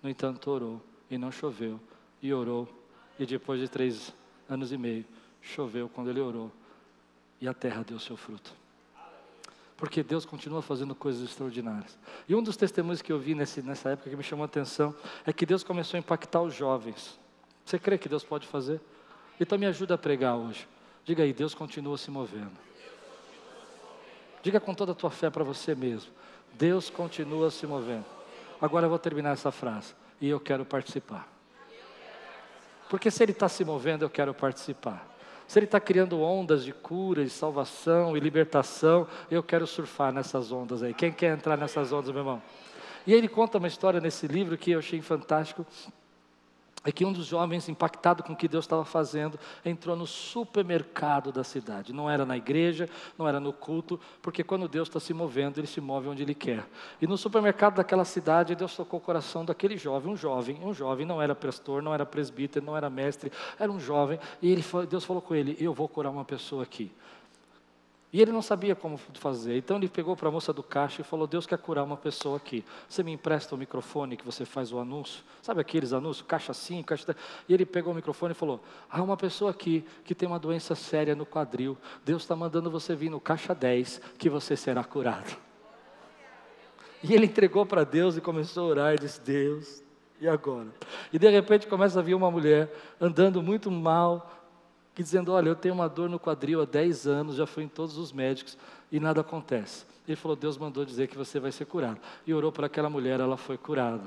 No 0.03 0.09
entanto, 0.09 0.51
orou 0.51 0.81
e 1.09 1.17
não 1.17 1.31
choveu, 1.31 1.79
e 2.21 2.33
orou, 2.33 2.67
e 3.17 3.25
depois 3.25 3.59
de 3.59 3.67
três 3.67 4.13
anos 4.49 4.71
e 4.71 4.77
meio, 4.77 5.05
choveu 5.41 5.87
quando 5.87 6.09
ele 6.09 6.19
orou, 6.19 6.51
e 7.39 7.47
a 7.47 7.53
terra 7.53 7.83
deu 7.83 7.99
seu 7.99 8.17
fruto. 8.17 8.53
Porque 9.77 10.03
Deus 10.03 10.25
continua 10.25 10.61
fazendo 10.61 10.95
coisas 10.95 11.23
extraordinárias. 11.23 11.97
E 12.27 12.35
um 12.35 12.41
dos 12.41 12.55
testemunhos 12.55 13.01
que 13.01 13.11
eu 13.11 13.19
vi 13.19 13.35
nesse, 13.35 13.61
nessa 13.61 13.89
época 13.89 14.09
que 14.09 14.15
me 14.15 14.23
chamou 14.23 14.43
a 14.43 14.45
atenção 14.45 14.95
é 15.25 15.33
que 15.33 15.45
Deus 15.45 15.63
começou 15.63 15.97
a 15.97 15.99
impactar 15.99 16.41
os 16.41 16.53
jovens. 16.53 17.19
Você 17.65 17.77
crê 17.77 17.97
que 17.97 18.07
Deus 18.07 18.23
pode 18.23 18.47
fazer? 18.47 18.79
Então 19.39 19.57
me 19.57 19.65
ajuda 19.65 19.95
a 19.95 19.97
pregar 19.97 20.35
hoje. 20.35 20.67
Diga 21.03 21.23
aí, 21.23 21.33
Deus 21.33 21.53
continua 21.53 21.97
se 21.97 22.09
movendo. 22.09 22.57
Diga 24.41 24.59
com 24.59 24.73
toda 24.73 24.91
a 24.91 24.95
tua 24.95 25.09
fé 25.09 25.29
para 25.29 25.43
você 25.43 25.75
mesmo. 25.75 26.11
Deus 26.53 26.89
continua 26.89 27.51
se 27.51 27.67
movendo. 27.67 28.05
Agora 28.61 28.85
eu 28.85 28.89
vou 28.89 28.99
terminar 28.99 29.31
essa 29.31 29.51
frase. 29.51 29.93
E 30.21 30.29
eu 30.29 30.39
quero 30.39 30.63
participar. 30.65 31.27
Porque 32.89 33.11
se 33.11 33.23
Ele 33.23 33.31
está 33.31 33.49
se 33.49 33.65
movendo, 33.65 34.03
eu 34.03 34.09
quero 34.09 34.33
participar. 34.33 35.15
Se 35.47 35.59
Ele 35.59 35.65
está 35.65 35.79
criando 35.79 36.21
ondas 36.21 36.63
de 36.63 36.71
cura, 36.71 37.23
de 37.23 37.29
salvação 37.29 38.15
e 38.15 38.19
libertação, 38.19 39.07
eu 39.29 39.43
quero 39.43 39.67
surfar 39.67 40.13
nessas 40.13 40.51
ondas 40.51 40.81
aí. 40.81 40.93
Quem 40.93 41.11
quer 41.11 41.33
entrar 41.33 41.57
nessas 41.57 41.91
ondas, 41.91 42.09
meu 42.09 42.21
irmão? 42.21 42.41
E 43.05 43.13
ele 43.13 43.27
conta 43.27 43.59
uma 43.59 43.67
história 43.67 43.99
nesse 43.99 44.25
livro 44.27 44.57
que 44.57 44.71
eu 44.71 44.79
achei 44.79 44.99
fantástico 45.01 45.65
é 46.85 46.91
que 46.91 47.03
um 47.03 47.11
dos 47.11 47.25
jovens, 47.25 47.67
impactado 47.67 48.23
com 48.23 48.33
o 48.33 48.35
que 48.35 48.47
Deus 48.47 48.63
estava 48.65 48.85
fazendo, 48.85 49.39
entrou 49.65 49.95
no 49.95 50.05
supermercado 50.05 51.31
da 51.31 51.43
cidade. 51.43 51.91
Não 51.91 52.09
era 52.09 52.25
na 52.25 52.37
igreja, 52.37 52.87
não 53.17 53.27
era 53.27 53.39
no 53.39 53.51
culto, 53.51 53.99
porque 54.21 54.43
quando 54.43 54.67
Deus 54.67 54.87
está 54.87 54.99
se 54.99 55.13
movendo, 55.13 55.59
ele 55.59 55.67
se 55.67 55.81
move 55.81 56.07
onde 56.07 56.21
ele 56.21 56.35
quer. 56.35 56.63
E 57.01 57.07
no 57.07 57.17
supermercado 57.17 57.75
daquela 57.75 58.05
cidade, 58.05 58.53
Deus 58.53 58.75
tocou 58.75 58.99
o 58.99 59.03
coração 59.03 59.43
daquele 59.43 59.77
jovem, 59.77 60.13
um 60.13 60.15
jovem, 60.15 60.59
um 60.63 60.73
jovem, 60.73 61.05
não 61.05 61.19
era 61.19 61.33
pastor, 61.33 61.81
não 61.81 61.93
era 61.93 62.05
presbítero, 62.05 62.63
não 62.63 62.77
era 62.77 62.89
mestre, 62.89 63.31
era 63.59 63.71
um 63.71 63.79
jovem, 63.79 64.19
e 64.41 64.51
ele, 64.51 64.63
Deus 64.87 65.03
falou 65.03 65.21
com 65.21 65.33
ele: 65.33 65.57
Eu 65.59 65.73
vou 65.73 65.87
curar 65.87 66.11
uma 66.11 66.23
pessoa 66.23 66.61
aqui. 66.61 66.91
E 68.13 68.21
ele 68.21 68.31
não 68.31 68.41
sabia 68.41 68.75
como 68.75 68.97
fazer. 68.97 69.57
Então 69.57 69.77
ele 69.77 69.89
pegou 69.89 70.15
para 70.15 70.29
a 70.29 70.31
moça 70.31 70.53
do 70.53 70.63
caixa 70.63 71.01
e 71.01 71.03
falou: 71.03 71.27
Deus 71.27 71.45
quer 71.45 71.57
curar 71.57 71.83
uma 71.83 71.97
pessoa 71.97 72.37
aqui. 72.37 72.63
Você 72.87 73.03
me 73.03 73.11
empresta 73.11 73.53
o 73.53 73.57
microfone 73.57 74.15
que 74.15 74.25
você 74.25 74.45
faz 74.45 74.71
o 74.71 74.79
anúncio? 74.79 75.23
Sabe 75.41 75.59
aqueles 75.59 75.91
anúncios? 75.91 76.25
Caixa 76.25 76.53
5, 76.53 76.87
caixa. 76.87 77.15
E 77.49 77.53
ele 77.53 77.65
pegou 77.65 77.91
o 77.91 77.95
microfone 77.95 78.31
e 78.31 78.35
falou: 78.35 78.63
Há 78.89 79.01
uma 79.01 79.17
pessoa 79.17 79.51
aqui 79.51 79.85
que 80.05 80.15
tem 80.15 80.27
uma 80.27 80.39
doença 80.39 80.75
séria 80.75 81.15
no 81.15 81.25
quadril. 81.25 81.77
Deus 82.05 82.21
está 82.21 82.35
mandando 82.35 82.71
você 82.71 82.95
vir 82.95 83.09
no 83.09 83.19
caixa 83.19 83.53
10 83.53 84.01
que 84.17 84.29
você 84.29 84.55
será 84.55 84.83
curado. 84.83 85.35
E 87.03 87.13
ele 87.13 87.25
entregou 87.25 87.65
para 87.65 87.83
Deus 87.83 88.17
e 88.17 88.21
começou 88.21 88.65
a 88.65 88.67
orar 88.67 88.93
e 88.93 88.97
disse: 88.97 89.19
Deus, 89.21 89.83
E 90.19 90.27
agora? 90.27 90.69
E 91.11 91.19
de 91.19 91.29
repente 91.29 91.67
começa 91.67 91.99
a 91.99 92.01
vir 92.01 92.13
uma 92.13 92.31
mulher 92.31 92.73
andando 92.99 93.43
muito 93.43 93.69
mal, 93.69 94.44
dizendo: 95.03 95.31
Olha, 95.31 95.49
eu 95.49 95.55
tenho 95.55 95.73
uma 95.73 95.87
dor 95.87 96.09
no 96.09 96.19
quadril 96.19 96.61
há 96.61 96.65
10 96.65 97.07
anos, 97.07 97.35
já 97.35 97.45
fui 97.45 97.63
em 97.63 97.67
todos 97.67 97.97
os 97.97 98.11
médicos 98.11 98.57
e 98.91 98.99
nada 98.99 99.21
acontece. 99.21 99.85
Ele 100.07 100.15
falou: 100.15 100.35
Deus 100.35 100.57
mandou 100.57 100.85
dizer 100.85 101.07
que 101.07 101.17
você 101.17 101.39
vai 101.39 101.51
ser 101.51 101.65
curado. 101.65 101.99
E 102.25 102.33
orou 102.33 102.51
para 102.51 102.67
aquela 102.67 102.89
mulher, 102.89 103.19
ela 103.19 103.37
foi 103.37 103.57
curada. 103.57 104.03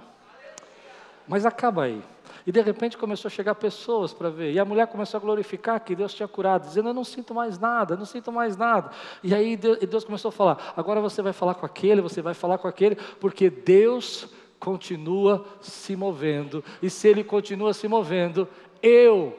Mas 1.26 1.45
acaba 1.45 1.84
aí. 1.84 2.03
E 2.47 2.53
de 2.53 2.61
repente 2.62 2.97
começou 2.97 3.28
a 3.28 3.30
chegar 3.30 3.55
pessoas 3.55 4.14
para 4.14 4.30
ver. 4.30 4.53
E 4.53 4.59
a 4.59 4.64
mulher 4.64 4.86
começou 4.86 5.18
a 5.18 5.20
glorificar 5.20 5.78
que 5.80 5.95
Deus 5.95 6.14
tinha 6.14 6.26
curado, 6.26 6.66
dizendo: 6.66 6.89
Eu 6.89 6.95
não 6.95 7.05
sinto 7.05 7.34
mais 7.34 7.59
nada, 7.59 7.97
não 7.97 8.07
sinto 8.07 8.32
mais 8.32 8.57
nada. 8.57 8.91
E 9.22 9.34
aí 9.34 9.57
Deus 9.57 10.05
começou 10.05 10.30
a 10.30 10.32
falar: 10.32 10.72
Agora 10.76 11.01
você 11.01 11.20
vai 11.20 11.32
falar 11.32 11.55
com 11.55 11.66
aquele, 11.66 12.01
você 12.01 12.22
vai 12.22 12.32
falar 12.32 12.57
com 12.57 12.66
aquele, 12.66 12.97
porque 13.20 13.51
Deus 13.51 14.28
continua 14.59 15.45
se 15.61 15.95
movendo. 15.95 16.64
E 16.82 16.89
se 16.89 17.09
ele 17.09 17.22
continua 17.22 17.74
se 17.74 17.86
movendo, 17.86 18.49
eu, 18.82 19.36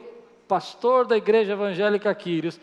pastor 0.50 1.06
da 1.06 1.16
igreja 1.16 1.52
evangélica 1.52 2.12
Quírios, 2.12 2.58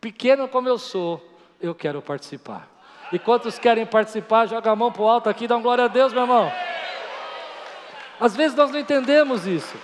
pequeno 0.00 0.48
como 0.48 0.68
eu 0.68 0.76
sou, 0.76 1.24
eu 1.60 1.72
quero 1.72 2.02
participar. 2.02 2.68
E 3.12 3.20
quantos 3.20 3.56
querem 3.56 3.86
participar, 3.86 4.46
joga 4.46 4.72
a 4.72 4.74
mão 4.74 4.90
para 4.90 5.02
o 5.02 5.08
alto 5.08 5.28
aqui, 5.28 5.46
dá 5.46 5.54
uma 5.54 5.62
glória 5.62 5.84
a 5.84 5.88
Deus, 5.88 6.12
meu 6.12 6.22
irmão. 6.22 6.50
Às 8.18 8.34
vezes 8.34 8.56
nós 8.56 8.72
não 8.72 8.80
entendemos 8.80 9.46
isso. 9.46 9.76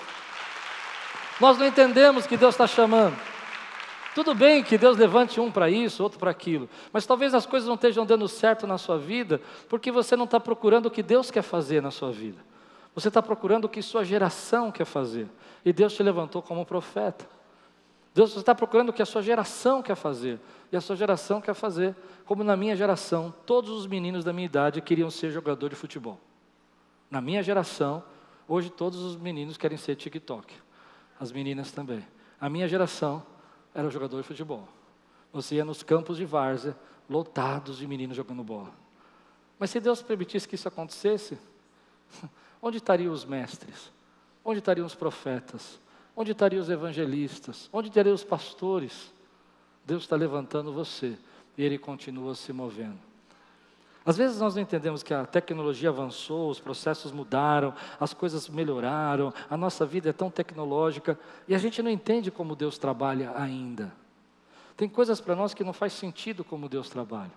Nós 1.41 1.57
não 1.57 1.67
entendemos 1.67 2.27
que 2.27 2.37
Deus 2.37 2.55
está 2.55 2.67
chamando. 2.67 3.17
Tudo 4.12 4.35
bem 4.35 4.65
que 4.65 4.77
Deus 4.77 4.99
levante 4.99 5.39
um 5.41 5.53
para 5.53 5.71
isso, 5.71 6.03
outro 6.03 6.19
para 6.19 6.33
aquilo, 6.33 6.69
mas 6.93 7.07
talvez 7.07 7.33
as 7.33 7.47
coisas 7.47 7.69
não 7.69 7.77
estejam 7.77 8.05
dando 8.05 8.27
certo 8.27 8.67
na 8.67 8.77
sua 8.77 8.99
vida, 8.99 9.41
porque 9.69 9.93
você 9.93 10.17
não 10.17 10.25
está 10.25 10.41
procurando 10.41 10.87
o 10.87 10.91
que 10.91 11.03
Deus 11.03 11.31
quer 11.31 11.43
fazer 11.43 11.81
na 11.81 11.93
sua 11.93 12.11
vida. 12.11 12.54
Você 12.95 13.09
está 13.09 13.20
procurando 13.20 13.64
o 13.64 13.68
que 13.68 13.82
sua 13.82 14.05
geração 14.05 14.70
quer 14.70 14.84
fazer. 14.84 15.28
E 15.64 15.72
Deus 15.72 15.95
te 15.95 16.03
levantou 16.03 16.40
como 16.40 16.64
profeta. 16.64 17.28
Deus 18.14 18.36
está 18.36 18.55
procurando 18.55 18.90
o 18.90 18.92
que 18.92 19.03
a 19.03 19.07
sua 19.07 19.22
geração 19.22 19.82
quer 19.82 19.97
fazer. 19.97 20.38
E 20.70 20.76
a 20.76 20.80
sua 20.80 20.95
geração 20.95 21.40
quer 21.40 21.55
fazer, 21.55 21.97
como 22.24 22.45
na 22.45 22.57
minha 22.57 22.76
geração, 22.76 23.34
todos 23.45 23.70
os 23.70 23.86
meninos 23.86 24.24
da 24.24 24.32
minha 24.32 24.47
idade 24.47 24.80
queriam 24.80 25.11
ser 25.11 25.30
jogador 25.30 25.68
de 25.68 25.74
futebol. 25.74 26.20
Na 27.11 27.20
minha 27.20 27.42
geração, 27.42 28.05
Hoje 28.47 28.70
todos 28.70 29.01
os 29.01 29.16
meninos 29.16 29.57
querem 29.57 29.78
ser 29.78 29.97
TikTok. 29.97 30.55
As 31.18 31.32
meninas 31.32 31.72
também. 31.72 32.07
A 32.38 32.51
minha 32.51 32.68
geração 32.68 33.24
era 33.74 33.88
jogador 33.88 34.20
de 34.20 34.26
futebol. 34.26 34.68
Você 35.32 35.57
ia 35.57 35.64
nos 35.64 35.82
campos 35.82 36.18
de 36.18 36.24
várzea, 36.24 36.76
lotados 37.09 37.78
de 37.78 37.86
meninos 37.86 38.16
jogando 38.16 38.45
bola. 38.45 38.72
Mas 39.59 39.70
se 39.70 39.80
Deus 39.80 40.03
permitisse 40.03 40.47
que 40.47 40.55
isso 40.55 40.68
acontecesse, 40.68 41.38
onde 42.65 42.79
estariam 42.79 43.12
os 43.12 43.27
mestres? 43.27 43.93
Onde 44.43 44.61
estariam 44.61 44.87
os 44.87 44.95
profetas? 44.95 45.79
Onde 46.17 46.33
estariam 46.33 46.62
os 46.62 46.71
evangelistas? 46.71 47.69
Onde 47.71 47.89
estariam 47.89 48.15
os 48.15 48.25
pastores? 48.25 49.12
Deus 49.85 50.05
está 50.05 50.17
levantando 50.17 50.73
você 50.73 51.19
e 51.59 51.62
Ele 51.62 51.77
continua 51.77 52.35
se 52.35 52.55
movendo. 52.55 52.99
Às 54.07 54.17
vezes 54.17 54.41
nós 54.41 54.55
não 54.55 54.62
entendemos 54.62 55.03
que 55.03 55.12
a 55.12 55.27
tecnologia 55.27 55.91
avançou, 55.91 56.51
os 56.51 56.59
processos 56.59 57.12
mudaram, 57.12 57.75
as 58.01 58.15
coisas 58.15 58.49
melhoraram, 58.49 59.33
a 59.49 59.57
nossa 59.57 59.85
vida 59.85 60.11
é 60.11 60.12
tão 60.12 60.31
tecnológica 60.31 61.19
e 61.47 61.55
a 61.55 61.59
gente 61.59 61.83
não 61.83 61.91
entende 61.91 62.31
como 62.31 62.57
Deus 62.57 62.79
trabalha 62.79 63.33
ainda. 63.37 63.93
Tem 64.75 64.89
coisas 64.89 65.21
para 65.21 65.37
nós 65.37 65.53
que 65.53 65.65
não 65.65 65.73
faz 65.73 65.93
sentido 65.93 66.43
como 66.43 66.69
Deus 66.69 66.89
trabalha. 66.89 67.33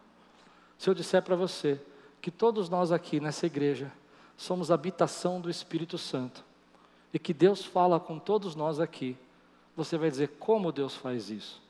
Se 0.77 0.89
eu 0.89 0.93
disser 0.93 1.21
para 1.21 1.35
você 1.35 1.81
que 2.21 2.31
todos 2.31 2.69
nós 2.69 2.91
aqui 2.91 3.19
nessa 3.19 3.45
igreja 3.45 3.91
somos 4.37 4.71
habitação 4.71 5.41
do 5.41 5.49
Espírito 5.49 5.97
Santo 5.97 6.45
e 7.13 7.19
que 7.19 7.33
Deus 7.33 7.65
fala 7.65 7.99
com 7.99 8.19
todos 8.19 8.55
nós 8.55 8.79
aqui, 8.79 9.17
você 9.75 9.97
vai 9.97 10.09
dizer 10.09 10.35
como 10.39 10.71
Deus 10.71 10.95
faz 10.95 11.29
isso? 11.29 11.61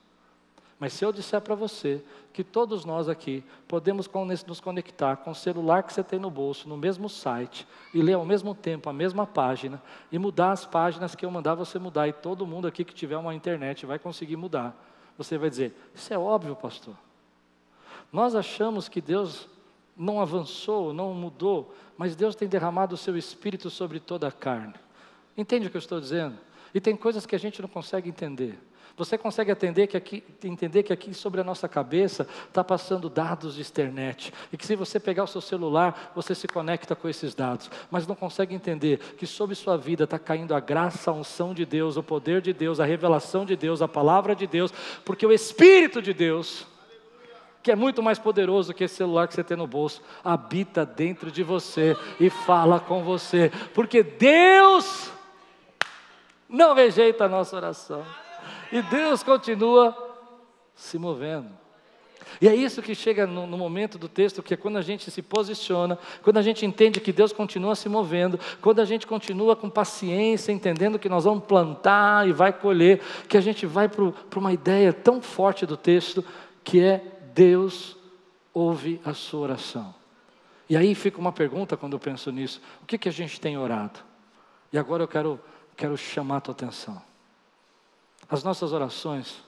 Mas 0.79 0.93
se 0.93 1.03
eu 1.03 1.11
disser 1.11 1.41
para 1.41 1.55
você 1.55 2.03
que 2.31 2.43
todos 2.43 2.85
nós 2.85 3.09
aqui 3.09 3.43
podemos 3.67 4.07
nos 4.45 4.59
conectar 4.59 5.17
com 5.17 5.31
o 5.31 5.35
celular 5.35 5.81
que 5.81 5.91
você 5.91 6.03
tem 6.03 6.19
no 6.19 6.29
bolso, 6.29 6.69
no 6.69 6.77
mesmo 6.77 7.09
site, 7.09 7.67
e 7.93 8.01
ler 8.01 8.13
ao 8.13 8.25
mesmo 8.25 8.53
tempo 8.53 8.87
a 8.87 8.93
mesma 8.93 9.25
página, 9.25 9.81
e 10.11 10.19
mudar 10.19 10.51
as 10.51 10.65
páginas 10.65 11.15
que 11.15 11.25
eu 11.25 11.31
mandar 11.31 11.55
você 11.55 11.79
mudar, 11.79 12.07
e 12.07 12.13
todo 12.13 12.45
mundo 12.45 12.67
aqui 12.67 12.83
que 12.83 12.93
tiver 12.93 13.17
uma 13.17 13.33
internet 13.33 13.87
vai 13.87 13.97
conseguir 13.97 14.35
mudar, 14.35 14.75
você 15.17 15.35
vai 15.35 15.49
dizer: 15.49 15.75
Isso 15.95 16.13
é 16.13 16.17
óbvio, 16.17 16.55
pastor. 16.55 16.95
Nós 18.13 18.35
achamos 18.35 18.87
que 18.87 19.01
Deus 19.01 19.49
não 19.97 20.21
avançou, 20.21 20.93
não 20.93 21.11
mudou, 21.11 21.73
mas 21.97 22.15
Deus 22.15 22.35
tem 22.35 22.47
derramado 22.47 22.95
o 22.95 22.97
seu 22.97 23.17
espírito 23.17 23.69
sobre 23.69 23.99
toda 23.99 24.27
a 24.27 24.31
carne. 24.31 24.75
Entende 25.37 25.67
o 25.67 25.69
que 25.69 25.77
eu 25.77 25.79
estou 25.79 25.99
dizendo? 25.99 26.37
E 26.73 26.79
tem 26.79 26.95
coisas 26.95 27.25
que 27.25 27.35
a 27.35 27.39
gente 27.39 27.61
não 27.61 27.69
consegue 27.69 28.09
entender. 28.09 28.59
Você 28.97 29.15
consegue 29.15 29.51
entender 29.51 29.85
que 29.85 29.95
aqui, 29.95 30.23
entender 30.43 30.81
que 30.81 30.91
aqui 30.91 31.13
sobre 31.13 31.39
a 31.39 31.43
nossa 31.43 31.67
cabeça 31.69 32.27
está 32.47 32.63
passando 32.63 33.07
dados 33.07 33.53
de 33.53 33.61
internet. 33.61 34.33
E 34.51 34.57
que 34.57 34.65
se 34.65 34.75
você 34.75 34.99
pegar 34.99 35.23
o 35.23 35.27
seu 35.27 35.39
celular, 35.39 36.11
você 36.15 36.33
se 36.33 36.47
conecta 36.47 36.95
com 36.95 37.07
esses 37.07 37.35
dados. 37.35 37.69
Mas 37.91 38.07
não 38.07 38.15
consegue 38.15 38.55
entender 38.55 38.97
que 39.15 39.27
sobre 39.27 39.53
sua 39.53 39.77
vida 39.77 40.05
está 40.05 40.17
caindo 40.17 40.55
a 40.55 40.59
graça, 40.59 41.11
a 41.11 41.13
unção 41.13 41.53
de 41.53 41.63
Deus, 41.63 41.95
o 41.95 42.01
poder 42.01 42.41
de 42.41 42.51
Deus, 42.51 42.79
a 42.79 42.85
revelação 42.85 43.45
de 43.45 43.55
Deus, 43.55 43.83
a 43.83 43.87
palavra 43.87 44.35
de 44.35 44.47
Deus. 44.47 44.73
Porque 45.05 45.27
o 45.27 45.31
Espírito 45.31 46.01
de 46.01 46.11
Deus, 46.11 46.65
que 47.67 47.71
é 47.73 47.75
muito 47.75 48.01
mais 48.01 48.17
poderoso 48.17 48.73
que 48.73 48.85
esse 48.85 48.95
celular 48.95 49.27
que 49.27 49.33
você 49.33 49.43
tem 49.43 49.57
no 49.57 49.67
bolso, 49.67 50.01
habita 50.23 50.85
dentro 50.85 51.29
de 51.29 51.43
você 51.43 51.97
e 52.17 52.29
fala 52.29 52.79
com 52.79 53.03
você. 53.03 53.51
Porque 53.73 54.01
Deus 54.01 55.11
não 56.47 56.73
rejeita 56.73 57.25
a 57.25 57.27
nossa 57.27 57.57
oração. 57.57 58.05
E 58.71 58.81
Deus 58.83 59.21
continua 59.21 59.93
se 60.73 60.97
movendo. 60.97 61.49
E 62.39 62.47
é 62.47 62.55
isso 62.55 62.81
que 62.81 62.95
chega 62.95 63.27
no, 63.27 63.45
no, 63.45 63.57
momento 63.57 63.97
do 63.97 64.07
texto, 64.07 64.41
que 64.41 64.53
é 64.53 64.57
quando 64.57 64.77
a 64.77 64.81
gente 64.81 65.11
se 65.11 65.21
posiciona, 65.21 65.99
quando 66.23 66.37
a 66.37 66.41
gente 66.41 66.65
entende 66.65 67.01
que 67.01 67.11
Deus 67.11 67.33
continua 67.33 67.75
se 67.75 67.89
movendo, 67.89 68.39
quando 68.61 68.79
a 68.79 68.85
gente 68.85 69.05
continua 69.05 69.57
com 69.57 69.69
paciência, 69.69 70.53
entendendo 70.53 70.97
que 70.97 71.09
nós 71.09 71.25
vamos 71.25 71.43
plantar 71.43 72.29
e 72.29 72.31
vai 72.31 72.53
colher, 72.53 73.01
que 73.27 73.35
a 73.35 73.41
gente 73.41 73.65
vai 73.65 73.89
para 73.89 74.39
uma 74.39 74.53
ideia 74.53 74.93
tão 74.93 75.21
forte 75.21 75.65
do 75.65 75.75
texto, 75.75 76.23
que 76.63 76.81
é 76.81 77.16
Deus 77.37 77.95
ouve 78.51 78.99
a 79.05 79.13
sua 79.13 79.41
oração. 79.41 79.93
E 80.67 80.75
aí 80.75 80.95
fica 80.95 81.19
uma 81.19 81.31
pergunta 81.31 81.77
quando 81.77 81.93
eu 81.93 81.99
penso 81.99 82.31
nisso: 82.31 82.59
o 82.81 82.85
que, 82.87 82.97
que 82.97 83.07
a 83.07 83.11
gente 83.11 83.39
tem 83.39 83.55
orado? 83.55 83.99
E 84.73 84.77
agora 84.77 85.03
eu 85.03 85.07
quero, 85.07 85.39
quero 85.75 85.95
chamar 85.95 86.37
a 86.37 86.41
tua 86.41 86.53
atenção. 86.53 86.99
As 88.27 88.43
nossas 88.43 88.73
orações 88.73 89.43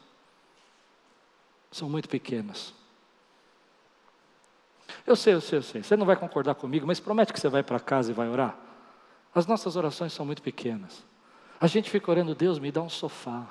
são 1.71 1.89
muito 1.89 2.07
pequenas. 2.07 2.75
Eu 5.05 5.15
sei, 5.15 5.33
eu 5.33 5.41
sei, 5.41 5.57
eu 5.57 5.63
sei. 5.63 5.81
Você 5.81 5.97
não 5.97 6.05
vai 6.05 6.15
concordar 6.15 6.53
comigo, 6.53 6.85
mas 6.85 6.99
promete 6.99 7.33
que 7.33 7.39
você 7.39 7.49
vai 7.49 7.63
para 7.63 7.79
casa 7.79 8.11
e 8.11 8.13
vai 8.13 8.29
orar. 8.29 8.55
As 9.33 9.47
nossas 9.47 9.75
orações 9.75 10.13
são 10.13 10.27
muito 10.27 10.43
pequenas. 10.43 11.03
A 11.59 11.65
gente 11.65 11.89
fica 11.89 12.11
orando, 12.11 12.35
Deus, 12.35 12.59
me 12.59 12.71
dá 12.71 12.83
um 12.83 12.89
sofá. 12.89 13.47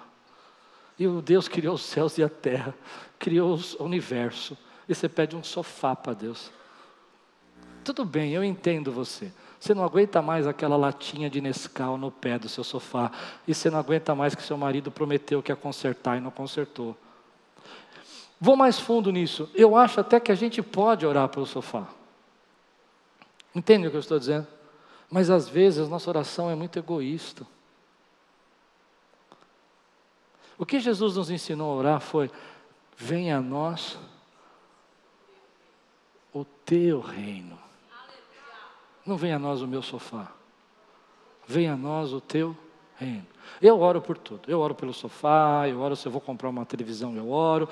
E 0.98 1.06
o 1.06 1.22
Deus 1.22 1.46
criou 1.46 1.74
os 1.74 1.82
céus 1.82 2.18
e 2.18 2.22
a 2.22 2.28
terra, 2.28 2.74
criou 3.18 3.58
o 3.78 3.84
universo. 3.84 4.56
E 4.88 4.94
você 4.94 5.08
pede 5.08 5.36
um 5.36 5.44
sofá 5.44 5.94
para 5.94 6.12
Deus. 6.12 6.50
Tudo 7.84 8.04
bem, 8.04 8.32
eu 8.32 8.42
entendo 8.42 8.90
você. 8.90 9.32
Você 9.60 9.74
não 9.74 9.84
aguenta 9.84 10.22
mais 10.22 10.46
aquela 10.46 10.76
latinha 10.76 11.28
de 11.28 11.40
Nescau 11.40 11.96
no 11.96 12.10
pé 12.10 12.38
do 12.38 12.48
seu 12.48 12.64
sofá. 12.64 13.10
E 13.46 13.54
você 13.54 13.70
não 13.70 13.78
aguenta 13.78 14.14
mais 14.14 14.34
que 14.34 14.42
seu 14.42 14.56
marido 14.56 14.90
prometeu 14.90 15.42
que 15.42 15.52
ia 15.52 15.56
consertar 15.56 16.16
e 16.16 16.20
não 16.20 16.30
consertou. 16.30 16.96
Vou 18.40 18.56
mais 18.56 18.78
fundo 18.78 19.10
nisso. 19.10 19.50
Eu 19.54 19.76
acho 19.76 20.00
até 20.00 20.20
que 20.20 20.30
a 20.30 20.34
gente 20.34 20.62
pode 20.62 21.04
orar 21.04 21.28
pelo 21.28 21.46
sofá. 21.46 21.88
Entende 23.54 23.88
o 23.88 23.90
que 23.90 23.96
eu 23.96 24.00
estou 24.00 24.18
dizendo? 24.18 24.46
Mas 25.10 25.30
às 25.30 25.48
vezes 25.48 25.88
nossa 25.88 26.08
oração 26.08 26.50
é 26.50 26.54
muito 26.54 26.78
egoísta. 26.78 27.46
O 30.58 30.66
que 30.66 30.80
Jesus 30.80 31.16
nos 31.16 31.30
ensinou 31.30 31.72
a 31.72 31.76
orar 31.76 32.00
foi: 32.00 32.30
venha 32.96 33.38
a 33.38 33.40
nós 33.40 33.96
o 36.32 36.44
teu 36.44 37.00
reino. 37.00 37.56
Não 39.06 39.16
venha 39.16 39.36
a 39.36 39.38
nós 39.38 39.62
o 39.62 39.66
meu 39.66 39.80
sofá. 39.80 40.32
Venha 41.46 41.72
a 41.72 41.76
nós 41.76 42.12
o 42.12 42.20
teu 42.20 42.54
reino. 42.96 43.26
Eu 43.62 43.80
oro 43.80 44.02
por 44.02 44.18
tudo. 44.18 44.42
Eu 44.50 44.60
oro 44.60 44.74
pelo 44.74 44.92
sofá, 44.92 45.66
eu 45.66 45.80
oro 45.80 45.96
se 45.96 46.06
eu 46.06 46.12
vou 46.12 46.20
comprar 46.20 46.50
uma 46.50 46.66
televisão, 46.66 47.14
eu 47.16 47.30
oro. 47.30 47.68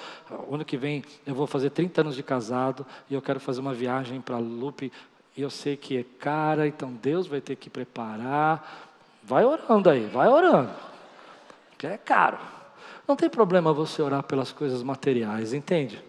O 0.49 0.55
ano 0.55 0.64
que 0.64 0.76
vem 0.76 1.05
eu 1.26 1.34
vou 1.34 1.47
fazer 1.47 1.70
30 1.70 2.01
anos 2.01 2.16
de 2.16 2.22
casado 2.22 2.87
e 3.11 3.14
eu 3.14 3.20
quero 3.20 3.39
fazer 3.39 3.61
uma 3.61 3.74
viagem 3.74 4.20
para 4.20 4.39
Lupe. 4.39 4.91
E 5.37 5.43
eu 5.43 5.51
sei 5.51 5.76
que 5.76 5.99
é 5.99 6.05
cara, 6.18 6.66
então 6.66 6.91
Deus 6.91 7.26
vai 7.26 7.43
ter 7.43 7.57
que 7.57 7.68
preparar. 7.68 8.95
Vai 9.22 9.45
orando 9.45 9.91
aí, 9.91 10.07
vai 10.07 10.28
orando. 10.28 10.72
Porque 11.68 11.87
é 11.87 11.99
caro. 11.99 12.39
Não 13.07 13.14
tem 13.14 13.30
problema 13.30 13.72
você 13.72 14.02
orar 14.02 14.22
pelas 14.22 14.50
coisas 14.50 14.82
materiais, 14.82 15.52
entende? 15.52 16.02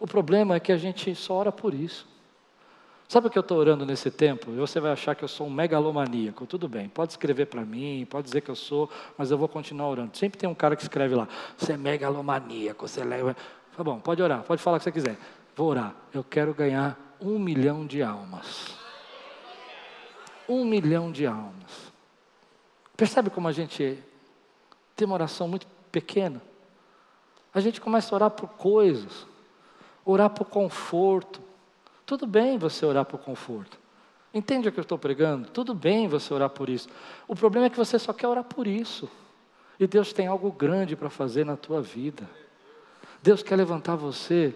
O 0.00 0.06
problema 0.06 0.56
é 0.56 0.60
que 0.60 0.72
a 0.72 0.76
gente 0.76 1.14
só 1.14 1.34
ora 1.34 1.52
por 1.52 1.74
isso. 1.74 2.08
Sabe 3.10 3.26
o 3.26 3.30
que 3.30 3.36
eu 3.36 3.40
estou 3.40 3.58
orando 3.58 3.84
nesse 3.84 4.10
tempo? 4.10 4.52
Você 4.52 4.78
vai 4.78 4.92
achar 4.92 5.16
que 5.16 5.24
eu 5.24 5.28
sou 5.28 5.46
um 5.46 5.50
megalomaníaco. 5.50 6.46
Tudo 6.46 6.68
bem, 6.68 6.88
pode 6.88 7.12
escrever 7.12 7.46
para 7.46 7.62
mim, 7.62 8.06
pode 8.08 8.26
dizer 8.26 8.40
que 8.40 8.48
eu 8.48 8.54
sou, 8.54 8.88
mas 9.18 9.32
eu 9.32 9.36
vou 9.36 9.48
continuar 9.48 9.88
orando. 9.88 10.16
Sempre 10.16 10.38
tem 10.38 10.48
um 10.48 10.54
cara 10.54 10.76
que 10.76 10.82
escreve 10.82 11.16
lá: 11.16 11.26
você 11.56 11.72
é 11.72 11.76
megalomaníaco, 11.76 12.86
você 12.86 13.02
leva. 13.02 13.36
Tá 13.76 13.82
bom, 13.82 13.98
pode 13.98 14.22
orar, 14.22 14.42
pode 14.44 14.62
falar 14.62 14.76
o 14.76 14.78
que 14.80 14.84
você 14.84 14.92
quiser. 14.92 15.18
Vou 15.56 15.68
orar. 15.68 15.92
Eu 16.14 16.22
quero 16.22 16.54
ganhar 16.54 17.16
um 17.20 17.36
milhão 17.38 17.84
de 17.84 18.00
almas. 18.00 18.76
Um 20.48 20.64
milhão 20.64 21.10
de 21.10 21.26
almas. 21.26 21.92
Percebe 22.96 23.28
como 23.28 23.48
a 23.48 23.52
gente 23.52 23.98
tem 24.94 25.04
uma 25.04 25.14
oração 25.14 25.48
muito 25.48 25.66
pequena? 25.90 26.40
A 27.52 27.60
gente 27.60 27.80
começa 27.80 28.14
a 28.14 28.16
orar 28.16 28.30
por 28.30 28.48
coisas, 28.50 29.26
orar 30.04 30.30
por 30.30 30.46
conforto, 30.46 31.40
tudo 32.06 32.26
bem 32.26 32.58
você 32.58 32.84
orar 32.84 33.04
por 33.04 33.20
conforto. 33.20 33.78
Entende 34.32 34.68
o 34.68 34.72
que 34.72 34.78
eu 34.78 34.82
estou 34.82 34.98
pregando? 34.98 35.48
Tudo 35.48 35.74
bem 35.74 36.06
você 36.08 36.32
orar 36.32 36.50
por 36.50 36.68
isso. 36.68 36.88
O 37.26 37.34
problema 37.34 37.66
é 37.66 37.70
que 37.70 37.76
você 37.76 37.98
só 37.98 38.12
quer 38.12 38.28
orar 38.28 38.44
por 38.44 38.66
isso. 38.66 39.10
E 39.78 39.86
Deus 39.86 40.12
tem 40.12 40.26
algo 40.26 40.52
grande 40.52 40.94
para 40.94 41.10
fazer 41.10 41.44
na 41.44 41.56
tua 41.56 41.80
vida. 41.80 42.28
Deus 43.22 43.42
quer 43.42 43.56
levantar 43.56 43.96
você 43.96 44.54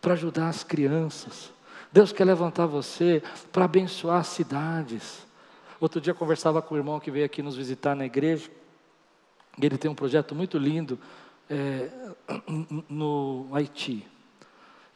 para 0.00 0.12
ajudar 0.12 0.48
as 0.48 0.62
crianças. 0.62 1.52
Deus 1.92 2.12
quer 2.12 2.24
levantar 2.24 2.66
você 2.66 3.22
para 3.50 3.64
abençoar 3.64 4.24
cidades. 4.24 5.26
Outro 5.80 6.00
dia 6.00 6.10
eu 6.10 6.16
conversava 6.16 6.60
com 6.60 6.74
o 6.74 6.78
irmão 6.78 7.00
que 7.00 7.10
veio 7.10 7.24
aqui 7.24 7.42
nos 7.42 7.56
visitar 7.56 7.94
na 7.94 8.06
igreja. 8.06 8.50
Ele 9.60 9.78
tem 9.78 9.90
um 9.90 9.94
projeto 9.94 10.34
muito 10.34 10.58
lindo 10.58 10.98
é, 11.48 11.88
no 12.88 13.48
Haiti. 13.52 14.06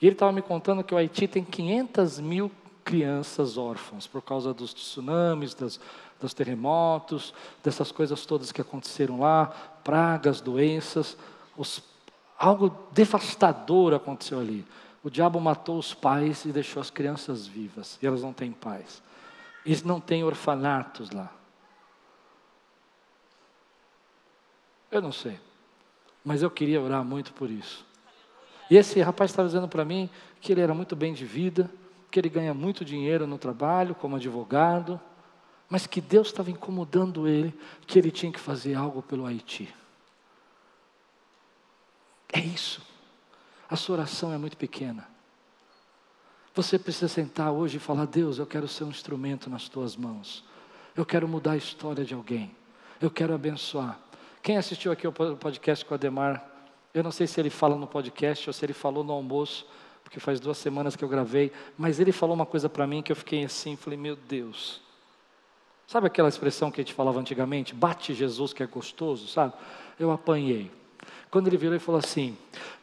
E 0.00 0.06
ele 0.06 0.14
estava 0.14 0.32
me 0.32 0.42
contando 0.42 0.82
que 0.82 0.94
o 0.94 0.96
Haiti 0.96 1.28
tem 1.28 1.44
500 1.44 2.20
mil 2.20 2.50
crianças 2.84 3.56
órfãos 3.56 4.06
por 4.06 4.22
causa 4.22 4.52
dos 4.52 4.74
tsunamis, 4.74 5.54
das, 5.54 5.80
dos 6.20 6.34
terremotos, 6.34 7.32
dessas 7.62 7.92
coisas 7.92 8.26
todas 8.26 8.52
que 8.52 8.60
aconteceram 8.60 9.20
lá, 9.20 9.46
pragas, 9.84 10.40
doenças, 10.40 11.16
os, 11.56 11.82
algo 12.38 12.76
devastador 12.92 13.94
aconteceu 13.94 14.40
ali. 14.40 14.66
O 15.04 15.10
diabo 15.10 15.40
matou 15.40 15.78
os 15.78 15.94
pais 15.94 16.44
e 16.44 16.52
deixou 16.52 16.80
as 16.80 16.90
crianças 16.90 17.46
vivas, 17.46 17.98
e 18.00 18.06
elas 18.06 18.22
não 18.22 18.32
têm 18.32 18.52
pais. 18.52 19.02
Eles 19.64 19.82
não 19.82 20.00
têm 20.00 20.24
orfanatos 20.24 21.10
lá. 21.10 21.32
Eu 24.92 25.00
não 25.00 25.10
sei, 25.10 25.40
mas 26.22 26.42
eu 26.42 26.50
queria 26.50 26.80
orar 26.80 27.02
muito 27.02 27.32
por 27.32 27.50
isso. 27.50 27.84
E 28.70 28.76
esse 28.76 29.00
rapaz 29.00 29.30
estava 29.30 29.48
dizendo 29.48 29.66
para 29.66 29.86
mim 29.86 30.10
que 30.38 30.52
ele 30.52 30.60
era 30.60 30.74
muito 30.74 30.94
bem 30.94 31.14
de 31.14 31.24
vida, 31.24 31.70
que 32.10 32.20
ele 32.20 32.28
ganha 32.28 32.52
muito 32.52 32.84
dinheiro 32.84 33.26
no 33.26 33.38
trabalho 33.38 33.94
como 33.94 34.16
advogado, 34.16 35.00
mas 35.66 35.86
que 35.86 35.98
Deus 35.98 36.26
estava 36.26 36.50
incomodando 36.50 37.26
ele, 37.26 37.58
que 37.86 37.98
ele 37.98 38.10
tinha 38.10 38.30
que 38.30 38.38
fazer 38.38 38.74
algo 38.74 39.00
pelo 39.00 39.24
Haiti. 39.24 39.74
É 42.30 42.40
isso. 42.40 42.82
A 43.70 43.76
sua 43.76 43.96
oração 43.96 44.30
é 44.30 44.36
muito 44.36 44.58
pequena. 44.58 45.08
Você 46.54 46.78
precisa 46.78 47.08
sentar 47.08 47.50
hoje 47.50 47.78
e 47.78 47.80
falar: 47.80 48.04
Deus, 48.04 48.38
eu 48.38 48.46
quero 48.46 48.68
ser 48.68 48.84
um 48.84 48.90
instrumento 48.90 49.48
nas 49.48 49.70
tuas 49.70 49.96
mãos. 49.96 50.44
Eu 50.94 51.06
quero 51.06 51.26
mudar 51.26 51.52
a 51.52 51.56
história 51.56 52.04
de 52.04 52.12
alguém. 52.12 52.54
Eu 53.00 53.10
quero 53.10 53.34
abençoar. 53.34 53.98
Quem 54.42 54.56
assistiu 54.56 54.90
aqui 54.90 55.06
o 55.06 55.12
podcast 55.12 55.84
com 55.84 55.94
o 55.94 55.96
Ademar 55.96 56.52
eu 56.94 57.02
não 57.02 57.10
sei 57.10 57.26
se 57.26 57.40
ele 57.40 57.48
fala 57.48 57.76
no 57.76 57.86
podcast 57.86 58.48
ou 58.48 58.52
se 58.52 58.64
ele 58.64 58.74
falou 58.74 59.02
no 59.02 59.12
almoço, 59.12 59.66
porque 60.04 60.20
faz 60.20 60.38
duas 60.38 60.58
semanas 60.58 60.94
que 60.94 61.02
eu 61.02 61.08
gravei, 61.08 61.50
mas 61.76 61.98
ele 61.98 62.12
falou 62.12 62.34
uma 62.34 62.44
coisa 62.44 62.68
para 62.68 62.86
mim 62.86 63.02
que 63.02 63.10
eu 63.10 63.16
fiquei 63.16 63.44
assim, 63.44 63.76
falei, 63.76 63.98
meu 63.98 64.14
Deus. 64.14 64.80
Sabe 65.86 66.06
aquela 66.06 66.28
expressão 66.28 66.70
que 66.70 66.80
a 66.80 66.84
gente 66.84 66.94
falava 66.94 67.18
antigamente? 67.18 67.74
Bate 67.74 68.14
Jesus 68.14 68.52
que 68.52 68.62
é 68.62 68.66
gostoso, 68.66 69.26
sabe? 69.26 69.54
Eu 69.98 70.10
apanhei. 70.10 70.70
Quando 71.30 71.46
ele 71.48 71.56
virou 71.56 71.74
e 71.74 71.78
falou 71.78 71.98
assim: 71.98 72.36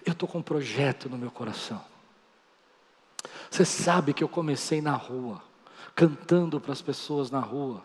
Eu 0.06 0.14
estou 0.14 0.28
com 0.28 0.40
um 0.40 0.44
projeto 0.44 1.10
no 1.10 1.18
meu 1.18 1.32
coração. 1.32 1.84
Você 3.50 3.66
sabe 3.66 4.14
que 4.14 4.24
eu 4.24 4.30
comecei 4.30 4.82
na 4.82 4.94
rua, 4.94 5.42
cantando 5.96 6.60
para 6.60 6.72
as 6.72 6.82
pessoas 6.82 7.32
na 7.32 7.40
rua. 7.40 7.84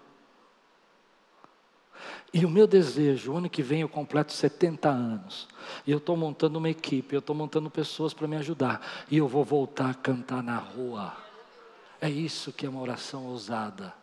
E 2.32 2.44
o 2.44 2.50
meu 2.50 2.66
desejo, 2.66 3.32
o 3.32 3.36
ano 3.36 3.48
que 3.48 3.62
vem 3.62 3.82
eu 3.82 3.88
completo 3.88 4.32
70 4.32 4.88
anos. 4.88 5.48
E 5.86 5.90
eu 5.90 5.98
estou 5.98 6.16
montando 6.16 6.58
uma 6.58 6.68
equipe, 6.68 7.14
eu 7.14 7.20
estou 7.20 7.34
montando 7.34 7.70
pessoas 7.70 8.12
para 8.12 8.26
me 8.26 8.36
ajudar. 8.36 8.84
E 9.10 9.16
eu 9.18 9.28
vou 9.28 9.44
voltar 9.44 9.90
a 9.90 9.94
cantar 9.94 10.42
na 10.42 10.58
rua. 10.58 11.14
É 12.00 12.10
isso 12.10 12.52
que 12.52 12.66
é 12.66 12.68
uma 12.68 12.80
oração 12.80 13.26
ousada. 13.26 13.94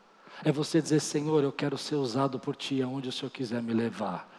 É 0.44 0.52
você 0.52 0.82
dizer, 0.82 1.00
Senhor, 1.00 1.44
eu 1.44 1.52
quero 1.52 1.78
ser 1.78 1.96
usado 1.96 2.40
por 2.40 2.56
Ti 2.56 2.82
aonde 2.82 3.10
o 3.10 3.12
Senhor 3.12 3.30
quiser 3.30 3.62
me 3.62 3.74
levar. 3.74 4.30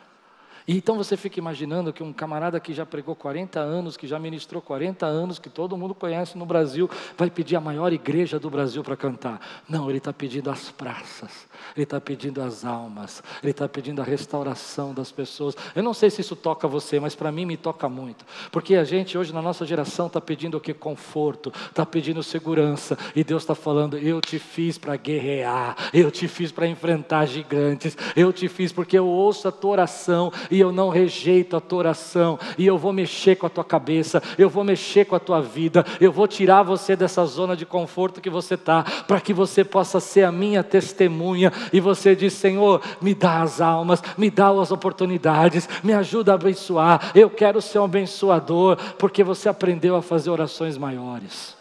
E 0.66 0.76
então 0.76 0.96
você 0.96 1.16
fica 1.16 1.38
imaginando 1.38 1.92
que 1.92 2.02
um 2.02 2.12
camarada 2.12 2.60
que 2.60 2.72
já 2.72 2.86
pregou 2.86 3.14
40 3.14 3.58
anos, 3.58 3.96
que 3.96 4.06
já 4.06 4.18
ministrou 4.18 4.62
40 4.62 5.06
anos, 5.06 5.38
que 5.38 5.50
todo 5.50 5.76
mundo 5.76 5.94
conhece 5.94 6.38
no 6.38 6.46
Brasil, 6.46 6.88
vai 7.16 7.30
pedir 7.30 7.56
a 7.56 7.60
maior 7.60 7.92
igreja 7.92 8.38
do 8.38 8.48
Brasil 8.48 8.82
para 8.82 8.96
cantar. 8.96 9.40
Não, 9.68 9.88
ele 9.88 9.98
está 9.98 10.12
pedindo 10.12 10.50
as 10.50 10.70
praças, 10.70 11.46
ele 11.76 11.84
está 11.84 12.00
pedindo 12.00 12.40
as 12.40 12.64
almas, 12.64 13.22
ele 13.42 13.50
está 13.50 13.68
pedindo 13.68 14.00
a 14.00 14.04
restauração 14.04 14.94
das 14.94 15.10
pessoas. 15.10 15.56
Eu 15.74 15.82
não 15.82 15.94
sei 15.94 16.10
se 16.10 16.20
isso 16.20 16.36
toca 16.36 16.68
você, 16.68 17.00
mas 17.00 17.14
para 17.14 17.32
mim 17.32 17.44
me 17.44 17.56
toca 17.56 17.88
muito. 17.88 18.24
Porque 18.50 18.76
a 18.76 18.84
gente 18.84 19.18
hoje 19.18 19.32
na 19.32 19.42
nossa 19.42 19.66
geração 19.66 20.06
está 20.06 20.20
pedindo 20.20 20.56
o 20.56 20.60
que? 20.60 20.72
Conforto, 20.72 21.52
está 21.68 21.84
pedindo 21.84 22.22
segurança. 22.22 22.96
E 23.14 23.24
Deus 23.24 23.42
está 23.42 23.54
falando: 23.54 23.98
eu 23.98 24.20
te 24.20 24.38
fiz 24.38 24.78
para 24.78 24.96
guerrear, 24.96 25.76
eu 25.92 26.10
te 26.10 26.28
fiz 26.28 26.52
para 26.52 26.66
enfrentar 26.66 27.26
gigantes, 27.26 27.96
eu 28.16 28.32
te 28.32 28.48
fiz 28.48 28.72
porque 28.72 28.98
eu 28.98 29.06
ouço 29.06 29.48
a 29.48 29.52
tua 29.52 29.70
oração 29.70 30.32
e 30.52 30.60
eu 30.60 30.70
não 30.70 30.90
rejeito 30.90 31.56
a 31.56 31.60
tua 31.60 31.78
oração, 31.78 32.38
e 32.58 32.66
eu 32.66 32.76
vou 32.76 32.92
mexer 32.92 33.36
com 33.36 33.46
a 33.46 33.50
tua 33.50 33.64
cabeça, 33.64 34.22
eu 34.36 34.50
vou 34.50 34.62
mexer 34.62 35.06
com 35.06 35.16
a 35.16 35.18
tua 35.18 35.40
vida, 35.40 35.84
eu 35.98 36.12
vou 36.12 36.28
tirar 36.28 36.62
você 36.62 36.94
dessa 36.94 37.24
zona 37.24 37.56
de 37.56 37.64
conforto 37.64 38.20
que 38.20 38.28
você 38.28 38.54
está, 38.54 38.84
para 39.08 39.18
que 39.18 39.32
você 39.32 39.64
possa 39.64 39.98
ser 39.98 40.24
a 40.24 40.30
minha 40.30 40.62
testemunha, 40.62 41.50
e 41.72 41.80
você 41.80 42.14
diz: 42.14 42.34
Senhor, 42.34 42.82
me 43.00 43.14
dá 43.14 43.40
as 43.40 43.62
almas, 43.62 44.02
me 44.18 44.30
dá 44.30 44.50
as 44.50 44.70
oportunidades, 44.70 45.66
me 45.82 45.94
ajuda 45.94 46.32
a 46.32 46.34
abençoar, 46.34 47.12
eu 47.14 47.30
quero 47.30 47.62
ser 47.62 47.78
um 47.78 47.84
abençoador, 47.84 48.76
porque 48.98 49.24
você 49.24 49.48
aprendeu 49.48 49.96
a 49.96 50.02
fazer 50.02 50.28
orações 50.28 50.76
maiores. 50.76 51.56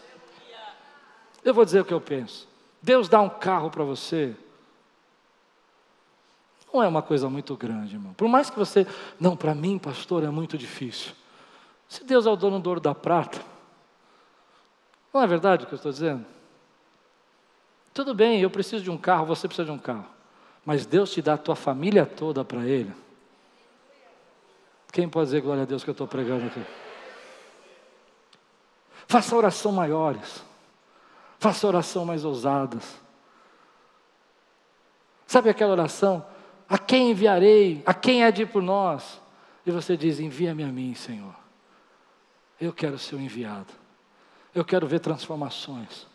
Eu 1.42 1.54
vou 1.54 1.64
dizer 1.64 1.80
o 1.80 1.84
que 1.84 1.94
eu 1.94 2.00
penso. 2.00 2.46
Deus 2.82 3.08
dá 3.08 3.20
um 3.20 3.28
carro 3.28 3.70
para 3.70 3.84
você, 3.84 4.34
não 6.72 6.82
é 6.82 6.88
uma 6.88 7.02
coisa 7.02 7.28
muito 7.28 7.56
grande, 7.56 7.96
irmão. 7.96 8.14
Por 8.14 8.28
mais 8.28 8.48
que 8.48 8.58
você, 8.58 8.86
não, 9.20 9.36
para 9.36 9.54
mim, 9.54 9.78
pastor, 9.78 10.22
é 10.24 10.30
muito 10.30 10.56
difícil. 10.56 11.12
Se 11.88 12.02
Deus 12.04 12.26
é 12.26 12.30
o 12.30 12.36
dono 12.36 12.58
do 12.58 12.68
ouro 12.68 12.80
da 12.80 12.94
prata, 12.94 13.40
não 15.12 15.22
é 15.22 15.26
verdade 15.26 15.64
o 15.64 15.66
que 15.66 15.74
eu 15.74 15.76
estou 15.76 15.92
dizendo? 15.92 16.24
Tudo 17.92 18.14
bem, 18.14 18.40
eu 18.40 18.48
preciso 18.48 18.82
de 18.82 18.90
um 18.90 18.96
carro, 18.96 19.26
você 19.26 19.46
precisa 19.46 19.66
de 19.66 19.70
um 19.70 19.78
carro. 19.78 20.06
Mas 20.64 20.86
Deus 20.86 21.10
te 21.10 21.20
dá 21.20 21.34
a 21.34 21.38
tua 21.38 21.54
família 21.54 22.06
toda 22.06 22.44
para 22.44 22.64
Ele. 22.66 22.92
Quem 24.90 25.08
pode 25.08 25.26
dizer 25.26 25.42
glória 25.42 25.64
a 25.64 25.66
Deus 25.66 25.84
que 25.84 25.90
eu 25.90 25.92
estou 25.92 26.06
pregando 26.06 26.46
aqui? 26.46 26.62
Faça 29.06 29.36
oração 29.36 29.72
maiores. 29.72 30.42
Faça 31.38 31.66
oração 31.66 32.04
mais 32.06 32.24
ousadas. 32.24 33.00
Sabe 35.26 35.50
aquela 35.50 35.72
oração? 35.72 36.24
A 36.72 36.78
quem 36.78 37.10
enviarei? 37.10 37.82
A 37.84 37.92
quem 37.92 38.24
é 38.24 38.32
de 38.32 38.42
ir 38.42 38.46
por 38.46 38.62
nós? 38.62 39.20
E 39.66 39.70
você 39.70 39.94
diz: 39.94 40.18
Envia-me 40.18 40.64
a 40.64 40.68
mim, 40.68 40.94
Senhor. 40.94 41.34
Eu 42.58 42.72
quero 42.72 42.98
ser 42.98 43.14
o 43.14 43.20
enviado. 43.20 43.70
Eu 44.54 44.64
quero 44.64 44.86
ver 44.86 44.98
transformações. 45.00 46.06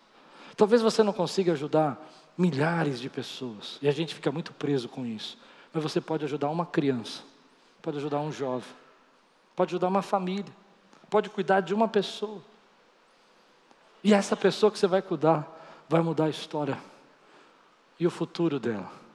Talvez 0.56 0.82
você 0.82 1.04
não 1.04 1.14
consiga 1.14 1.52
ajudar 1.52 2.04
milhares 2.36 3.00
de 3.00 3.08
pessoas, 3.08 3.78
e 3.84 3.88
a 3.88 3.92
gente 3.92 4.16
fica 4.16 4.32
muito 4.32 4.52
preso 4.52 4.90
com 4.90 5.06
isso. 5.06 5.38
Mas 5.72 5.84
você 5.84 6.02
pode 6.02 6.26
ajudar 6.26 6.50
uma 6.50 6.66
criança, 6.66 7.22
pode 7.80 7.98
ajudar 7.98 8.20
um 8.20 8.32
jovem, 8.32 8.70
pode 9.56 9.70
ajudar 9.70 9.90
uma 9.90 10.02
família, 10.02 10.52
pode 11.08 11.30
cuidar 11.30 11.62
de 11.62 11.72
uma 11.72 11.88
pessoa. 11.88 12.42
E 14.04 14.12
essa 14.12 14.36
pessoa 14.36 14.72
que 14.72 14.80
você 14.80 14.88
vai 14.88 15.04
cuidar 15.04 15.86
vai 15.88 16.02
mudar 16.02 16.26
a 16.26 16.30
história 16.30 16.80
e 18.00 18.08
o 18.08 18.10
futuro 18.10 18.60
dela. 18.60 19.07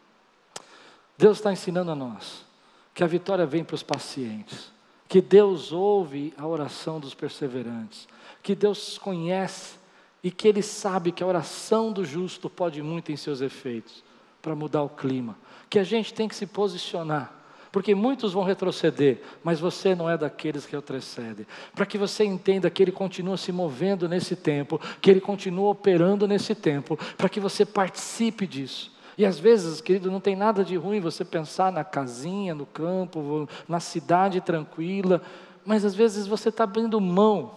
Deus 1.22 1.38
está 1.38 1.52
ensinando 1.52 1.92
a 1.92 1.94
nós 1.94 2.44
que 2.92 3.04
a 3.04 3.06
vitória 3.06 3.46
vem 3.46 3.62
para 3.62 3.76
os 3.76 3.82
pacientes, 3.84 4.72
que 5.08 5.20
Deus 5.20 5.70
ouve 5.70 6.34
a 6.36 6.44
oração 6.44 6.98
dos 6.98 7.14
perseverantes, 7.14 8.08
que 8.42 8.56
Deus 8.56 8.98
conhece 8.98 9.76
e 10.20 10.32
que 10.32 10.48
Ele 10.48 10.62
sabe 10.62 11.12
que 11.12 11.22
a 11.22 11.26
oração 11.26 11.92
do 11.92 12.04
justo 12.04 12.50
pode 12.50 12.82
muito 12.82 13.12
em 13.12 13.16
seus 13.16 13.40
efeitos 13.40 14.02
para 14.42 14.56
mudar 14.56 14.82
o 14.82 14.88
clima, 14.88 15.38
que 15.70 15.78
a 15.78 15.84
gente 15.84 16.12
tem 16.12 16.26
que 16.26 16.34
se 16.34 16.44
posicionar 16.44 17.40
porque 17.70 17.94
muitos 17.94 18.34
vão 18.34 18.44
retroceder, 18.44 19.22
mas 19.42 19.58
você 19.58 19.94
não 19.94 20.10
é 20.10 20.18
daqueles 20.18 20.66
que 20.66 20.76
retrocedem. 20.76 21.46
Para 21.74 21.86
que 21.86 21.96
você 21.96 22.22
entenda 22.22 22.68
que 22.68 22.82
Ele 22.82 22.92
continua 22.92 23.38
se 23.38 23.50
movendo 23.50 24.06
nesse 24.06 24.36
tempo, 24.36 24.78
que 25.00 25.10
Ele 25.10 25.22
continua 25.22 25.70
operando 25.70 26.28
nesse 26.28 26.54
tempo, 26.54 26.98
para 27.16 27.30
que 27.30 27.40
você 27.40 27.64
participe 27.64 28.46
disso. 28.46 28.91
E 29.16 29.26
às 29.26 29.38
vezes, 29.38 29.80
querido, 29.80 30.10
não 30.10 30.20
tem 30.20 30.34
nada 30.34 30.64
de 30.64 30.76
ruim 30.76 31.00
você 31.00 31.24
pensar 31.24 31.70
na 31.70 31.84
casinha, 31.84 32.54
no 32.54 32.66
campo, 32.66 33.48
na 33.68 33.78
cidade 33.78 34.40
tranquila, 34.40 35.22
mas 35.64 35.84
às 35.84 35.94
vezes 35.94 36.26
você 36.26 36.48
está 36.48 36.64
abrindo 36.64 37.00
mão 37.00 37.56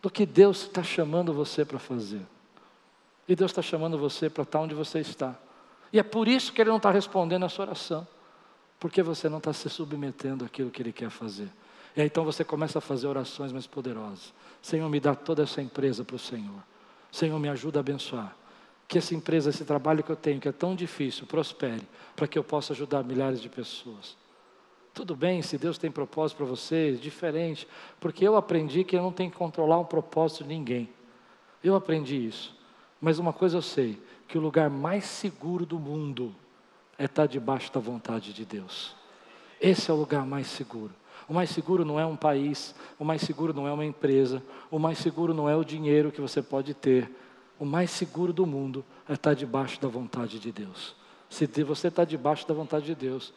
do 0.00 0.10
que 0.10 0.24
Deus 0.24 0.62
está 0.62 0.82
chamando 0.82 1.32
você 1.32 1.64
para 1.64 1.78
fazer. 1.78 2.22
E 3.28 3.36
Deus 3.36 3.50
está 3.50 3.62
chamando 3.62 3.98
você 3.98 4.28
para 4.28 4.42
estar 4.42 4.60
onde 4.60 4.74
você 4.74 5.00
está. 5.00 5.36
E 5.92 5.98
é 5.98 6.02
por 6.02 6.26
isso 6.26 6.52
que 6.52 6.60
Ele 6.60 6.70
não 6.70 6.78
está 6.78 6.90
respondendo 6.90 7.44
a 7.44 7.48
sua 7.48 7.66
oração. 7.66 8.06
Porque 8.78 9.02
você 9.02 9.28
não 9.28 9.38
está 9.38 9.52
se 9.52 9.68
submetendo 9.68 10.44
àquilo 10.44 10.70
que 10.70 10.82
Ele 10.82 10.92
quer 10.92 11.10
fazer. 11.10 11.48
E 11.94 12.00
aí 12.00 12.06
então 12.06 12.24
você 12.24 12.42
começa 12.42 12.78
a 12.78 12.80
fazer 12.80 13.06
orações 13.06 13.52
mais 13.52 13.66
poderosas. 13.66 14.32
Senhor, 14.62 14.88
me 14.88 14.98
dá 14.98 15.14
toda 15.14 15.42
essa 15.42 15.60
empresa 15.60 16.02
para 16.02 16.16
o 16.16 16.18
Senhor. 16.18 16.62
Senhor, 17.12 17.38
me 17.38 17.48
ajuda 17.48 17.78
a 17.78 17.80
abençoar. 17.80 18.34
Que 18.90 18.98
essa 18.98 19.14
empresa, 19.14 19.50
esse 19.50 19.64
trabalho 19.64 20.02
que 20.02 20.10
eu 20.10 20.16
tenho, 20.16 20.40
que 20.40 20.48
é 20.48 20.52
tão 20.52 20.74
difícil, 20.74 21.24
prospere, 21.24 21.86
para 22.16 22.26
que 22.26 22.36
eu 22.36 22.42
possa 22.42 22.72
ajudar 22.72 23.04
milhares 23.04 23.40
de 23.40 23.48
pessoas. 23.48 24.16
Tudo 24.92 25.14
bem, 25.14 25.42
se 25.42 25.56
Deus 25.56 25.78
tem 25.78 25.92
propósito 25.92 26.38
para 26.38 26.46
vocês, 26.46 27.00
diferente, 27.00 27.68
porque 28.00 28.26
eu 28.26 28.34
aprendi 28.34 28.82
que 28.82 28.96
eu 28.96 29.02
não 29.02 29.12
tenho 29.12 29.30
que 29.30 29.36
controlar 29.36 29.78
um 29.78 29.84
propósito 29.84 30.42
de 30.42 30.48
ninguém. 30.48 30.88
Eu 31.62 31.76
aprendi 31.76 32.16
isso. 32.16 32.52
Mas 33.00 33.20
uma 33.20 33.32
coisa 33.32 33.58
eu 33.58 33.62
sei, 33.62 33.96
que 34.26 34.36
o 34.36 34.40
lugar 34.40 34.68
mais 34.68 35.04
seguro 35.04 35.64
do 35.64 35.78
mundo 35.78 36.34
é 36.98 37.04
estar 37.04 37.26
debaixo 37.26 37.72
da 37.72 37.78
vontade 37.78 38.32
de 38.32 38.44
Deus. 38.44 38.96
Esse 39.60 39.88
é 39.88 39.94
o 39.94 39.96
lugar 39.96 40.26
mais 40.26 40.48
seguro. 40.48 40.92
O 41.28 41.32
mais 41.32 41.50
seguro 41.50 41.84
não 41.84 42.00
é 42.00 42.04
um 42.04 42.16
país, 42.16 42.74
o 42.98 43.04
mais 43.04 43.22
seguro 43.22 43.54
não 43.54 43.68
é 43.68 43.72
uma 43.72 43.84
empresa, 43.84 44.42
o 44.68 44.80
mais 44.80 44.98
seguro 44.98 45.32
não 45.32 45.48
é 45.48 45.54
o 45.54 45.64
dinheiro 45.64 46.10
que 46.10 46.20
você 46.20 46.42
pode 46.42 46.74
ter. 46.74 47.08
O 47.60 47.66
mais 47.66 47.90
seguro 47.90 48.32
do 48.32 48.46
mundo 48.46 48.82
é 49.06 49.12
estar 49.12 49.34
debaixo 49.34 49.78
da 49.78 49.86
vontade 49.86 50.38
de 50.38 50.50
Deus. 50.50 50.96
Se 51.28 51.46
você 51.62 51.88
está 51.88 52.06
debaixo 52.06 52.48
da 52.48 52.54
vontade 52.54 52.86
de 52.86 52.94
Deus, 52.94 53.34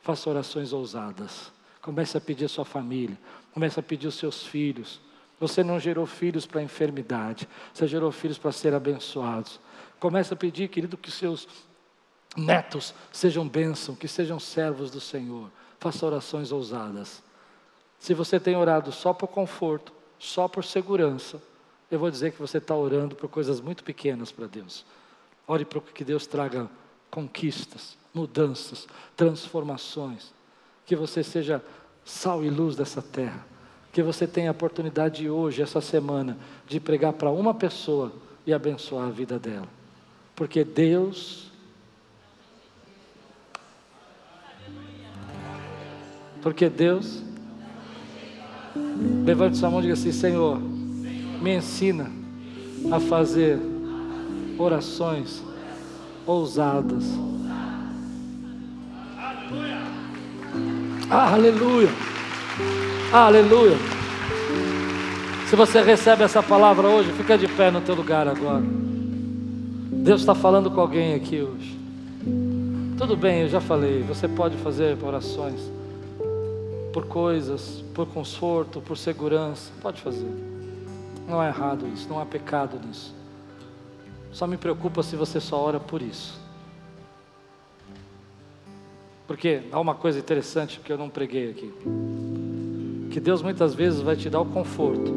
faça 0.00 0.30
orações 0.30 0.72
ousadas. 0.72 1.52
Comece 1.82 2.16
a 2.16 2.20
pedir 2.22 2.46
a 2.46 2.48
sua 2.48 2.64
família, 2.64 3.18
comece 3.52 3.78
a 3.78 3.82
pedir 3.82 4.06
os 4.06 4.14
seus 4.14 4.46
filhos. 4.46 4.98
Você 5.38 5.62
não 5.62 5.78
gerou 5.78 6.06
filhos 6.06 6.46
para 6.46 6.62
enfermidade, 6.62 7.46
você 7.72 7.86
gerou 7.86 8.10
filhos 8.10 8.38
para 8.38 8.50
ser 8.50 8.72
abençoados. 8.72 9.60
Comece 9.98 10.32
a 10.32 10.36
pedir, 10.36 10.68
querido, 10.68 10.96
que 10.96 11.10
seus 11.10 11.46
netos 12.34 12.94
sejam 13.12 13.46
bênção, 13.46 13.94
que 13.94 14.08
sejam 14.08 14.40
servos 14.40 14.90
do 14.90 15.00
Senhor. 15.00 15.50
Faça 15.78 16.06
orações 16.06 16.50
ousadas. 16.50 17.22
Se 17.98 18.14
você 18.14 18.40
tem 18.40 18.56
orado 18.56 18.90
só 18.90 19.12
por 19.12 19.28
conforto, 19.28 19.92
só 20.18 20.48
por 20.48 20.64
segurança, 20.64 21.42
eu 21.90 21.98
vou 21.98 22.10
dizer 22.10 22.32
que 22.32 22.38
você 22.38 22.58
está 22.58 22.74
orando 22.74 23.16
por 23.16 23.28
coisas 23.28 23.60
muito 23.60 23.82
pequenas 23.82 24.30
para 24.30 24.46
Deus. 24.46 24.84
Ore 25.46 25.64
para 25.64 25.80
que 25.80 26.04
Deus 26.04 26.26
traga 26.26 26.68
conquistas, 27.10 27.96
mudanças, 28.14 28.86
transformações. 29.16 30.32
Que 30.86 30.94
você 30.94 31.22
seja 31.22 31.62
sal 32.04 32.44
e 32.44 32.50
luz 32.50 32.76
dessa 32.76 33.02
terra. 33.02 33.44
Que 33.92 34.02
você 34.02 34.26
tenha 34.26 34.50
a 34.50 34.52
oportunidade 34.52 35.28
hoje, 35.28 35.62
essa 35.62 35.80
semana, 35.80 36.38
de 36.66 36.78
pregar 36.78 37.12
para 37.12 37.30
uma 37.30 37.52
pessoa 37.52 38.12
e 38.46 38.52
abençoar 38.52 39.08
a 39.08 39.10
vida 39.10 39.38
dela. 39.38 39.68
Porque 40.36 40.62
Deus 40.64 41.50
Porque 46.42 46.68
Deus. 46.68 47.22
Levante 49.24 49.58
sua 49.58 49.70
mão 49.70 49.80
e 49.80 49.82
diga 49.82 49.94
assim: 49.94 50.12
Senhor, 50.12 50.60
me 51.40 51.56
ensina 51.56 52.10
a 52.92 53.00
fazer 53.00 53.58
orações 54.58 55.42
ousadas. 56.26 57.04
Aleluia. 61.10 61.88
Aleluia. 63.12 63.76
Se 65.48 65.56
você 65.56 65.82
recebe 65.82 66.22
essa 66.22 66.42
palavra 66.42 66.86
hoje, 66.86 67.10
fica 67.12 67.36
de 67.36 67.48
pé 67.48 67.70
no 67.70 67.80
teu 67.80 67.94
lugar 67.94 68.28
agora. 68.28 68.62
Deus 69.90 70.20
está 70.20 70.34
falando 70.34 70.70
com 70.70 70.80
alguém 70.80 71.14
aqui 71.14 71.42
hoje. 71.42 71.76
Tudo 72.96 73.16
bem, 73.16 73.40
eu 73.42 73.48
já 73.48 73.60
falei, 73.60 74.02
você 74.02 74.28
pode 74.28 74.56
fazer 74.58 74.96
orações 75.02 75.60
por 76.92 77.06
coisas, 77.06 77.82
por 77.94 78.06
conforto, 78.06 78.80
por 78.80 78.96
segurança. 78.96 79.72
Pode 79.82 80.00
fazer. 80.00 80.59
Não 81.30 81.40
é 81.40 81.46
errado 81.46 81.86
isso, 81.94 82.08
não 82.08 82.18
há 82.18 82.26
pecado 82.26 82.76
nisso. 82.84 83.14
Só 84.32 84.48
me 84.48 84.56
preocupa 84.56 85.00
se 85.00 85.14
você 85.14 85.38
só 85.40 85.60
ora 85.60 85.78
por 85.78 86.02
isso. 86.02 86.40
Porque 89.28 89.62
há 89.70 89.78
uma 89.78 89.94
coisa 89.94 90.18
interessante 90.18 90.80
que 90.80 90.92
eu 90.92 90.98
não 90.98 91.08
preguei 91.08 91.50
aqui. 91.50 91.72
Que 93.12 93.20
Deus 93.20 93.42
muitas 93.42 93.74
vezes 93.74 94.00
vai 94.00 94.16
te 94.16 94.28
dar 94.28 94.40
o 94.40 94.44
conforto, 94.44 95.12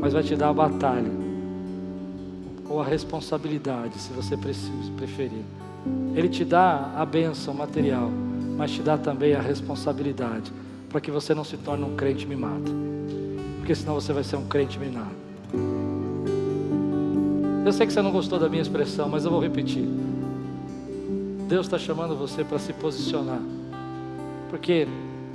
mas 0.00 0.12
vai 0.12 0.22
te 0.22 0.36
dar 0.36 0.50
a 0.50 0.52
batalha. 0.52 1.10
Ou 2.68 2.80
a 2.80 2.84
responsabilidade, 2.84 3.98
se 3.98 4.12
você 4.12 4.36
preferir. 4.36 5.44
Ele 6.14 6.28
te 6.28 6.44
dá 6.44 6.92
a 6.96 7.04
bênção 7.04 7.52
material, 7.52 8.08
mas 8.56 8.70
te 8.70 8.82
dá 8.82 8.96
também 8.96 9.34
a 9.34 9.40
responsabilidade 9.40 10.52
para 10.88 11.00
que 11.00 11.10
você 11.10 11.34
não 11.34 11.42
se 11.42 11.56
torne 11.56 11.84
um 11.84 11.96
crente 11.96 12.24
mimado. 12.24 12.70
Porque 13.58 13.74
senão 13.74 13.94
você 13.94 14.12
vai 14.12 14.22
ser 14.22 14.36
um 14.36 14.46
crente 14.46 14.78
mimado. 14.78 15.19
Eu 17.64 17.72
sei 17.72 17.86
que 17.86 17.92
você 17.92 18.02
não 18.02 18.10
gostou 18.10 18.38
da 18.38 18.48
minha 18.48 18.62
expressão, 18.62 19.08
mas 19.08 19.24
eu 19.24 19.30
vou 19.30 19.40
repetir. 19.40 19.86
Deus 21.48 21.66
está 21.66 21.78
chamando 21.78 22.16
você 22.16 22.42
para 22.42 22.58
se 22.58 22.72
posicionar. 22.72 23.40
Porque 24.48 24.86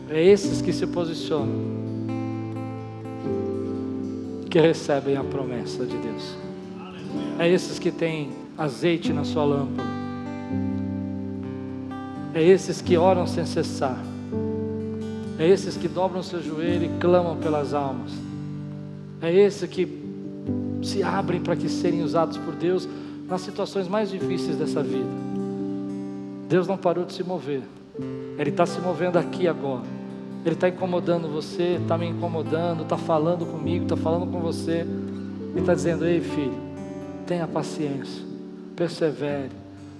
é 0.09 0.24
esses 0.24 0.61
que 0.61 0.74
se 0.74 0.88
posicionam 0.88 1.76
que 4.49 4.59
recebem 4.59 5.18
a 5.18 5.24
promessa 5.24 5.86
de 5.86 5.97
Deus. 5.97 6.36
É 7.38 7.49
esses 7.49 7.78
que 7.78 7.91
têm 7.91 8.32
azeite 8.57 9.11
na 9.11 9.26
sua 9.26 9.43
lâmpada. 9.43 9.89
É 12.34 12.41
esses 12.41 12.82
que 12.82 12.97
oram 12.97 13.28
sem 13.28 13.45
cessar. 13.45 13.97
É 15.38 15.47
esses 15.47 15.76
que 15.76 15.88
dobram 15.88 16.24
seu 16.24 16.41
joelho 16.41 16.86
e 16.86 16.99
clamam 16.99 17.36
pelas 17.38 17.74
almas. 17.74 18.11
É 19.22 19.34
esses 19.34 19.70
que 19.70 20.05
se 20.86 21.04
abrem 21.04 21.42
para 21.42 21.56
que 21.56 21.68
serem 21.68 22.04
usados 22.04 22.38
por 22.38 22.54
Deus 22.54 22.88
nas 23.28 23.42
situações 23.42 23.88
mais 23.88 24.10
difíceis 24.10 24.58
dessa 24.58 24.84
vida. 24.84 25.10
Deus 26.48 26.68
não 26.68 26.78
parou 26.78 27.06
de 27.06 27.14
se 27.14 27.24
mover. 27.24 27.64
Ele 28.38 28.50
está 28.50 28.66
se 28.66 28.80
movendo 28.80 29.18
aqui 29.18 29.48
agora. 29.48 29.84
Ele 30.46 30.54
está 30.54 30.70
incomodando 30.70 31.28
você, 31.28 31.80
está 31.82 31.98
me 31.98 32.08
incomodando, 32.08 32.84
está 32.84 32.98
falando 32.98 33.46
comigo, 33.46 33.86
está 33.86 33.98
falando 33.98 34.32
com 34.32 34.40
você. 34.40 34.86
Ele 35.52 35.60
está 35.60 35.74
dizendo: 35.74 36.06
Ei, 36.06 36.22
filho, 36.22 36.54
tenha 37.26 37.48
paciência, 37.48 38.24
persevere. 38.76 39.52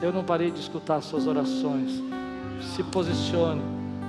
Eu 0.02 0.14
não 0.14 0.24
parei 0.24 0.52
de 0.52 0.60
escutar 0.60 0.98
as 0.98 1.06
suas 1.06 1.26
orações. 1.26 2.04
Se 2.76 2.84
posicione. 2.84 3.62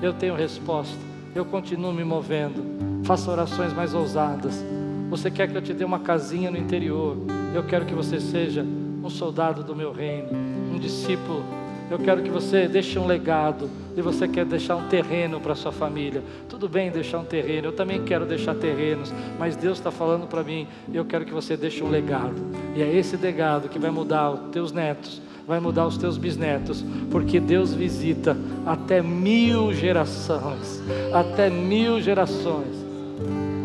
Eu 0.03 0.13
tenho 0.13 0.35
resposta 0.35 1.07
eu 1.39 1.45
continuo 1.45 1.93
me 1.93 2.03
movendo. 2.03 3.05
Faça 3.05 3.31
orações 3.31 3.73
mais 3.73 3.93
ousadas. 3.93 4.65
Você 5.09 5.31
quer 5.31 5.49
que 5.49 5.57
eu 5.57 5.63
te 5.63 5.73
dê 5.73 5.85
uma 5.85 6.01
casinha 6.01 6.51
no 6.51 6.59
interior? 6.59 7.17
Eu 7.55 7.65
quero 7.65 7.87
que 7.87 7.95
você 7.95 8.21
seja 8.21 8.63
um 8.63 9.09
soldado 9.09 9.63
do 9.63 9.75
meu 9.75 9.93
reino, 9.93 10.29
um 10.75 10.79
discípulo. 10.79 11.45
Eu 11.89 11.99
quero 12.01 12.21
que 12.23 12.31
você 12.31 12.67
deixe 12.67 12.99
um 12.99 13.07
legado 13.07 13.71
e 13.97 14.03
você 14.03 14.27
quer 14.27 14.45
deixar 14.45 14.75
um 14.75 14.89
terreno 14.89 15.41
para 15.41 15.55
sua 15.55 15.71
família. 15.71 16.23
Tudo 16.49 16.69
bem 16.69 16.91
deixar 16.91 17.19
um 17.21 17.25
terreno, 17.25 17.69
eu 17.69 17.73
também 17.73 18.03
quero 18.03 18.27
deixar 18.27 18.57
terrenos, 18.57 19.15
mas 19.39 19.55
Deus 19.55 19.79
está 19.79 19.93
falando 19.93 20.27
para 20.27 20.43
mim, 20.43 20.67
eu 20.93 21.05
quero 21.05 21.25
que 21.25 21.33
você 21.33 21.57
deixe 21.57 21.85
um 21.85 21.89
legado. 21.89 22.35
E 22.75 22.83
é 22.83 22.93
esse 22.93 23.17
legado 23.17 23.69
que 23.69 23.79
vai 23.79 23.93
mudar 23.93 24.31
os 24.31 24.51
teus 24.51 24.73
netos, 24.73 25.23
vai 25.47 25.61
mudar 25.61 25.87
os 25.87 25.97
teus 25.97 26.19
bisnetos, 26.19 26.85
porque 27.13 27.39
Deus 27.39 27.73
visita 27.73 28.37
até 28.67 29.01
mil 29.01 29.73
gerações 29.73 30.83
até 31.13 31.49
mil 31.49 32.01
gerações. 32.01 32.86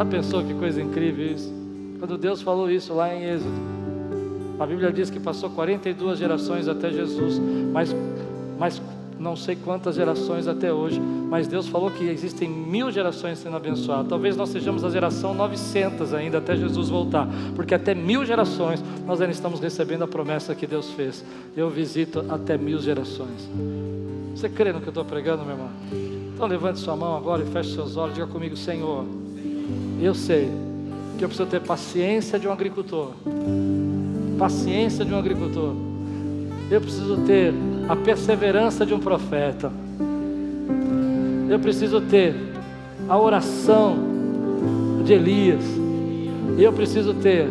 Já 0.02 0.06
pensou 0.06 0.44
que 0.44 0.56
coisa 0.56 0.82
incrível 0.82 1.28
isso? 1.28 1.54
Quando 2.00 2.18
Deus 2.18 2.42
falou 2.42 2.72
isso 2.72 2.92
lá 2.92 3.14
em 3.14 3.24
Êxodo, 3.24 3.54
a 4.60 4.66
Bíblia 4.66 4.92
diz 4.92 5.12
que 5.12 5.20
passou 5.20 5.52
42 5.52 6.18
gerações 6.18 6.68
até 6.68 6.90
Jesus, 6.90 7.40
mas, 7.72 7.96
mas 8.58 8.82
não 9.20 9.36
sei 9.36 9.56
quantas 9.56 9.98
gerações 9.98 10.48
até 10.48 10.74
hoje, 10.74 11.00
mas 11.00 11.48
Deus 11.48 11.68
falou 11.68 11.92
que 11.92 12.06
existem 12.06 12.50
mil 12.50 12.90
gerações 12.90 13.38
sendo 13.38 13.56
abençoadas. 13.56 14.08
Talvez 14.08 14.36
nós 14.36 14.50
sejamos 14.50 14.84
a 14.84 14.90
geração 14.90 15.36
900 15.36 16.16
ainda 16.16 16.40
até 16.40 16.56
Jesus 16.58 16.90
voltar, 16.90 17.28
porque 17.56 17.76
até 17.76 17.94
mil 17.94 18.26
gerações 18.26 18.84
nós 19.06 19.22
ainda 19.22 19.34
estamos 19.34 19.60
recebendo 19.60 20.04
a 20.04 20.08
promessa 20.08 20.56
que 20.56 20.66
Deus 20.66 20.90
fez. 20.90 21.24
Eu 21.56 21.70
visito 21.70 22.26
até 22.28 22.58
mil 22.58 22.80
gerações. 22.80 23.48
Você 24.36 24.50
crê 24.50 24.74
no 24.74 24.82
que 24.82 24.88
eu 24.88 24.92
estou 24.92 25.06
pregando, 25.06 25.44
meu 25.44 25.54
irmão? 25.54 25.70
Então 26.34 26.48
levante 26.48 26.80
sua 26.80 26.96
mão 26.96 27.16
agora 27.16 27.44
e 27.44 27.52
feche 27.52 27.76
seus 27.76 27.98
olhos. 27.98 28.16
Diga 28.16 28.26
comigo, 28.26 28.58
Senhor. 28.58 29.06
Eu 30.02 30.14
sei 30.16 30.50
que 31.18 31.24
eu 31.24 31.30
preciso 31.30 31.48
ter 31.48 31.62
paciência 31.62 32.40
de 32.40 32.48
um 32.48 32.52
agricultor. 32.52 33.12
Paciência 34.40 35.06
de 35.06 35.14
um 35.14 35.18
agricultor. 35.18 35.76
Eu 36.70 36.82
preciso 36.82 37.18
ter 37.28 37.54
a 37.88 37.96
perseverança 37.96 38.86
de 38.86 38.94
um 38.94 39.00
profeta. 39.00 39.72
Eu 41.50 41.60
preciso 41.60 42.02
ter 42.02 42.34
a 43.08 43.20
oração 43.20 43.98
de 45.06 45.14
Elias. 45.14 45.64
Eu 46.58 46.72
preciso 46.74 47.14
ter 47.14 47.46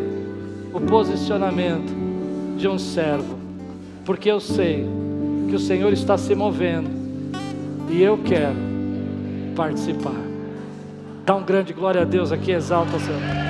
o 0.72 0.80
posicionamento 0.80 1.92
de 2.56 2.66
um 2.66 2.78
servo. 2.78 3.38
Porque 4.04 4.30
eu 4.30 4.40
sei 4.40 4.86
que 5.48 5.54
o 5.54 5.58
Senhor 5.58 5.92
está 5.92 6.16
se 6.16 6.34
movendo. 6.34 6.90
E 7.90 8.02
eu 8.02 8.18
quero 8.18 8.56
participar. 9.54 10.29
Dá 11.30 11.36
um 11.36 11.44
grande 11.44 11.72
glória 11.72 12.02
a 12.02 12.04
Deus 12.04 12.32
aqui, 12.32 12.50
exalta 12.50 12.96
o 12.96 12.98
Senhor. 12.98 13.49